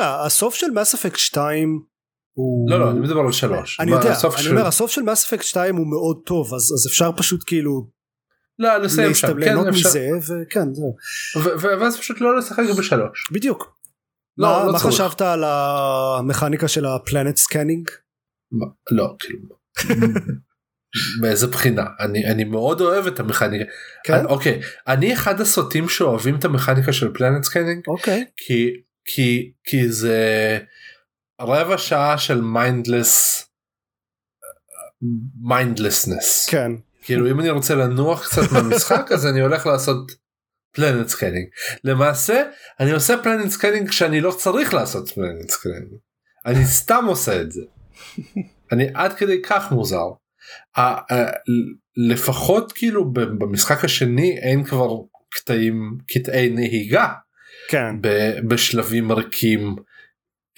הסוף 0.00 0.54
של 0.54 0.66
מס 0.74 0.94
אפקט 0.94 1.16
2 1.16 1.82
הוא 2.38 2.70
לא 2.70 2.80
לא 2.80 2.90
אני 2.90 3.00
מדבר 3.00 3.20
על 3.20 3.32
שלוש. 3.32 3.80
אני 3.80 3.90
יודע 3.90 4.08
אני 4.34 4.42
של- 4.42 4.50
אומר 4.50 4.66
הסוף 4.66 4.90
של 4.90 5.02
מס 5.02 5.24
אפקט 5.24 5.42
2 5.42 5.76
הוא 5.76 5.86
מאוד 5.86 6.20
טוב 6.26 6.54
אז 6.54 6.62
אז 6.62 6.86
אפשר 6.88 7.10
פשוט 7.16 7.40
כאילו 7.46 7.86
לא 8.58 8.76
לסיים 8.76 9.14
שם. 9.14 9.26
להסתכל- 9.28 9.44
כן, 9.44 9.68
אפשר- 9.68 9.88
מזה 9.88 10.08
וכן 10.42 10.74
זהו 10.74 10.96
ואז 11.60 11.98
פשוט 11.98 12.20
לא 12.20 12.38
לשחק 12.38 12.62
בשלוש. 12.78 13.30
בדיוק. 13.32 13.76
לא, 14.38 14.48
מה 14.48 14.64
לא 14.66 14.72
מה. 14.72 14.78
חשבת 14.78 15.20
על 15.20 15.44
המכניקה 15.46 16.68
של 16.68 16.86
ה 16.86 16.93
planet 16.93 17.36
scanning? 17.36 17.88
לא 18.90 19.14
כאילו. 19.18 19.58
מאיזה 21.20 21.46
בחינה 21.46 21.84
אני 22.00 22.26
אני 22.26 22.44
מאוד 22.44 22.80
אוהב 22.80 23.06
את 23.06 23.20
המכניקה 23.20 23.64
כן? 24.04 24.14
אני, 24.14 24.24
אוקיי 24.24 24.60
אני 24.86 25.12
אחד 25.14 25.40
הסוטים 25.40 25.88
שאוהבים 25.88 26.36
את 26.36 26.44
המכניקה 26.44 26.92
של 26.92 27.12
planet 27.14 27.44
scanning 27.44 27.82
אוקיי. 27.88 28.24
כי 28.36 28.70
כי 29.04 29.52
כי 29.64 29.88
זה 29.88 30.18
רבע 31.40 31.78
שעה 31.78 32.18
של 32.18 32.40
mindless 32.40 33.44
mindlessness 35.42 36.46
כן. 36.50 36.72
כאילו 37.02 37.30
אם 37.30 37.40
אני 37.40 37.50
רוצה 37.50 37.74
לנוח 37.74 38.26
קצת 38.26 38.52
מהמשחק 38.52 39.12
אז 39.12 39.26
אני 39.26 39.40
הולך 39.40 39.66
לעשות 39.66 40.12
planet 40.72 41.08
scanning 41.08 41.46
למעשה 41.84 42.42
אני 42.80 42.90
עושה 42.90 43.14
planet 43.22 43.50
scanning 43.50 43.88
כשאני 43.88 44.20
לא 44.20 44.32
צריך 44.32 44.74
לעשות 44.74 45.08
planet 45.08 45.50
scanning 45.50 45.92
אני 46.46 46.66
סתם 46.66 47.04
עושה 47.08 47.40
את 47.40 47.52
זה 47.52 47.62
אני 48.72 48.88
עד 48.94 49.12
כדי 49.12 49.42
כך 49.42 49.72
מוזר. 49.72 50.06
לפחות 51.96 52.72
כאילו 52.72 53.12
במשחק 53.12 53.84
השני 53.84 54.38
אין 54.38 54.64
כבר 54.64 54.88
קטעים 55.30 55.98
קטעי 56.08 56.50
נהיגה 56.50 57.08
כן. 57.68 57.94
בשלבים 58.48 59.12
ריקים. 59.12 59.76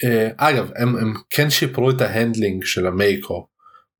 אה, 0.03 0.29
אגב 0.37 0.71
הם, 0.75 0.95
הם 0.97 1.13
כן 1.29 1.49
שיפרו 1.49 1.89
את 1.89 2.01
ה 2.01 2.08
handling 2.08 2.63
של 2.63 2.87
ה 2.87 2.99
Mako 2.99 3.47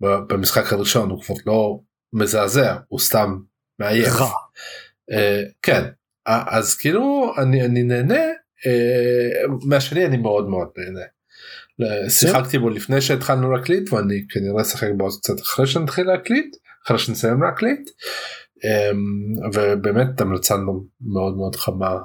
במשחק 0.01 0.73
הראשון 0.73 1.09
הוא 1.09 1.21
כבר 1.23 1.35
לא 1.45 1.79
מזעזע 2.13 2.77
הוא 2.87 2.99
סתם 2.99 3.37
מעייף. 3.79 4.07
רע. 4.07 4.31
אה, 5.11 5.43
כן 5.61 5.83
אז 6.25 6.75
כאילו 6.75 7.33
אני 7.37 7.65
אני 7.65 7.83
נהנה 7.83 8.23
אה, 8.65 9.55
מהשני 9.65 10.05
אני 10.05 10.17
מאוד 10.17 10.49
מאוד 10.49 10.67
נהנה. 10.77 11.05
שיחקתי 12.09 12.57
בו 12.57 12.69
לפני 12.69 13.01
שהתחלנו 13.01 13.51
להקליט 13.51 13.93
ואני 13.93 14.25
כנראה 14.29 14.61
אשחק 14.61 14.89
בו 14.97 15.07
קצת 15.19 15.39
אחרי 15.41 15.67
שנתחיל 15.67 16.07
להקליט 16.07 16.55
אחרי 16.85 16.99
שנסיים 16.99 17.43
להקליט 17.43 17.89
אמ, 18.63 19.53
ובאמת 19.53 20.21
המלצה 20.21 20.55
מאוד 21.01 21.37
מאוד 21.37 21.55
חמה 21.55 21.95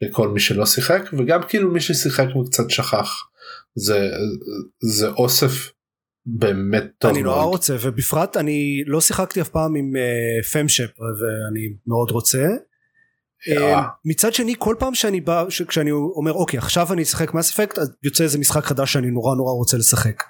לכל 0.00 0.28
מי 0.28 0.40
שלא 0.40 0.66
שיחק 0.66 1.02
וגם 1.18 1.40
כאילו 1.48 1.70
מי 1.70 1.80
ששיחק 1.80 2.36
וקצת 2.36 2.70
שכח 2.70 3.29
זה 3.78 4.10
זה 4.82 5.08
אוסף 5.08 5.70
באמת 6.26 6.84
טוב 6.98 7.10
אני 7.10 7.22
נורא 7.22 7.36
מאוד. 7.36 7.48
רוצה 7.48 7.76
ובפרט 7.80 8.36
אני 8.36 8.82
לא 8.86 9.00
שיחקתי 9.00 9.40
אף 9.40 9.48
פעם 9.48 9.74
עם 9.76 9.92
פמשפ 10.52 10.90
ואני 11.00 11.60
מאוד 11.86 12.10
רוצה. 12.10 12.46
אה. 13.48 13.72
אה, 13.74 13.82
מצד 14.04 14.34
שני 14.34 14.54
כל 14.58 14.76
פעם 14.78 14.94
שאני 14.94 15.20
בא 15.20 15.44
ש- 15.48 15.62
כשאני 15.62 15.90
אומר 15.90 16.32
אוקיי 16.32 16.58
עכשיו 16.58 16.92
אני 16.92 17.02
אשחק 17.02 17.34
מס 17.34 17.50
אפקט 17.52 17.78
אז 17.78 17.92
יוצא 18.02 18.24
איזה 18.24 18.38
משחק 18.38 18.64
חדש 18.64 18.92
שאני 18.92 19.10
נורא 19.10 19.36
נורא 19.36 19.52
רוצה 19.52 19.76
לשחק. 19.76 20.22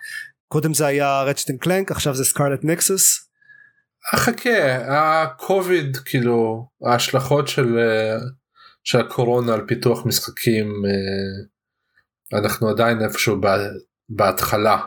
קודם 0.48 0.74
זה 0.74 0.86
היה 0.86 1.22
רצ'טן 1.22 1.56
קלנק 1.56 1.90
עכשיו 1.90 2.14
זה 2.14 2.24
סקארלט 2.24 2.60
נקסוס. 2.62 3.28
חכה 4.16 4.76
הקוביד 4.88 5.96
כאילו 5.96 6.66
ההשלכות 6.86 7.48
של 7.48 7.78
אה, 7.78 8.16
של 8.84 8.98
הקורונה 9.00 9.54
על 9.54 9.60
פיתוח 9.66 10.06
משחקים 10.06 10.66
אה, 10.66 11.46
אנחנו 12.32 12.68
עדיין 12.68 13.02
איפשהו 13.02 13.40
בה- 13.40 13.68
בהתחלה. 14.08 14.78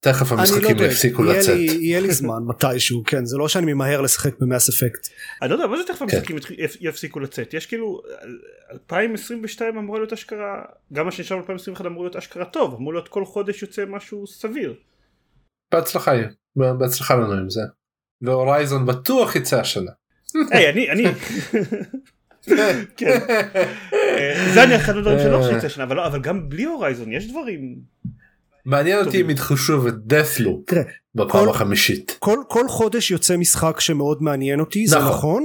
תכף 0.00 0.32
לא 0.32 0.38
המשחקים 0.40 0.76
דואג, 0.76 0.90
יפסיקו 0.90 1.24
יהיה 1.24 1.38
לצאת. 1.38 1.56
לי- 1.56 1.78
יהיה 1.80 2.00
לי 2.00 2.12
זמן 2.14 2.42
מתישהו 2.48 3.02
כן 3.06 3.24
זה 3.24 3.36
לא 3.38 3.48
שאני 3.48 3.72
ממהר 3.74 4.00
לשחק 4.00 4.38
במס 4.40 4.68
אפקט. 4.68 5.08
אני 5.42 5.50
לא 5.50 5.54
יודע 5.54 5.66
מה 5.66 5.76
זה 5.76 5.82
תכף 5.86 5.98
כן. 5.98 6.04
המשחקים 6.04 6.36
יפסיקו 6.80 7.20
לצאת 7.20 7.54
יש 7.54 7.66
כאילו 7.66 8.02
2022 8.72 9.76
אמור 9.78 9.96
להיות 9.98 10.12
אשכרה 10.12 10.62
גם 10.92 11.04
מה 11.04 11.12
שנשאר 11.12 11.36
ב-2021 11.38 11.86
אמור 11.86 12.02
להיות 12.04 12.16
אשכרה 12.16 12.44
טוב 12.44 12.74
אמור 12.74 12.92
להיות 12.92 13.08
כל 13.08 13.24
חודש 13.24 13.62
יוצא 13.62 13.84
משהו 13.88 14.26
סביר. 14.26 14.74
בהצלחה 15.72 16.12
בהצלחה 16.56 17.14
לנו 17.14 17.32
עם 17.32 17.50
זה. 17.50 17.60
והורייזון 18.22 18.86
בטוח 18.86 19.36
יצא 19.36 19.60
השנה. 19.60 19.90
היי 20.50 20.70
אני 20.70 20.90
אני 20.90 21.04
כן. 22.96 23.18
אה, 23.92 24.50
זה 24.54 24.62
אני 24.64 24.76
אחד 24.76 24.96
הדברים 24.96 25.18
שלא 25.18 25.38
חושב 25.38 25.52
שיצא 25.54 25.68
שנה 25.68 25.84
אבל 25.84 26.00
אבל 26.00 26.20
גם 26.20 26.48
בלי 26.48 26.64
הורייזון 26.64 27.12
יש 27.12 27.30
דברים 27.30 27.76
מעניין 28.64 29.04
אותי. 29.04 29.20
אם 29.20 29.30
ידחשו 29.30 29.88
את 29.88 29.94
דאט'לופ 30.06 30.66
תראה, 30.66 30.82
בפעם 31.14 31.28
כל- 31.44 31.48
החמישית. 31.48 32.16
כל, 32.18 32.38
חודש 32.68 33.10
יוצא 33.10 33.36
משחק 33.36 33.80
שמאוד 33.80 34.22
מעניין 34.22 34.60
אותי 34.60 34.86
זה 34.86 34.98
נכון. 34.98 35.08
נכון 35.10 35.44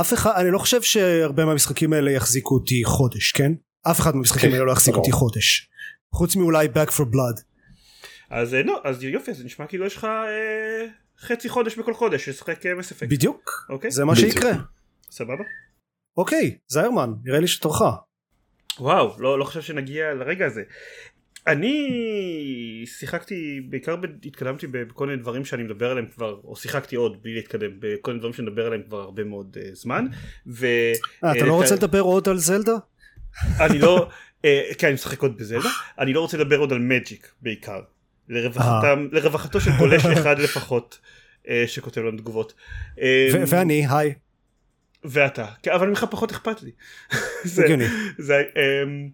אף 0.00 0.14
אחד 0.14 0.32
אני 0.36 0.50
לא 0.50 0.58
חושב 0.58 0.82
שהרבה 0.82 1.44
מהמשחקים 1.44 1.92
האלה 1.92 2.10
יחזיקו 2.10 2.54
אותי 2.54 2.84
חודש 2.84 3.32
כן 3.32 3.52
אף 3.90 4.00
אחד 4.00 4.14
מהמשחקים 4.14 4.48
כן, 4.48 4.54
האלה 4.54 4.64
לא 4.64 4.72
יחזיק. 4.72 4.94
אותי 4.94 5.12
חודש 5.12 5.68
חוץ 6.12 6.36
מאולי 6.36 6.66
back 6.74 6.90
for 6.90 7.00
blood 7.02 7.42
אז 8.30 8.54
אה, 8.54 8.62
לא 8.62 8.80
אז 8.84 9.02
יופי 9.04 9.34
זה 9.34 9.44
נשמע 9.44 9.66
כאילו 9.66 9.86
יש 9.86 9.96
לך 9.96 10.04
אה, 10.04 10.86
חצי 11.20 11.48
חודש 11.48 11.76
בכל 11.78 11.94
חודש 11.94 12.28
לשחק 12.28 12.66
מס 12.66 12.92
אפקט 12.92 13.10
בדיוק 13.10 13.66
אוקיי 13.70 13.90
זה 13.90 14.04
מה. 14.04 14.16
שיקרה 14.16 14.52
סבבה 15.10 15.44
אוקיי 16.20 16.56
זיירמן 16.68 17.12
נראה 17.24 17.40
לי 17.40 17.48
שתורך 17.48 17.82
וואו 18.78 19.14
לא 19.18 19.38
לא 19.38 19.44
חושב 19.44 19.60
שנגיע 19.62 20.14
לרגע 20.14 20.46
הזה. 20.46 20.62
אני 21.46 22.84
שיחקתי 22.86 23.60
בעיקר 23.68 23.96
התקדמתי 24.24 24.66
בכל 24.66 25.06
מיני 25.06 25.22
דברים 25.22 25.44
שאני 25.44 25.62
מדבר 25.62 25.90
עליהם 25.90 26.06
כבר 26.14 26.40
או 26.44 26.56
שיחקתי 26.56 26.96
עוד 26.96 27.22
בלי 27.22 27.34
להתקדם 27.34 27.70
בכל 27.78 28.10
מיני 28.10 28.18
דברים 28.18 28.32
שאני 28.32 28.50
מדבר 28.50 28.66
עליהם 28.66 28.82
כבר 28.82 29.00
הרבה 29.00 29.24
מאוד 29.24 29.56
uh, 29.60 29.74
זמן. 29.74 30.06
ו... 30.46 30.66
אה, 31.24 31.32
אתה 31.32 31.40
אה, 31.40 31.46
לא 31.46 31.54
רוצה 31.54 31.74
לדבר 31.74 32.00
עוד 32.00 32.28
על 32.28 32.38
זלדה? 32.38 32.76
אני 33.60 33.78
לא 33.78 34.08
אה, 34.44 34.70
כן 34.78 34.86
אני 34.86 34.94
משחק 34.94 35.22
עוד 35.22 35.36
בזלדה 35.36 35.68
אני 35.98 36.12
לא 36.12 36.20
רוצה 36.20 36.36
לדבר 36.36 36.58
עוד 36.58 36.72
על 36.72 36.78
Magic 36.78 37.32
בעיקר 37.42 37.80
לרווחתם 38.28 39.08
לרווחתו 39.12 39.60
של 39.60 39.70
גולש 39.78 40.06
אחד 40.06 40.38
לפחות 40.38 40.98
אה, 41.48 41.64
שכותב 41.66 42.00
לנו 42.00 42.18
תגובות. 42.18 42.54
ו- 43.32 43.42
ואני 43.46 43.86
היי 43.90 44.14
ואתה 45.04 45.46
כן, 45.62 45.70
אבל 45.70 45.88
ממך 45.88 46.04
פחות 46.10 46.30
אכפת 46.30 46.62
לי. 46.62 46.70
זה- 47.44 47.64
הגיוני 47.64 47.84
זה 48.18 48.42
אמ. 48.56 49.08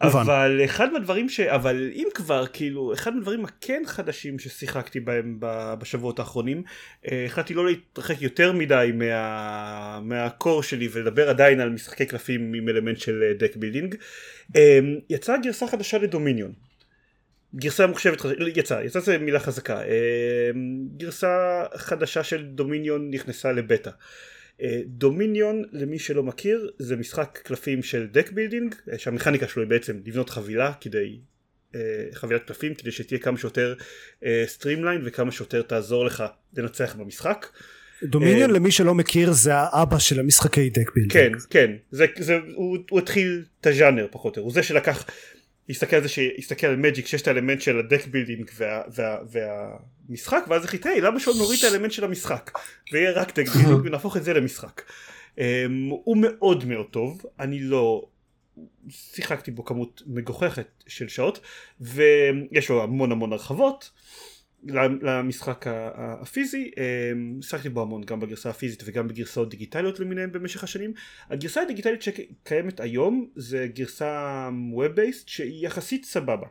אבל 0.00 0.60
אחד 0.64 0.92
מהדברים 0.92 1.28
ש... 1.28 1.40
אבל 1.40 1.90
אם 1.94 2.08
כבר 2.14 2.46
כאילו 2.46 2.92
אחד 2.94 3.14
מהדברים 3.14 3.44
הכן 3.44 3.82
חדשים 3.86 4.38
ששיחקתי 4.38 5.00
בהם 5.00 5.36
בשבועות 5.78 6.18
האחרונים 6.18 6.62
אה, 7.10 7.24
החלטתי 7.26 7.54
לא 7.54 7.66
להתרחק 7.66 8.22
יותר 8.22 8.52
מדי 8.52 8.90
מה... 8.94 10.00
מה 10.02 10.22
core 10.22 10.62
שלי 10.62 10.88
ולדבר 10.92 11.30
עדיין 11.30 11.60
על 11.60 11.70
משחקי 11.70 12.06
קלפים 12.06 12.54
עם 12.54 12.68
אלמנט 12.68 12.98
של 12.98 13.22
deck 13.38 13.56
building 13.56 13.94
יצאה 15.10 15.36
גרסה 15.38 15.66
חדשה 15.66 15.98
ל 15.98 16.04
Dominion 16.04 16.52
גרסה 17.54 17.86
מוחשבת 17.86 18.20
חדשה, 18.20 18.44
יצא, 18.56 18.80
יצא 18.84 19.00
זה 19.00 19.18
מילה 19.18 19.40
חזקה, 19.40 19.82
אמ, 19.82 19.88
גרסה 20.96 21.64
חדשה 21.76 22.24
של 22.24 22.44
Dominion 22.46 23.10
נכנסה 23.10 23.52
לבטא. 23.52 23.90
אה, 24.62 24.80
Dominion 24.86 25.64
למי 25.72 25.98
שלא 25.98 26.22
מכיר 26.22 26.70
זה 26.78 26.96
משחק 26.96 27.38
קלפים 27.42 27.82
של 27.82 28.06
deck 28.06 28.32
building 28.32 28.74
אה, 28.92 28.98
שהמכניקה 28.98 29.48
שלו 29.48 29.62
היא 29.62 29.70
בעצם 29.70 30.00
לבנות 30.06 30.30
חבילה 30.30 30.72
כדי 30.80 31.18
אה, 31.74 31.80
חבילת 32.12 32.46
קלפים 32.46 32.74
כדי 32.74 32.90
שתהיה 32.90 33.18
כמה 33.18 33.38
שיותר 33.38 33.74
streamline 34.46 35.00
וכמה 35.04 35.32
שיותר 35.32 35.62
תעזור 35.62 36.04
לך 36.04 36.24
לנצח 36.56 36.94
במשחק. 36.94 37.46
Dominion 38.02 38.50
למי 38.50 38.70
שלא 38.70 38.94
מכיר 38.94 39.32
זה 39.32 39.54
האבא 39.54 39.98
של 39.98 40.20
המשחקי 40.20 40.70
deck 40.70 40.94
building 40.94 41.12
כן 41.12 41.32
כן 41.50 41.72
זה, 41.90 42.06
זה, 42.18 42.38
הוא, 42.54 42.78
הוא 42.90 42.98
התחיל 42.98 43.44
את 43.60 43.66
הז'אנר 43.66 44.06
פחות 44.10 44.24
או 44.24 44.28
יותר 44.28 44.40
הוא 44.40 44.52
זה 44.52 44.62
שלקח 44.62 45.04
הסתכל 45.70 45.96
על 45.96 46.02
זה 46.02 46.08
שהסתכל 46.08 46.66
על 46.66 46.76
Magic 46.76 47.06
שיש 47.06 47.22
את 47.22 47.28
האלמנט 47.28 47.60
של 47.60 47.78
ה 47.78 47.84
deck 47.84 48.06
building 48.06 48.50
וה, 48.56 48.82
וה, 48.94 49.18
והמשחק 49.30 50.44
ואז 50.48 50.64
החליט 50.64 50.86
היי 50.86 51.00
למה 51.00 51.20
שלא 51.20 51.34
נוריד 51.38 51.58
את 51.58 51.72
האלמנט 51.72 51.92
של 51.92 52.04
המשחק 52.04 52.50
ויהיה 52.92 53.10
רק 53.10 53.38
deck 53.38 53.48
building 53.48 53.80
ונהפוך 53.84 54.16
את 54.16 54.24
זה 54.24 54.34
למשחק. 54.34 54.82
Um, 55.36 55.40
הוא 55.88 56.16
מאוד 56.16 56.64
מאוד 56.64 56.86
טוב 56.90 57.22
אני 57.40 57.60
לא 57.60 58.06
שיחקתי 58.90 59.50
בו 59.50 59.64
כמות 59.64 60.02
מגוחכת 60.06 60.68
של 60.86 61.08
שעות 61.08 61.40
ויש 61.80 62.68
לו 62.68 62.82
המון 62.82 63.12
המון 63.12 63.32
הרחבות 63.32 63.90
למשחק 65.02 65.64
הפיזי. 65.94 66.70
אמ, 66.76 67.42
שיחקתי 67.42 67.68
בו 67.68 67.82
המון 67.82 68.02
גם 68.04 68.20
בגרסה 68.20 68.50
הפיזית 68.50 68.82
וגם 68.86 69.08
בגרסאות 69.08 69.50
דיגיטליות 69.50 70.00
למיניהן 70.00 70.32
במשך 70.32 70.64
השנים. 70.64 70.92
הגרסה 71.30 71.62
הדיגיטלית 71.62 72.02
שקיימת 72.02 72.80
היום 72.80 73.30
זה 73.36 73.66
גרסה 73.74 74.48
based 74.94 75.28
שהיא 75.28 75.66
יחסית 75.66 76.04
סבבה. 76.04 76.46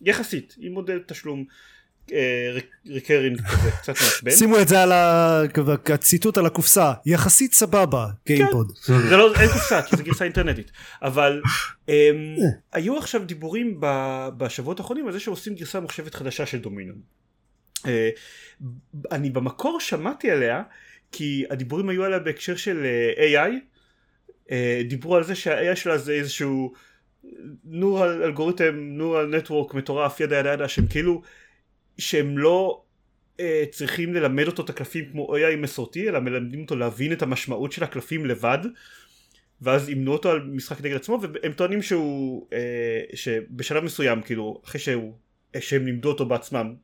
יחסית 0.00 0.56
עם 0.58 0.72
מודל 0.72 1.02
תשלום 1.06 1.44
recurring 2.86 3.40
כזה 3.40 3.70
קצת 3.70 3.94
מעצבן. 4.02 4.30
שימו 4.30 4.60
את 4.60 4.68
זה 4.68 4.82
על 4.82 4.92
הציטוט 5.94 6.38
על 6.38 6.46
הקופסה. 6.46 6.92
יחסית 7.06 7.54
סבבה 7.54 8.06
גיימפוד. 8.26 8.72
זה 8.84 9.16
לא 9.16 9.34
אין 9.40 9.48
קופסה 9.48 9.82
כי 9.82 9.96
זו 9.96 10.04
גרסה 10.04 10.24
אינטרנטית. 10.24 10.72
אבל 11.02 11.42
um, 11.86 11.90
היו 12.72 12.98
עכשיו 12.98 13.24
דיבורים 13.24 13.80
בשבועות 14.36 14.80
האחרונים 14.80 15.06
על 15.06 15.12
זה 15.12 15.20
שעושים 15.20 15.54
גרסה 15.54 15.80
מוחשבת 15.80 16.14
חדשה 16.14 16.46
של 16.46 16.58
Dominion. 16.58 16.98
Uh, 17.78 17.86
אני 19.12 19.30
במקור 19.30 19.80
שמעתי 19.80 20.30
עליה 20.30 20.62
כי 21.12 21.44
הדיבורים 21.50 21.88
היו 21.88 22.04
עליה 22.04 22.18
בהקשר 22.18 22.56
של 22.56 22.86
uh, 23.16 23.18
AI 23.18 23.52
דיברו 24.88 25.16
על 25.16 25.24
זה 25.24 25.34
שה-AI 25.34 25.76
שלה 25.76 25.98
זה 25.98 26.12
איזשהו 26.12 26.72
נורל 27.64 28.22
אלגוריתם 28.22 28.74
נורל 28.74 29.36
נטוורק 29.36 29.74
מטורף 29.74 30.20
ידה 30.20 30.36
ידה 30.36 30.52
ידה 30.52 30.68
שהם 30.68 30.86
כאילו 30.86 31.22
שהם 31.98 32.38
לא 32.38 32.82
אה, 33.40 33.64
צריכים 33.70 34.14
ללמד 34.14 34.46
אותו 34.46 34.64
את 34.64 34.70
הקלפים 34.70 35.04
כמו 35.12 35.36
AI 35.36 35.56
מסורתי 35.56 36.08
אלא 36.08 36.20
מלמדים 36.20 36.62
אותו 36.62 36.76
להבין 36.76 37.12
את 37.12 37.22
המשמעות 37.22 37.72
של 37.72 37.84
הקלפים 37.84 38.26
לבד 38.26 38.58
ואז 39.62 39.88
אימנו 39.88 40.12
אותו 40.12 40.30
על 40.30 40.40
משחק 40.42 40.80
נגד 40.84 40.96
עצמו 40.96 41.20
והם 41.22 41.52
טוענים 41.52 41.82
שהוא 41.82 42.46
אה, 42.52 43.02
שבשלב 43.14 43.84
מסוים 43.84 44.22
כאילו 44.22 44.62
אחרי 44.64 44.80
שהוא, 44.80 45.14
שהם 45.60 45.86
לימדו 45.86 46.08
אותו 46.08 46.26
בעצמם 46.26 46.74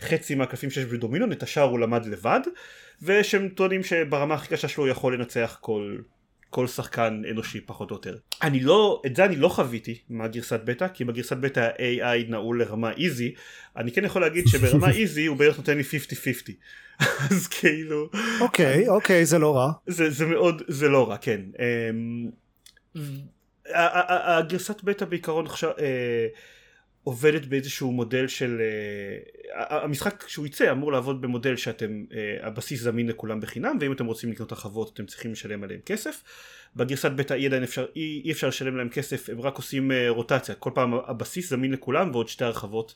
חצי 0.00 0.34
מהקלפים 0.34 0.70
שיש 0.70 0.84
בדומינון 0.84 1.32
את 1.32 1.42
השאר 1.42 1.62
הוא 1.62 1.78
למד 1.78 2.06
לבד 2.06 2.40
ושהם 3.02 3.48
טוענים 3.48 3.82
שברמה 3.82 4.34
הכי 4.34 4.48
קשה 4.48 4.68
שלו 4.68 4.84
הוא 4.84 4.90
יכול 4.90 5.14
לנצח 5.14 5.58
כל 5.60 5.98
כל 6.50 6.66
שחקן 6.66 7.22
אנושי 7.30 7.60
פחות 7.60 7.90
או 7.90 7.96
יותר. 7.96 8.16
אני 8.42 8.60
לא, 8.60 9.02
את 9.06 9.16
זה 9.16 9.24
אני 9.24 9.36
לא 9.36 9.48
חוויתי 9.48 9.98
מהגרסת 10.08 10.60
בטא, 10.64 10.88
כי 10.88 11.04
בגרסת 11.04 11.36
בטא 11.36 11.60
ה-AI 11.60 12.30
נעול 12.30 12.62
לרמה 12.62 12.92
איזי, 12.92 13.34
אני 13.76 13.92
כן 13.92 14.04
יכול 14.04 14.22
להגיד 14.22 14.48
שברמה 14.48 14.90
איזי 14.98 15.26
הוא 15.26 15.36
בערך 15.36 15.58
נותן 15.58 15.76
לי 15.76 15.82
50-50. 15.82 16.52
אז 17.30 17.46
כאילו... 17.46 18.10
אוקיי, 18.40 18.88
אוקיי, 18.88 19.26
זה 19.26 19.38
לא 19.38 19.56
רע. 19.56 19.72
זה, 19.86 20.10
זה 20.10 20.26
מאוד, 20.26 20.62
זה 20.68 20.88
לא 20.88 21.10
רע, 21.10 21.16
כן. 21.16 21.40
אמ, 21.58 22.30
הגרסת 24.26 24.82
בטא 24.82 25.04
בעיקרון 25.04 25.46
עכשיו... 25.46 25.70
אה, 25.78 26.26
עובדת 27.04 27.46
באיזשהו 27.46 27.92
מודל 27.92 28.28
של 28.28 28.60
uh, 28.60 29.56
המשחק 29.58 30.24
שהוא 30.28 30.46
יצא 30.46 30.72
אמור 30.72 30.92
לעבוד 30.92 31.20
במודל 31.20 31.56
שאתם 31.56 32.04
uh, 32.08 32.14
הבסיס 32.46 32.80
זמין 32.80 33.08
לכולם 33.08 33.40
בחינם 33.40 33.78
ואם 33.80 33.92
אתם 33.92 34.06
רוצים 34.06 34.32
לקנות 34.32 34.52
הרחבות 34.52 34.94
אתם 34.94 35.06
צריכים 35.06 35.32
לשלם 35.32 35.64
עליהם 35.64 35.80
כסף. 35.86 36.22
בגרסת 36.76 37.10
בטא 37.10 37.34
אי 37.34 37.46
עדיין 37.46 37.62
אפשר 37.62 37.86
אי, 37.96 38.22
אי 38.24 38.32
אפשר 38.32 38.48
לשלם 38.48 38.76
להם 38.76 38.88
כסף 38.88 39.30
הם 39.30 39.40
רק 39.40 39.56
עושים 39.56 39.90
uh, 39.90 39.94
רוטציה. 40.08 40.54
כל 40.54 40.70
פעם 40.74 40.94
הבסיס 40.94 41.50
זמין 41.50 41.72
לכולם 41.72 42.10
ועוד 42.10 42.28
שתי 42.28 42.44
הרחבות 42.44 42.94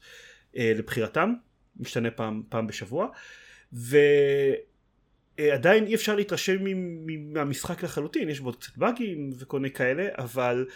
לבחירתם. 0.55 1.35
משתנה 1.81 2.11
פעם, 2.11 2.43
פעם 2.49 2.67
בשבוע. 2.67 3.09
ועדיין 5.39 5.87
אי 5.87 5.95
אפשר 5.95 6.17
להתרשם 6.17 6.57
מהמשחק 7.33 7.83
לחלוטין 7.83 8.29
יש 8.29 8.41
בו 8.41 8.53
קצת 8.53 8.77
באגים 8.77 9.31
וכל 9.39 9.61
מיני 9.61 9.75
כאלה 9.75 10.09
אבל 10.19 10.67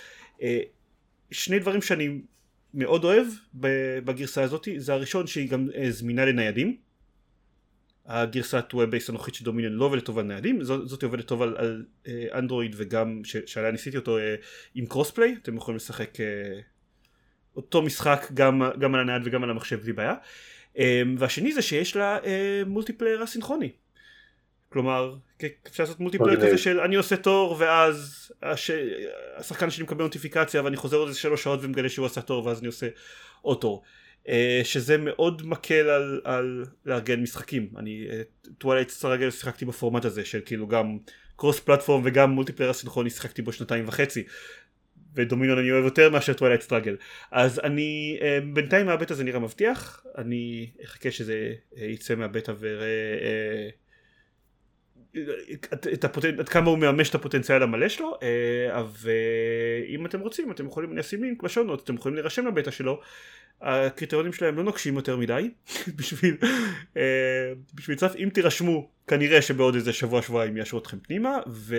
שני 1.31 1.59
דברים 1.59 1.83
שאני 1.83 2.19
מאוד 2.75 3.05
אוהב 3.05 3.27
בגרסה 4.05 4.43
הזאת 4.43 4.69
זה 4.77 4.93
הראשון 4.93 5.27
שהיא 5.27 5.51
גם 5.51 5.69
אה, 5.75 5.91
זמינה 5.91 6.25
לניידים. 6.25 6.77
הגרסת 8.07 8.65
web 8.75 8.85
base 8.85 9.09
הנוכחית 9.09 9.35
של 9.35 9.45
Dominion 9.45 9.73
לא 9.73 9.85
עובדת 9.85 10.05
טוב 10.05 10.19
על 10.19 10.25
ניידים 10.25 10.65
זאת, 10.65 11.03
עובדת 11.03 11.27
טוב 11.27 11.43
על, 11.43 11.57
על 11.59 11.85
אה, 12.07 12.27
אנדרואיד 12.33 12.75
וגם 12.79 13.21
שעליה 13.25 13.71
ניסיתי 13.71 13.97
אותו 13.97 14.19
אה, 14.19 14.35
עם 14.75 14.87
crossplay 14.87 15.37
אתם 15.43 15.57
יכולים 15.57 15.77
לשחק 15.77 16.19
אותו 17.57 17.83
משחק 17.83 18.27
גם, 18.35 18.63
גם 18.79 18.95
על 18.95 19.01
הנייד 19.01 19.23
וגם 19.25 19.43
על 19.45 19.51
המחשב 19.51 19.81
בלי 19.81 19.93
בעיה. 19.93 20.15
והשני 21.19 21.53
זה 21.53 21.63
שיש 21.63 21.97
לה 21.97 22.19
multiplayer 22.67 23.25
אסינכרוני 23.25 23.71
כלומר 24.69 25.15
אפשר 25.67 25.83
לעשות 25.83 26.01
multiplayer 26.01 26.47
כזה 26.47 26.59
של 26.59 26.81
אני 26.81 26.97
עושה 26.97 27.17
תור 27.17 27.57
ואז 27.59 28.29
הש... 28.43 28.71
השחקן 29.37 29.71
שלי 29.71 29.85
מקבל 29.85 30.03
נוטיפיקציה 30.03 30.65
ואני 30.65 30.77
חוזר 30.77 30.97
עוד 30.97 31.09
איזה 31.09 31.21
שלוש 31.21 31.43
שעות 31.43 31.61
ומגלה 31.63 31.89
שהוא 31.89 32.07
עשה 32.07 32.21
תור 32.21 32.47
ואז 32.47 32.59
אני 32.59 32.67
עושה 32.67 32.89
עוד 33.43 33.59
תור. 33.61 33.83
אה, 34.29 34.61
שזה 34.65 34.99
מאוד 34.99 35.47
מקל 35.47 35.89
על, 35.89 36.21
על 36.25 36.65
לארגן 36.87 37.23
משחקים. 37.23 37.69
אני 37.77 38.07
Twilight 38.59 38.91
Struggle 38.91 39.31
שיחקתי 39.31 39.65
בפורמט 39.65 40.05
הזה 40.05 40.25
של 40.25 40.41
כאילו 40.45 40.67
גם 40.67 40.99
cross 41.37 41.61
platform 41.61 42.03
וגם 42.05 42.31
multiplayer 42.31 42.71
אסינכרוני 42.71 43.11
שיחקתי 43.11 43.43
בו 43.43 43.53
שנתיים 43.53 43.89
וחצי. 43.89 44.25
ו 45.15 45.19
Dominion 45.19 45.59
אני 45.59 45.71
אוהב 45.71 45.85
יותר 45.85 46.11
מאשר 46.11 46.33
Twilight 46.33 46.61
Struggle 46.61 46.97
אז 47.31 47.61
אני 47.65 48.19
אה, 48.23 48.39
בינתיים 48.53 48.87
מהבטא 48.87 49.15
זה 49.15 49.25
נראה 49.25 49.39
מבטיח. 49.39 50.05
אני 50.19 50.71
אחכה 50.85 51.11
שזה 51.11 51.53
אה, 51.77 51.85
יצא 51.85 52.15
מהבטא 52.15 52.53
ואראה 52.59 53.69
את 55.93 56.05
הפוטנ... 56.05 56.39
עד 56.39 56.49
כמה 56.49 56.71
הוא 56.71 56.79
מממש 56.79 57.11
את 57.11 57.15
הפוטנציאל 57.15 57.63
המלא 57.63 57.89
שלו 57.89 58.19
אה, 58.23 58.85
ואם 58.93 60.07
אתם 60.07 60.21
רוצים 60.21 60.51
אתם 60.51 60.67
יכולים 60.67 60.99
אשים 60.99 61.23
לינק 61.23 61.43
בשונות 61.43 61.85
אתם 61.85 61.95
יכולים 61.95 62.15
להירשם 62.15 62.47
לבטא 62.47 62.71
שלו. 62.71 63.01
הקריטריונים 63.61 64.33
שלהם 64.33 64.57
לא 64.57 64.63
נוקשים 64.63 64.97
יותר 64.97 65.17
מדי 65.17 65.51
בשביל 65.97 66.37
אה, 66.97 67.53
בשביל 67.75 67.97
צף 67.97 68.15
אם 68.19 68.29
תירשמו 68.35 68.91
כנראה 69.07 69.43
שבעוד 69.43 69.75
איזה 69.75 69.93
שבוע 69.93 70.23
שבועיים 70.23 70.57
יאשרו 70.57 70.79
אתכם 70.79 70.99
פנימה 70.99 71.39
ו... 71.49 71.77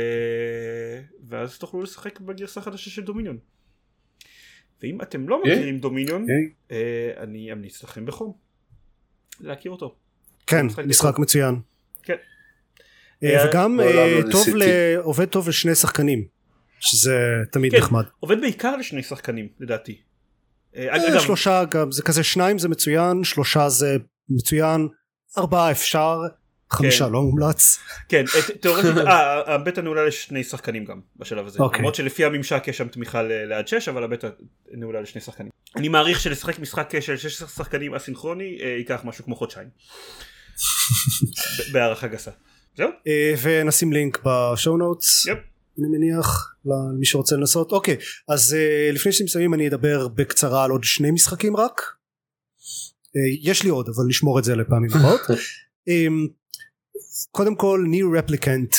ואז 1.28 1.58
תוכלו 1.58 1.82
לשחק 1.82 2.20
בגרסה 2.20 2.60
החדשה 2.60 2.90
של 2.90 3.02
דומיניון. 3.02 3.38
ואם 4.82 5.02
אתם 5.02 5.30
לא 5.30 5.42
מכירים 5.42 5.80
דומיניון 5.80 6.26
אה, 6.72 7.12
אני 7.18 7.52
אמליץ 7.52 7.84
לכם 7.84 8.06
בחום. 8.06 8.34
להכיר 9.40 9.72
אותו. 9.72 9.96
כן 10.48 10.66
משחק 10.86 11.20
מצוין. 11.20 11.56
כן. 12.04 12.14
אה, 12.14 12.20
וגם 13.24 13.80
אה, 13.80 14.20
לא 14.26 14.32
טוב 14.32 14.48
ל... 14.56 14.64
עובד 14.98 15.26
טוב 15.26 15.50
לשני 15.50 15.76
שחקנים 15.76 16.24
שזה 16.80 17.18
תמיד 17.52 17.72
כן, 17.72 17.78
נחמד. 17.78 18.04
עובד 18.20 18.42
בעיקר 18.42 18.76
לשני 18.76 19.04
שחקנים 19.04 19.48
לדעתי. 19.60 19.98
אה, 20.76 20.96
אגב 20.96 21.20
שלושה 21.20 21.64
גם 21.66 21.92
זה 21.92 22.04
כזה 22.04 22.24
שניים 22.24 22.60
זה 22.60 22.70
מצוין 22.70 23.24
שלושה 23.24 23.70
זה 23.70 23.98
מצוין 24.30 24.88
ארבעה 25.38 25.72
אפשר 25.72 26.22
חמישה 26.72 27.06
כן. 27.06 27.12
לא 27.12 27.22
מומלץ. 27.22 27.80
כן 28.10 28.26
תאורטית 28.60 28.92
הבטא 29.48 29.82
נעולה 29.82 30.06
לשני 30.06 30.44
שחקנים 30.44 30.86
גם 30.86 31.00
בשלב 31.16 31.48
הזה. 31.48 31.60
אוקיי. 31.60 31.80
למרות 31.80 31.96
שלפי 31.96 32.26
הממשק 32.26 32.64
יש 32.68 32.78
שם 32.78 32.88
תמיכה 32.88 33.22
לעד 33.24 33.68
שש 33.68 33.90
אבל 33.90 34.04
הבטא 34.04 34.30
נעולה 34.72 35.02
לשני 35.02 35.22
שחקנים. 35.22 35.52
אני 35.76 35.88
מעריך 35.88 36.20
שלשחק 36.20 36.60
משחק 36.60 37.00
של 37.00 37.18
שש 37.18 37.34
שחקנים 37.34 37.96
אסינכרוני 37.96 38.58
ייקח 38.78 39.02
משהו 39.04 39.26
כמו 39.26 39.36
חודשיים. 39.36 39.68
בהערכה 41.74 42.08
גסה. 42.08 42.32
זהו. 42.80 42.90
אה, 43.08 43.34
ונשים 43.42 43.94
לינק 43.94 44.20
בשואו 44.26 44.78
נוטס. 44.78 45.26
יפ. 45.26 45.38
אני 45.80 45.88
מניח 45.88 46.56
למי 46.66 47.06
שרוצה 47.06 47.36
לנסות 47.36 47.72
אוקיי 47.72 47.98
אז 48.28 48.56
uh, 48.56 48.96
לפני 48.96 49.12
שמסיימים 49.12 49.54
אני 49.54 49.68
אדבר 49.68 50.08
בקצרה 50.08 50.64
על 50.64 50.72
עוד 50.72 50.84
שני 50.84 51.12
משחקים 51.12 51.56
רק 51.56 51.82
uh, 51.82 53.12
יש 53.42 53.64
לי 53.64 53.70
עוד 53.70 53.90
אבל 53.90 54.06
נשמור 54.08 54.40
את 54.40 54.44
זה 54.44 54.56
לפעמים 54.56 54.90
הבאות 54.96 55.22
um, 55.30 56.14
קודם 57.36 57.56
כל 57.56 57.86
ניו 57.88 58.12
רפליקנט 58.12 58.76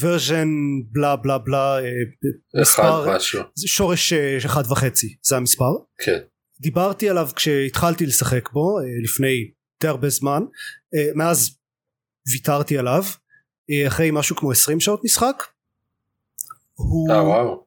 ורז'ן 0.00 0.48
בלה 0.90 1.16
בלה 1.16 1.38
בלה 1.38 1.78
מספר 2.60 3.16
שורש 3.66 4.12
אחד 4.46 4.62
וחצי 4.70 5.16
זה 5.22 5.36
המספר 5.36 5.72
כן. 5.98 6.18
דיברתי 6.60 7.08
עליו 7.08 7.28
כשהתחלתי 7.36 8.06
לשחק 8.06 8.50
בו 8.52 8.78
לפני 9.04 9.50
די 9.80 9.88
הרבה 9.88 10.08
זמן 10.08 10.42
מאז 11.14 11.56
ויתרתי 12.30 12.78
עליו 12.78 13.02
אה, 13.70 13.88
אחרי 13.88 14.10
משהו 14.12 14.36
כמו 14.36 14.52
20 14.52 14.80
שעות 14.80 15.00
משחק. 15.04 15.42
הוא... 16.74 17.10
אה, 17.12 17.24
וואו. 17.24 17.64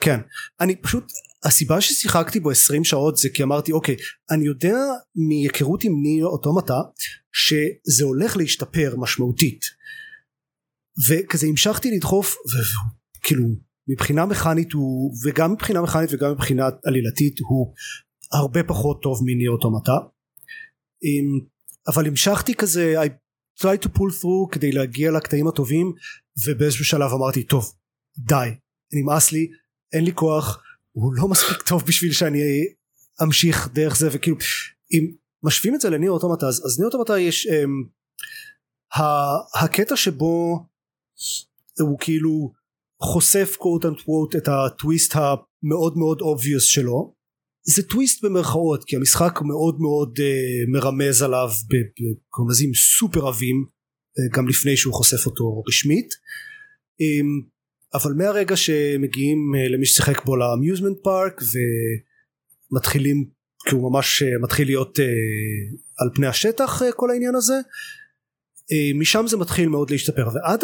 כן 0.00 0.20
אני 0.60 0.76
פשוט 0.76 1.04
הסיבה 1.44 1.80
ששיחקתי 1.80 2.40
בו 2.40 2.50
20 2.50 2.84
שעות 2.84 3.16
זה 3.16 3.28
כי 3.34 3.42
אמרתי 3.42 3.72
אוקיי 3.72 3.96
אני 4.30 4.46
יודע 4.46 4.76
מהיכרות 5.14 5.84
עם 5.84 5.92
ניאו 6.02 6.28
אוטומטה 6.28 6.78
שזה 7.32 8.04
הולך 8.04 8.36
להשתפר 8.36 8.94
משמעותית 8.98 9.64
וכזה 11.08 11.46
המשכתי 11.46 11.90
לדחוף 11.96 12.36
וכאילו 13.18 13.44
מבחינה 13.88 14.26
מכנית 14.26 14.72
הוא 14.72 15.14
וגם 15.24 15.52
מבחינה 15.52 15.82
מכנית 15.82 16.10
וגם 16.12 16.30
מבחינה 16.30 16.68
עלילתית 16.84 17.40
הוא 17.40 17.74
הרבה 18.32 18.62
פחות 18.62 19.02
טוב 19.02 19.20
מניאו 19.24 19.52
אוטומטה 19.52 19.96
אבל 21.88 22.06
המשכתי 22.06 22.54
כזה 22.54 23.02
I 23.02 23.08
try 23.60 23.84
to 23.84 23.88
pull 23.88 24.12
through 24.20 24.52
כדי 24.52 24.72
להגיע 24.72 25.10
לקטעים 25.10 25.48
הטובים 25.48 25.92
ובאיזשהו 26.46 26.84
שלב 26.84 27.10
אמרתי 27.12 27.42
טוב 27.42 27.72
די 28.18 28.48
נמאס 28.92 29.32
לי 29.32 29.50
אין 29.92 30.04
לי 30.04 30.12
כוח 30.14 30.62
הוא 30.92 31.14
לא 31.14 31.28
מספיק 31.28 31.62
טוב 31.62 31.84
בשביל 31.86 32.12
שאני 32.12 32.38
אמשיך 33.22 33.68
דרך 33.72 33.96
זה 33.96 34.08
וכאילו 34.12 34.36
אם 34.92 35.12
משווים 35.42 35.74
את 35.74 35.80
זה 35.80 35.90
ל 35.90 35.94
Nier 35.94 36.10
Automata 36.10 36.46
אז, 36.46 36.62
אז 36.66 36.78
Nier 36.78 36.86
Automata 36.86 37.18
יש 37.18 37.46
um, 37.46 37.88
הקטע 39.60 39.96
שבו 39.96 40.66
הוא 41.80 41.98
כאילו 41.98 42.52
חושף 43.02 43.56
quote 43.58 43.84
unquote 43.84 44.36
את 44.36 44.48
הטוויסט 44.48 45.14
המאוד 45.16 45.96
מאוד 45.96 46.20
obvious 46.20 46.60
שלו 46.60 47.14
זה 47.64 47.82
טוויסט 47.82 48.24
במרכאות 48.24 48.84
כי 48.84 48.96
המשחק 48.96 49.38
מאוד 49.42 49.80
מאוד 49.80 50.18
uh, 50.18 50.70
מרמז 50.72 51.22
עליו 51.22 51.48
בקורנזים 51.68 52.74
סופר 52.74 53.28
עבים 53.28 53.64
uh, 53.66 54.36
גם 54.36 54.48
לפני 54.48 54.76
שהוא 54.76 54.94
חושף 54.94 55.26
אותו 55.26 55.62
רשמית. 55.68 56.08
um, 57.02 57.48
אבל 57.94 58.12
מהרגע 58.12 58.56
שמגיעים 58.56 59.38
uh, 59.54 59.72
למי 59.72 59.86
ששיחק 59.86 60.24
בו 60.24 60.36
ל 60.36 60.42
amusement 60.42 60.96
park 61.04 61.40
ומתחילים 62.72 63.28
כי 63.68 63.74
הוא 63.74 63.92
ממש 63.92 64.22
uh, 64.22 64.42
מתחיל 64.42 64.68
להיות 64.68 64.98
uh, 64.98 65.02
על 65.98 66.10
פני 66.14 66.26
השטח 66.26 66.82
uh, 66.82 66.84
כל 66.96 67.10
העניין 67.10 67.34
הזה 67.34 67.54
uh, 67.54 69.00
משם 69.00 69.24
זה 69.28 69.36
מתחיל 69.36 69.68
מאוד 69.68 69.90
להשתפר. 69.90 70.28
ועד 70.34 70.60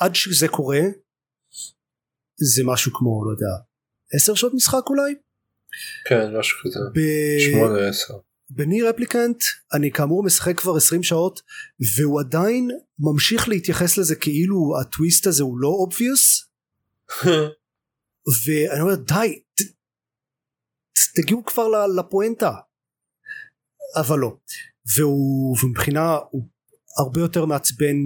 עד 0.00 0.14
שזה 0.14 0.48
קורה 0.48 0.80
זה 2.36 2.62
משהו 2.64 2.92
כמו 2.92 3.24
לא 3.24 3.30
יודע 3.30 3.64
עשר 4.12 4.34
שעות 4.34 4.54
משחק 4.54 4.82
אולי 4.86 5.14
כן 6.04 6.36
משהו 6.38 6.58
כזה. 6.64 6.78
ב... 6.94 7.00
שמונה 7.38 7.88
עשר. 7.88 8.14
בני 8.50 8.82
רפליקנט 8.82 9.42
אני 9.72 9.90
כאמור 9.90 10.24
משחק 10.24 10.60
כבר 10.60 10.76
20 10.76 11.02
שעות 11.02 11.40
והוא 11.96 12.20
עדיין 12.20 12.70
ממשיך 12.98 13.48
להתייחס 13.48 13.98
לזה 13.98 14.14
כאילו 14.14 14.80
הטוויסט 14.80 15.26
הזה 15.26 15.42
הוא 15.42 15.58
לא 15.58 15.86
obvious 15.88 16.46
ואני 18.44 18.80
אומר 18.80 18.94
די 18.94 19.42
ת, 19.54 19.60
תגיעו 21.14 21.44
כבר 21.44 21.86
לפואנטה 21.86 22.52
אבל 23.96 24.18
לא 24.18 24.36
והוא 24.96 25.56
מבחינה 25.70 26.16
הוא 26.30 26.48
הרבה 26.98 27.20
יותר 27.20 27.44
מעצבן 27.44 27.96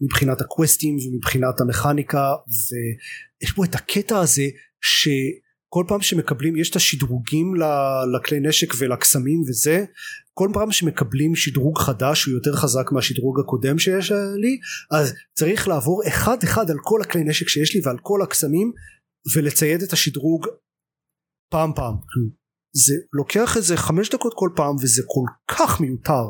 מבחינת 0.00 0.40
הקווסטים 0.40 0.96
ומבחינת 0.96 1.60
המכניקה 1.60 2.32
ויש 2.46 3.52
פה 3.52 3.64
את 3.64 3.74
הקטע 3.74 4.18
הזה 4.18 4.44
שכל 5.66 5.84
פעם 5.88 6.00
שמקבלים 6.00 6.56
יש 6.56 6.70
את 6.70 6.76
השדרוגים 6.76 7.54
לכלי 8.16 8.40
נשק 8.40 8.72
ולקסמים 8.78 9.40
וזה 9.48 9.84
כל 10.34 10.50
פעם 10.54 10.72
שמקבלים 10.72 11.34
שדרוג 11.34 11.78
חדש 11.78 12.24
הוא 12.24 12.34
יותר 12.34 12.56
חזק 12.56 12.92
מהשדרוג 12.92 13.40
הקודם 13.40 13.78
שיש 13.78 14.12
לי 14.12 14.58
אז 14.90 15.14
צריך 15.34 15.68
לעבור 15.68 16.02
אחד 16.08 16.36
אחד 16.44 16.70
על 16.70 16.76
כל 16.82 17.02
הכלי 17.02 17.24
נשק 17.24 17.48
שיש 17.48 17.74
לי 17.74 17.80
ועל 17.84 17.98
כל 18.02 18.22
הקסמים 18.22 18.72
ולצייד 19.34 19.82
את 19.82 19.92
השדרוג 19.92 20.46
פעם 21.50 21.72
פעם. 21.76 21.94
זה 22.72 22.94
לוקח 23.12 23.56
איזה 23.56 23.76
חמש 23.76 24.10
דקות 24.10 24.32
כל 24.36 24.50
פעם 24.56 24.76
וזה 24.82 25.02
כל 25.06 25.54
כך 25.56 25.80
מיותר. 25.80 26.24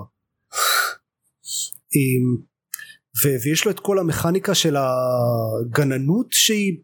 ו- 3.25 3.37
ויש 3.45 3.65
לו 3.65 3.71
את 3.71 3.81
כל 3.81 3.99
המכניקה 3.99 4.55
של 4.55 4.77
הגננות 4.77 6.27
שהיא 6.31 6.79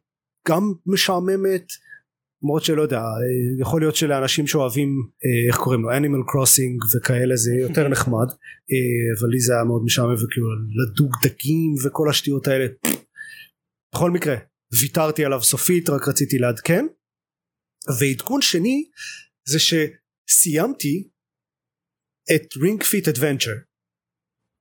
גם 0.49 0.73
משעממת 0.87 1.67
למרות 2.43 2.65
שלא 2.65 2.83
יודע 2.83 3.03
יכול 3.61 3.81
להיות 3.81 3.97
שלאנשים 3.97 4.47
שאוהבים 4.47 4.89
איך 5.49 5.57
קוראים 5.57 5.83
לו 5.83 5.97
אנימל 5.97 6.23
קרוסינג 6.27 6.83
וכאלה 6.97 7.37
זה 7.37 7.51
יותר 7.61 7.89
נחמד 7.95 8.27
אבל 9.21 9.29
לי 9.29 9.41
זה 9.41 9.53
היה 9.55 9.65
מאוד 9.65 9.83
משעמם 9.85 10.15
וכאילו 10.15 10.47
לדוג 10.79 11.13
דגים 11.23 11.75
וכל 11.85 12.11
השטויות 12.11 12.49
האלה 12.49 12.67
בכל 13.95 14.11
מקרה 14.11 14.37
ויתרתי 14.81 15.25
עליו 15.25 15.43
סופית 15.43 15.91
רק 15.91 16.09
רציתי 16.09 16.39
לעדכן 16.39 16.87
ועדכון 18.01 18.43
שני 18.43 18.85
זה 19.49 19.59
שסיימתי 19.59 21.09
את 22.35 22.57
Ring 22.63 22.83
Fit 22.83 23.09
Adventure. 23.09 23.51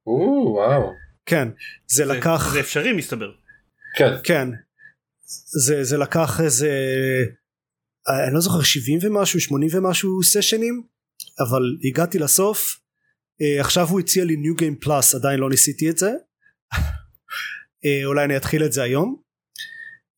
וואו. 0.05 0.91
כן 1.25 1.47
זה, 1.87 2.05
זה 2.05 2.05
לקח 2.05 2.53
זה 2.53 2.59
אפשרי 2.59 2.93
מסתבר. 2.93 3.31
כן. 3.97 4.13
כן 4.23 4.47
זה 5.65 5.83
זה 5.83 5.97
לקח 5.97 6.41
איזה 6.43 6.69
אני 8.07 8.33
לא 8.33 8.41
זוכר 8.41 8.61
70 8.61 8.99
ומשהו 9.03 9.39
80 9.39 9.69
ומשהו 9.73 10.23
סשנים 10.23 10.83
אבל 11.39 11.61
הגעתי 11.83 12.19
לסוף. 12.19 12.79
אה, 13.41 13.61
עכשיו 13.61 13.87
הוא 13.87 13.99
הציע 13.99 14.25
לי 14.25 14.35
ניו 14.35 14.55
גיים 14.55 14.75
פלאס 14.75 15.15
עדיין 15.15 15.39
לא 15.39 15.49
ניסיתי 15.49 15.89
את 15.89 15.97
זה. 15.97 16.11
אה, 17.85 18.05
אולי 18.05 18.25
אני 18.25 18.37
אתחיל 18.37 18.65
את 18.65 18.73
זה 18.73 18.83
היום. 18.83 19.21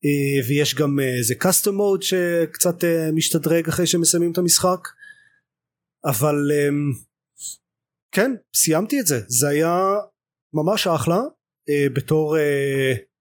אה, 0.04 0.48
ויש 0.48 0.74
גם 0.74 1.00
איזה 1.00 1.34
קאסטום 1.34 1.76
מוד 1.76 2.02
שקצת 2.02 2.84
משתדרג 3.14 3.68
אחרי 3.68 3.86
שמסיימים 3.86 4.32
את 4.32 4.38
המשחק. 4.38 4.88
אבל 6.04 6.36
כן 8.12 8.30
סיימתי 8.54 9.00
את 9.00 9.06
זה. 9.06 9.20
זה 9.28 9.48
היה 9.48 9.78
ממש 10.54 10.86
אחלה 10.86 11.20
בתור 11.94 12.36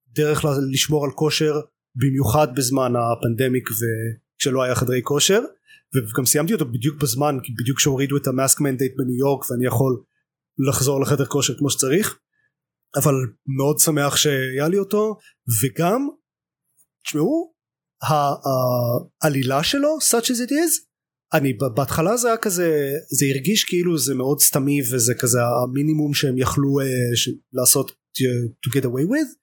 דרך 0.08 0.46
לשמור 0.72 1.06
על 1.06 1.12
כושר 1.12 1.54
במיוחד 1.96 2.48
בזמן 2.56 2.94
הפנדמיק 2.96 3.70
וכשלא 4.44 4.64
היה 4.64 4.76
חדרי 4.76 5.02
כושר 5.04 5.42
וגם 5.96 6.26
סיימתי 6.26 6.54
אותו 6.54 6.66
בדיוק 6.66 7.02
בזמן 7.02 7.38
בדיוק 7.60 7.78
כשהורידו 7.78 8.18
את 8.18 8.28
המאסק 8.28 8.60
מנדייט 8.62 8.94
בניו 8.98 9.16
יורק 9.16 9.52
ואני 9.52 9.68
יכול 9.68 10.04
לחזור 10.68 11.02
לחדר 11.02 11.26
כושר 11.26 11.58
כמו 11.58 11.70
שצריך. 11.70 12.20
אבל 12.96 13.14
מאוד 13.58 13.80
שמח 13.80 14.16
שהיה 14.16 14.68
לי 14.68 14.78
אותו 14.78 15.18
וגם 15.64 16.08
תשמעו 17.06 17.54
העלילה 19.24 19.64
שלו 19.64 19.98
such 20.12 20.26
as 20.26 20.48
it 20.48 20.52
is 20.52 20.84
אני 21.34 21.54
בהתחלה 21.76 22.18
זה 22.18 22.28
היה 22.28 22.38
כזה 22.38 22.92
זה 23.18 23.26
הרגיש 23.26 23.64
כאילו 23.64 23.98
זה 23.98 24.16
מאוד 24.16 24.40
סתמי 24.42 24.82
וזה 24.92 25.14
כזה 25.20 25.40
המינימום 25.44 26.14
שהם 26.14 26.38
יכלו 26.38 26.80
uh, 26.82 27.32
לעשות 27.54 27.92
to 28.66 28.70
get 28.70 28.84
away 28.84 29.10
with 29.10 29.36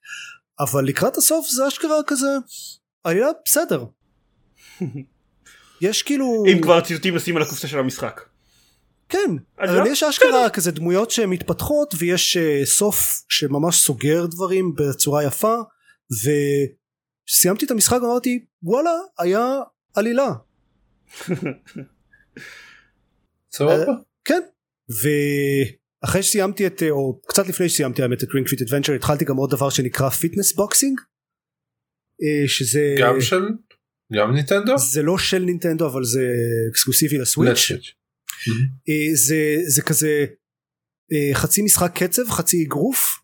אבל 0.59 0.85
לקראת 0.85 1.17
הסוף 1.17 1.47
זה 1.49 1.67
אשכרה 1.67 1.97
כזה 2.07 2.27
עלילה 3.03 3.27
בסדר 3.45 3.85
יש 5.81 6.03
כאילו 6.03 6.43
אם 6.47 6.61
כבר 6.61 6.81
ציטוטים 6.81 7.15
לשים 7.15 7.37
על 7.37 7.43
הקופסה 7.43 7.67
של 7.67 7.79
המשחק. 7.79 8.21
כן 9.09 9.31
אבל 9.59 9.87
יש 9.87 10.03
אשכרה 10.03 10.49
כזה 10.49 10.71
דמויות 10.71 11.11
שמתפתחות 11.11 11.93
ויש 11.97 12.37
uh, 12.37 12.65
סוף 12.65 13.23
שממש 13.29 13.75
סוגר 13.75 14.25
דברים 14.25 14.73
בצורה 14.75 15.23
יפה 15.23 15.55
וסיימתי 17.29 17.65
את 17.65 17.71
המשחק 17.71 18.01
ואמרתי 18.01 18.45
וואלה 18.63 18.91
היה 19.19 19.45
עלילה. 19.93 20.29
סבבה. 23.55 23.93
כן 24.25 24.41
ואחרי 26.03 26.23
שסיימתי 26.23 26.67
את 26.67 26.83
או 26.89 27.21
קצת 27.27 27.47
לפני 27.47 27.69
שסיימתי 27.69 28.01
האמת 28.01 28.23
את 28.23 28.27
Ring 28.33 28.47
Fit 28.47 28.61
Adventure 28.61 28.93
התחלתי 28.93 29.25
גם 29.25 29.37
עוד 29.37 29.51
דבר 29.51 29.69
שנקרא 29.69 30.09
Fitness 30.09 30.53
Boxing 30.55 30.99
שזה 32.47 32.95
גם 32.99 33.21
של 33.21 33.49
גם 34.13 34.33
נינטנדו? 34.33 34.77
זה 34.77 35.01
לא 35.01 35.17
של 35.17 35.39
נינטנדו 35.39 35.87
אבל 35.87 36.03
זה 36.03 36.27
exclusive־י 36.71 37.17
ל 37.17 37.25
Switch 37.25 37.71
אה, 38.89 39.15
זה 39.15 39.57
זה 39.67 39.81
כזה 39.81 40.25
אה, 41.11 41.35
חצי 41.35 41.61
משחק 41.61 42.03
קצב 42.03 42.29
חצי 42.29 42.65
אגרוף 42.65 43.19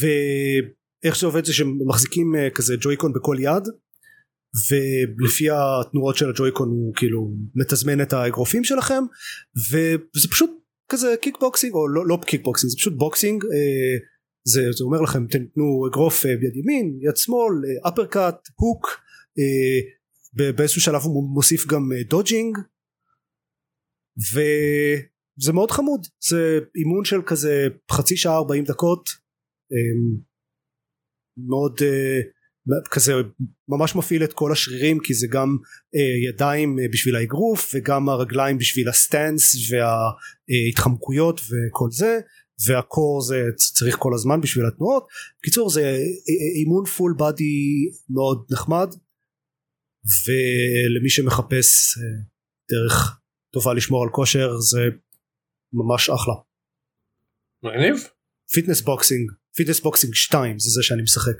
ואיך 0.00 1.16
שזה 1.16 1.26
עובד 1.26 1.44
זה 1.44 1.52
שמחזיקים 1.52 2.36
אה, 2.36 2.50
כזה 2.50 2.74
Joy-Con 2.80 3.12
בכל 3.12 3.36
יד 3.40 3.68
ולפי 4.70 5.48
התנועות 5.50 6.16
של 6.16 6.30
ה 6.30 6.35
Joy-Con 6.35 6.68
הוא 6.68 6.94
כאילו 6.94 7.30
מתזמן 7.54 8.00
את 8.00 8.12
האגרופים 8.12 8.64
שלכם 8.64 9.02
וזה 9.70 10.28
פשוט 10.30 10.50
כזה 10.88 11.14
kickboxing 11.20 11.74
או 11.74 11.88
לא, 11.88 12.06
לא 12.06 12.18
kickboxing 12.26 12.70
זה 12.70 12.76
פשוט 12.76 12.94
boxing 12.96 13.44
זה, 14.44 14.72
זה 14.72 14.84
אומר 14.84 15.00
לכם 15.00 15.26
תתנו 15.26 15.86
אגרוף 15.90 16.26
ביד 16.26 16.56
ימין 16.56 16.98
יד 17.02 17.16
שמאל 17.16 17.54
uppercut 17.88 18.48
hook 18.54 19.07
באיזשהו 20.32 20.80
שלב 20.80 21.02
הוא 21.02 21.34
מוסיף 21.34 21.66
גם 21.66 21.92
אה, 21.92 22.02
dodging. 22.02 22.58
וזה 24.32 25.52
מאוד 25.52 25.70
חמוד. 25.70 26.06
זה 26.28 26.58
אימון 26.76 27.04
של 27.04 27.22
כזה 27.26 27.68
חצי 27.90 28.16
שעה 28.16 28.36
40 28.36 28.64
דקות. 28.64 29.08
אה, 29.72 30.18
מאוד 31.46 31.78
אה, 31.82 32.20
כזה 32.90 33.12
ממש 33.68 33.96
מפעיל 33.96 34.24
את 34.24 34.32
כל 34.32 34.52
השרירים 34.52 34.98
כי 35.00 35.14
זה 35.14 35.26
גם 35.26 35.56
אה, 35.94 36.28
ידיים 36.28 36.78
אה, 36.78 36.84
בשביל 36.92 37.16
האגרוף 37.16 37.70
וגם 37.74 38.08
הרגליים 38.08 38.58
בשביל 38.58 38.88
ה 38.88 38.97
stance 38.97 39.54
וההתחמקויות 39.70 41.40
וכל 41.40 41.88
זה. 41.90 42.20
וה 42.66 42.85
core 42.85 43.22
זה 43.22 43.42
צריך 43.56 43.96
כל 43.98 44.14
הזמן 44.14 44.40
בשביל 44.40 44.66
התנועות. 44.66 45.06
בקיצור 45.40 45.70
זה 45.70 45.98
אימון 46.58 46.84
full 46.84 47.14
body 47.18 47.90
מאוד 48.10 48.46
נחמד 48.50 48.88
ולמי 50.24 51.10
שמחפש 51.10 51.98
דרך 52.70 53.20
טובה 53.52 53.74
לשמור 53.74 54.02
על 54.02 54.10
כושר 54.12 54.58
זה 54.58 54.80
ממש 55.72 56.10
אחלה. 56.10 56.34
מגניב. 57.62 57.96
Fitness 58.52 58.80
Boxing 58.80 59.30
Fitness 59.56 59.80
Boxing 59.80 60.14
2 60.14 60.58
זה 60.58 60.70
זה 60.70 60.82
שאני 60.82 61.02
משחק 61.02 61.36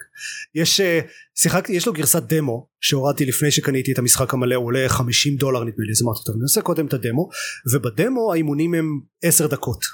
יש 0.54 0.80
אה, 0.80 1.00
שיחקתי 1.34 1.72
יש 1.72 1.86
לו 1.86 1.92
גרסת 1.92 2.22
דמו 2.22 2.68
שהורדתי 2.80 3.24
לפני 3.24 3.50
שקניתי 3.50 3.92
את 3.92 3.98
המשחק 3.98 4.34
המלא 4.34 4.54
הוא 4.54 4.66
עולה 4.66 4.88
50 4.88 5.36
דולר 5.36 5.64
נדמה 5.64 5.84
לי 5.84 5.92
אז 5.92 6.02
אמרתי 6.02 6.20
טוב 6.26 6.34
אני 6.34 6.42
עושה 6.42 6.62
קודם 6.62 6.86
את 6.86 6.92
הדמו 6.92 7.28
ובדמו 7.72 8.32
האימונים 8.32 8.74
הם 8.74 9.00
10 9.22 9.46
דקות 9.46 9.84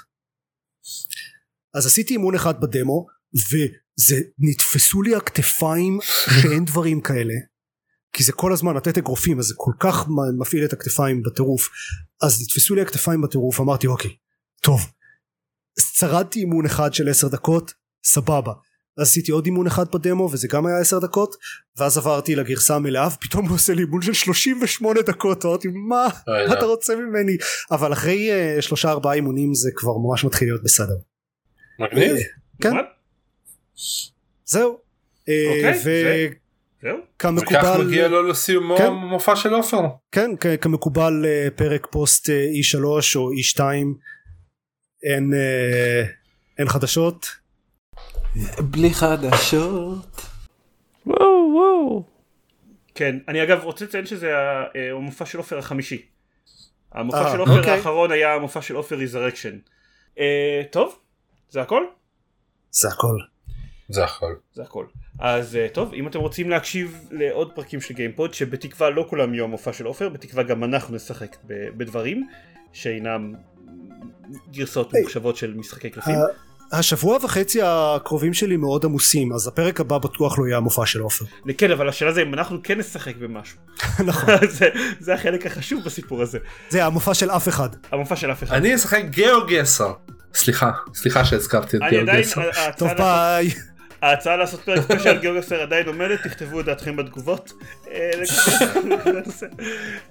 אז 1.73 1.85
עשיתי 1.85 2.13
אימון 2.13 2.35
אחד 2.35 2.61
בדמו 2.61 3.05
וזה 3.33 4.15
נתפסו 4.39 5.01
לי 5.01 5.15
הכתפיים 5.15 5.99
שאין 6.41 6.65
דברים 6.65 7.01
כאלה 7.01 7.33
כי 8.15 8.23
זה 8.23 8.31
כל 8.31 8.53
הזמן 8.53 8.75
לתת 8.75 8.97
אגרופים 8.97 9.39
אז 9.39 9.45
זה 9.45 9.53
כל 9.57 9.71
כך 9.79 10.07
מפעיל 10.39 10.65
את 10.65 10.73
הכתפיים 10.73 11.23
בטירוף 11.23 11.69
אז 12.21 12.41
נתפסו 12.41 12.75
לי 12.75 12.81
הכתפיים 12.81 13.21
בטירוף 13.21 13.59
אמרתי 13.59 13.87
אוקיי 13.87 14.11
טוב 14.61 14.81
שרדתי 15.79 16.39
אימון 16.39 16.65
אחד 16.65 16.93
של 16.93 17.09
עשר 17.09 17.27
דקות 17.27 17.73
סבבה 18.05 18.53
אז 18.97 19.07
עשיתי 19.07 19.31
עוד 19.31 19.45
אימון 19.45 19.67
אחד 19.67 19.85
בדמו 19.91 20.29
וזה 20.31 20.47
גם 20.47 20.65
היה 20.65 20.77
עשר 20.77 20.99
דקות 20.99 21.35
ואז 21.77 21.97
עברתי 21.97 22.35
לגרסה 22.35 22.75
המלאה 22.75 23.07
ופתאום 23.07 23.47
הוא 23.47 23.55
עושה 23.55 23.73
לי 23.73 23.81
אימון 23.81 24.01
של 24.01 24.13
38 24.13 25.01
דקות 25.01 25.45
אמרתי 25.45 25.67
מה 25.67 26.07
מה 26.27 26.53
אתה 26.53 26.65
רוצה 26.65 26.95
ממני 26.95 27.37
אבל 27.71 27.93
אחרי 27.93 28.29
uh, 28.31 28.61
שלושה 28.61 28.91
ארבעה 28.91 29.13
אימונים 29.13 29.53
זה 29.53 29.69
כבר 29.75 29.97
ממש 29.97 30.23
מתחיל 30.23 30.47
להיות 30.47 30.63
בסדר. 30.63 30.95
מגניב. 31.79 32.17
כן. 32.61 32.73
זהו. 34.45 34.77
זהו? 36.85 36.97
וכך 36.97 37.07
כמקובל 37.19 37.83
מגיע 37.85 38.07
לו 38.07 38.23
לסיומו 38.27 38.77
כן. 38.77 38.89
מופע 38.91 39.35
של 39.35 39.53
עופר. 39.53 39.81
כן 40.11 40.31
כ- 40.39 40.61
כמקובל 40.61 41.25
אה, 41.25 41.47
פרק 41.55 41.87
פוסט 41.91 42.29
אה, 42.29 42.45
E3 42.45 42.83
או 43.15 43.29
E2 43.31 43.59
אין 45.03 45.33
אה, 45.33 46.03
אין 46.57 46.69
חדשות 46.69 47.27
בלי 48.59 48.93
חדשות. 48.93 50.21
וואו 51.05 51.51
וואו. 51.55 52.03
כן, 52.95 53.15
אני 53.27 53.43
אגב 53.43 53.63
רוצה 53.63 53.85
לציין 53.85 54.05
שזה 54.05 54.31
אה, 54.75 54.91
המופע 54.91 55.25
של 55.25 55.37
עופר 55.37 55.57
החמישי. 55.57 56.05
המופע 56.91 57.25
אה, 57.25 57.31
של 57.31 57.39
עופר 57.39 57.57
אוקיי. 57.59 57.71
האחרון 57.73 58.11
היה 58.11 58.33
המופע 58.33 58.61
של 58.61 58.75
עופר 58.75 58.95
resurrection. 58.95 59.57
טוב, 60.71 60.99
זה 61.49 61.61
הכל? 61.61 61.83
זה 62.71 62.87
הכל 62.87 63.17
זה 63.89 64.03
הכל. 64.03 64.35
זה 64.53 64.63
הכל. 64.63 64.85
אז 65.19 65.55
אה, 65.55 65.67
טוב, 65.73 65.93
אם 65.93 66.07
אתם 66.07 66.19
רוצים 66.19 66.49
להקשיב 66.49 66.99
לעוד 67.11 67.51
פרקים 67.55 67.81
של 67.81 67.93
גיימפוד, 67.93 68.33
שבתקווה 68.33 68.89
לא 68.89 69.05
כולם 69.09 69.33
יהיו 69.33 69.43
המופע 69.43 69.73
של 69.73 69.85
עופר, 69.85 70.09
בתקווה 70.09 70.43
גם 70.43 70.63
אנחנו 70.63 70.95
נשחק 70.95 71.35
בדברים 71.77 72.27
שאינם 72.73 73.33
גרסאות 74.51 74.93
היי. 74.93 75.01
ממוחשבות 75.01 75.35
של 75.37 75.53
משחקי 75.53 75.89
קלפים. 75.89 76.15
השבוע 76.71 77.17
וחצי 77.23 77.59
הקרובים 77.63 78.33
שלי 78.33 78.57
מאוד 78.57 78.85
עמוסים 78.85 79.33
אז 79.33 79.47
הפרק 79.47 79.79
הבא 79.79 79.97
בטוח 79.97 80.39
לא 80.39 80.45
יהיה 80.45 80.57
המופע 80.57 80.85
של 80.85 80.99
עופר 80.99 81.25
כן, 81.57 81.71
אבל 81.71 81.89
השאלה 81.89 82.11
זה 82.13 82.21
אם 82.21 82.33
אנחנו 82.33 82.57
כן 82.63 82.77
נשחק 82.79 83.15
במשהו. 83.15 83.57
נכון 84.05 84.33
זה, 84.57 84.69
זה 84.99 85.13
החלק 85.13 85.45
החשוב 85.45 85.83
בסיפור 85.85 86.21
הזה. 86.21 86.39
זה 86.69 86.85
המופע 86.85 87.13
של 87.13 87.29
אף 87.31 87.47
אחד 87.47 87.69
המופע 87.91 88.15
של 88.15 88.31
אף 88.31 88.43
אחד. 88.43 88.55
אני 88.55 88.75
אשחק 88.75 89.03
GeoGuessr. 89.09 89.93
סליחה, 90.33 90.71
סליחה 90.93 91.25
שהזכרתי 91.25 91.77
את 91.77 91.81
GeoGuessr. 91.89 92.41
ההצעה 92.41 92.71
טוב 92.71 92.87
לעשות- 92.87 92.97
ביי 93.05 93.49
ההצעה 94.05 94.37
לעשות 94.37 94.61
פרק 94.61 94.81
ספיישל 94.81 95.19
גיאוגרפר 95.19 95.61
עדיין 95.61 95.87
עומדת, 95.87 96.21
תכתבו 96.23 96.59
את 96.59 96.65
דעתכם 96.65 96.95
בתגובות. 96.95 97.51
אה. 97.91 98.11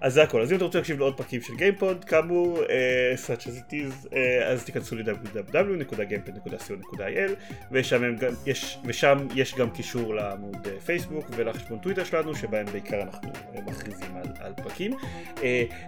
אז 0.00 0.14
זה 0.14 0.22
הכל, 0.22 0.42
אז 0.42 0.50
אם 0.52 0.56
אתם 0.56 0.64
רוצים 0.64 0.78
להקשיב 0.78 0.98
לעוד 0.98 1.16
פרקים 1.16 1.40
של 1.42 1.54
גיימפוד, 1.56 2.04
כאמור, 2.04 2.58
אה, 2.70 3.14
such 3.26 3.40
as 3.40 3.46
it 3.46 3.72
is, 3.72 4.08
אה, 4.16 4.46
אז 4.46 4.64
תיכנסו 4.64 4.96
ל-www.gamepod.co.il 4.96 7.30
ושם 7.72 8.02
יש- 9.34 9.54
גם 9.58 9.70
קישור 9.70 10.14
לעמוד 10.14 10.56
פייסבוק 10.86 11.26
ולחשבון 11.36 11.78
טוויטר 11.78 12.04
שלנו, 12.04 12.34
שבהם 12.34 12.66
בעיקר 12.72 13.00
אנחנו 13.02 13.30
מכריזים 13.66 14.16
על- 14.40 14.52
פרקים. 14.62 14.92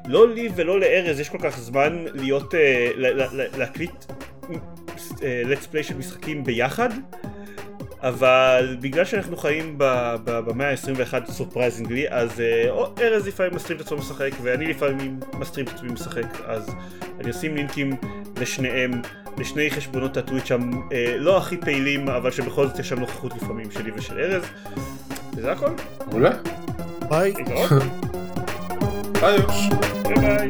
לא 0.08 0.34
לי 0.34 0.48
ולא 0.56 0.80
לארז 0.80 1.20
יש 1.20 1.28
כל 1.28 1.38
כך 1.42 1.58
זמן 1.58 2.04
להיות, 2.14 2.54
להקליט 3.58 4.04
let's 5.20 5.66
play 5.72 5.82
של 5.82 5.96
משחקים 5.96 6.44
ביחד. 6.44 6.88
אבל 8.02 8.76
בגלל 8.80 9.04
שאנחנו 9.04 9.36
חיים 9.36 9.74
ב- 9.78 10.14
ב- 10.24 10.38
במאה 10.38 10.70
ה-21 10.70 11.30
surprisingly 11.30 12.08
אז 12.10 12.40
אה, 12.40 12.70
ארז 13.02 13.26
לפעמים 13.26 13.54
מסטרים 13.54 13.76
את 13.80 13.84
עצמו 13.84 13.98
משחק 13.98 14.30
ואני 14.42 14.66
לפעמים 14.66 15.20
מסטרים 15.38 15.66
את 15.66 15.72
עצמי 15.74 15.92
משחק 15.92 16.40
אז 16.46 16.70
אני 17.20 17.30
אשים 17.30 17.54
לינקים 17.56 17.96
לשניהם 18.40 18.90
לשני 19.38 19.70
חשבונות 19.70 20.16
ה 20.16 20.20
Twitch 20.20 20.44
שם 20.44 20.70
אה, 20.92 21.14
לא 21.18 21.38
הכי 21.38 21.56
פעילים 21.56 22.08
אבל 22.08 22.30
שבכל 22.30 22.66
זאת 22.66 22.78
יש 22.78 22.88
שם 22.88 23.00
נוכחות 23.00 23.34
לפעמים 23.36 23.70
שלי 23.70 23.90
ושל 23.96 24.18
ארז. 24.18 24.42
וזה 25.36 25.52
הכל. 25.52 25.70
מעולה. 26.10 26.30
ביי. 27.08 27.32
ביי 29.20 29.38
ביי 30.16 30.48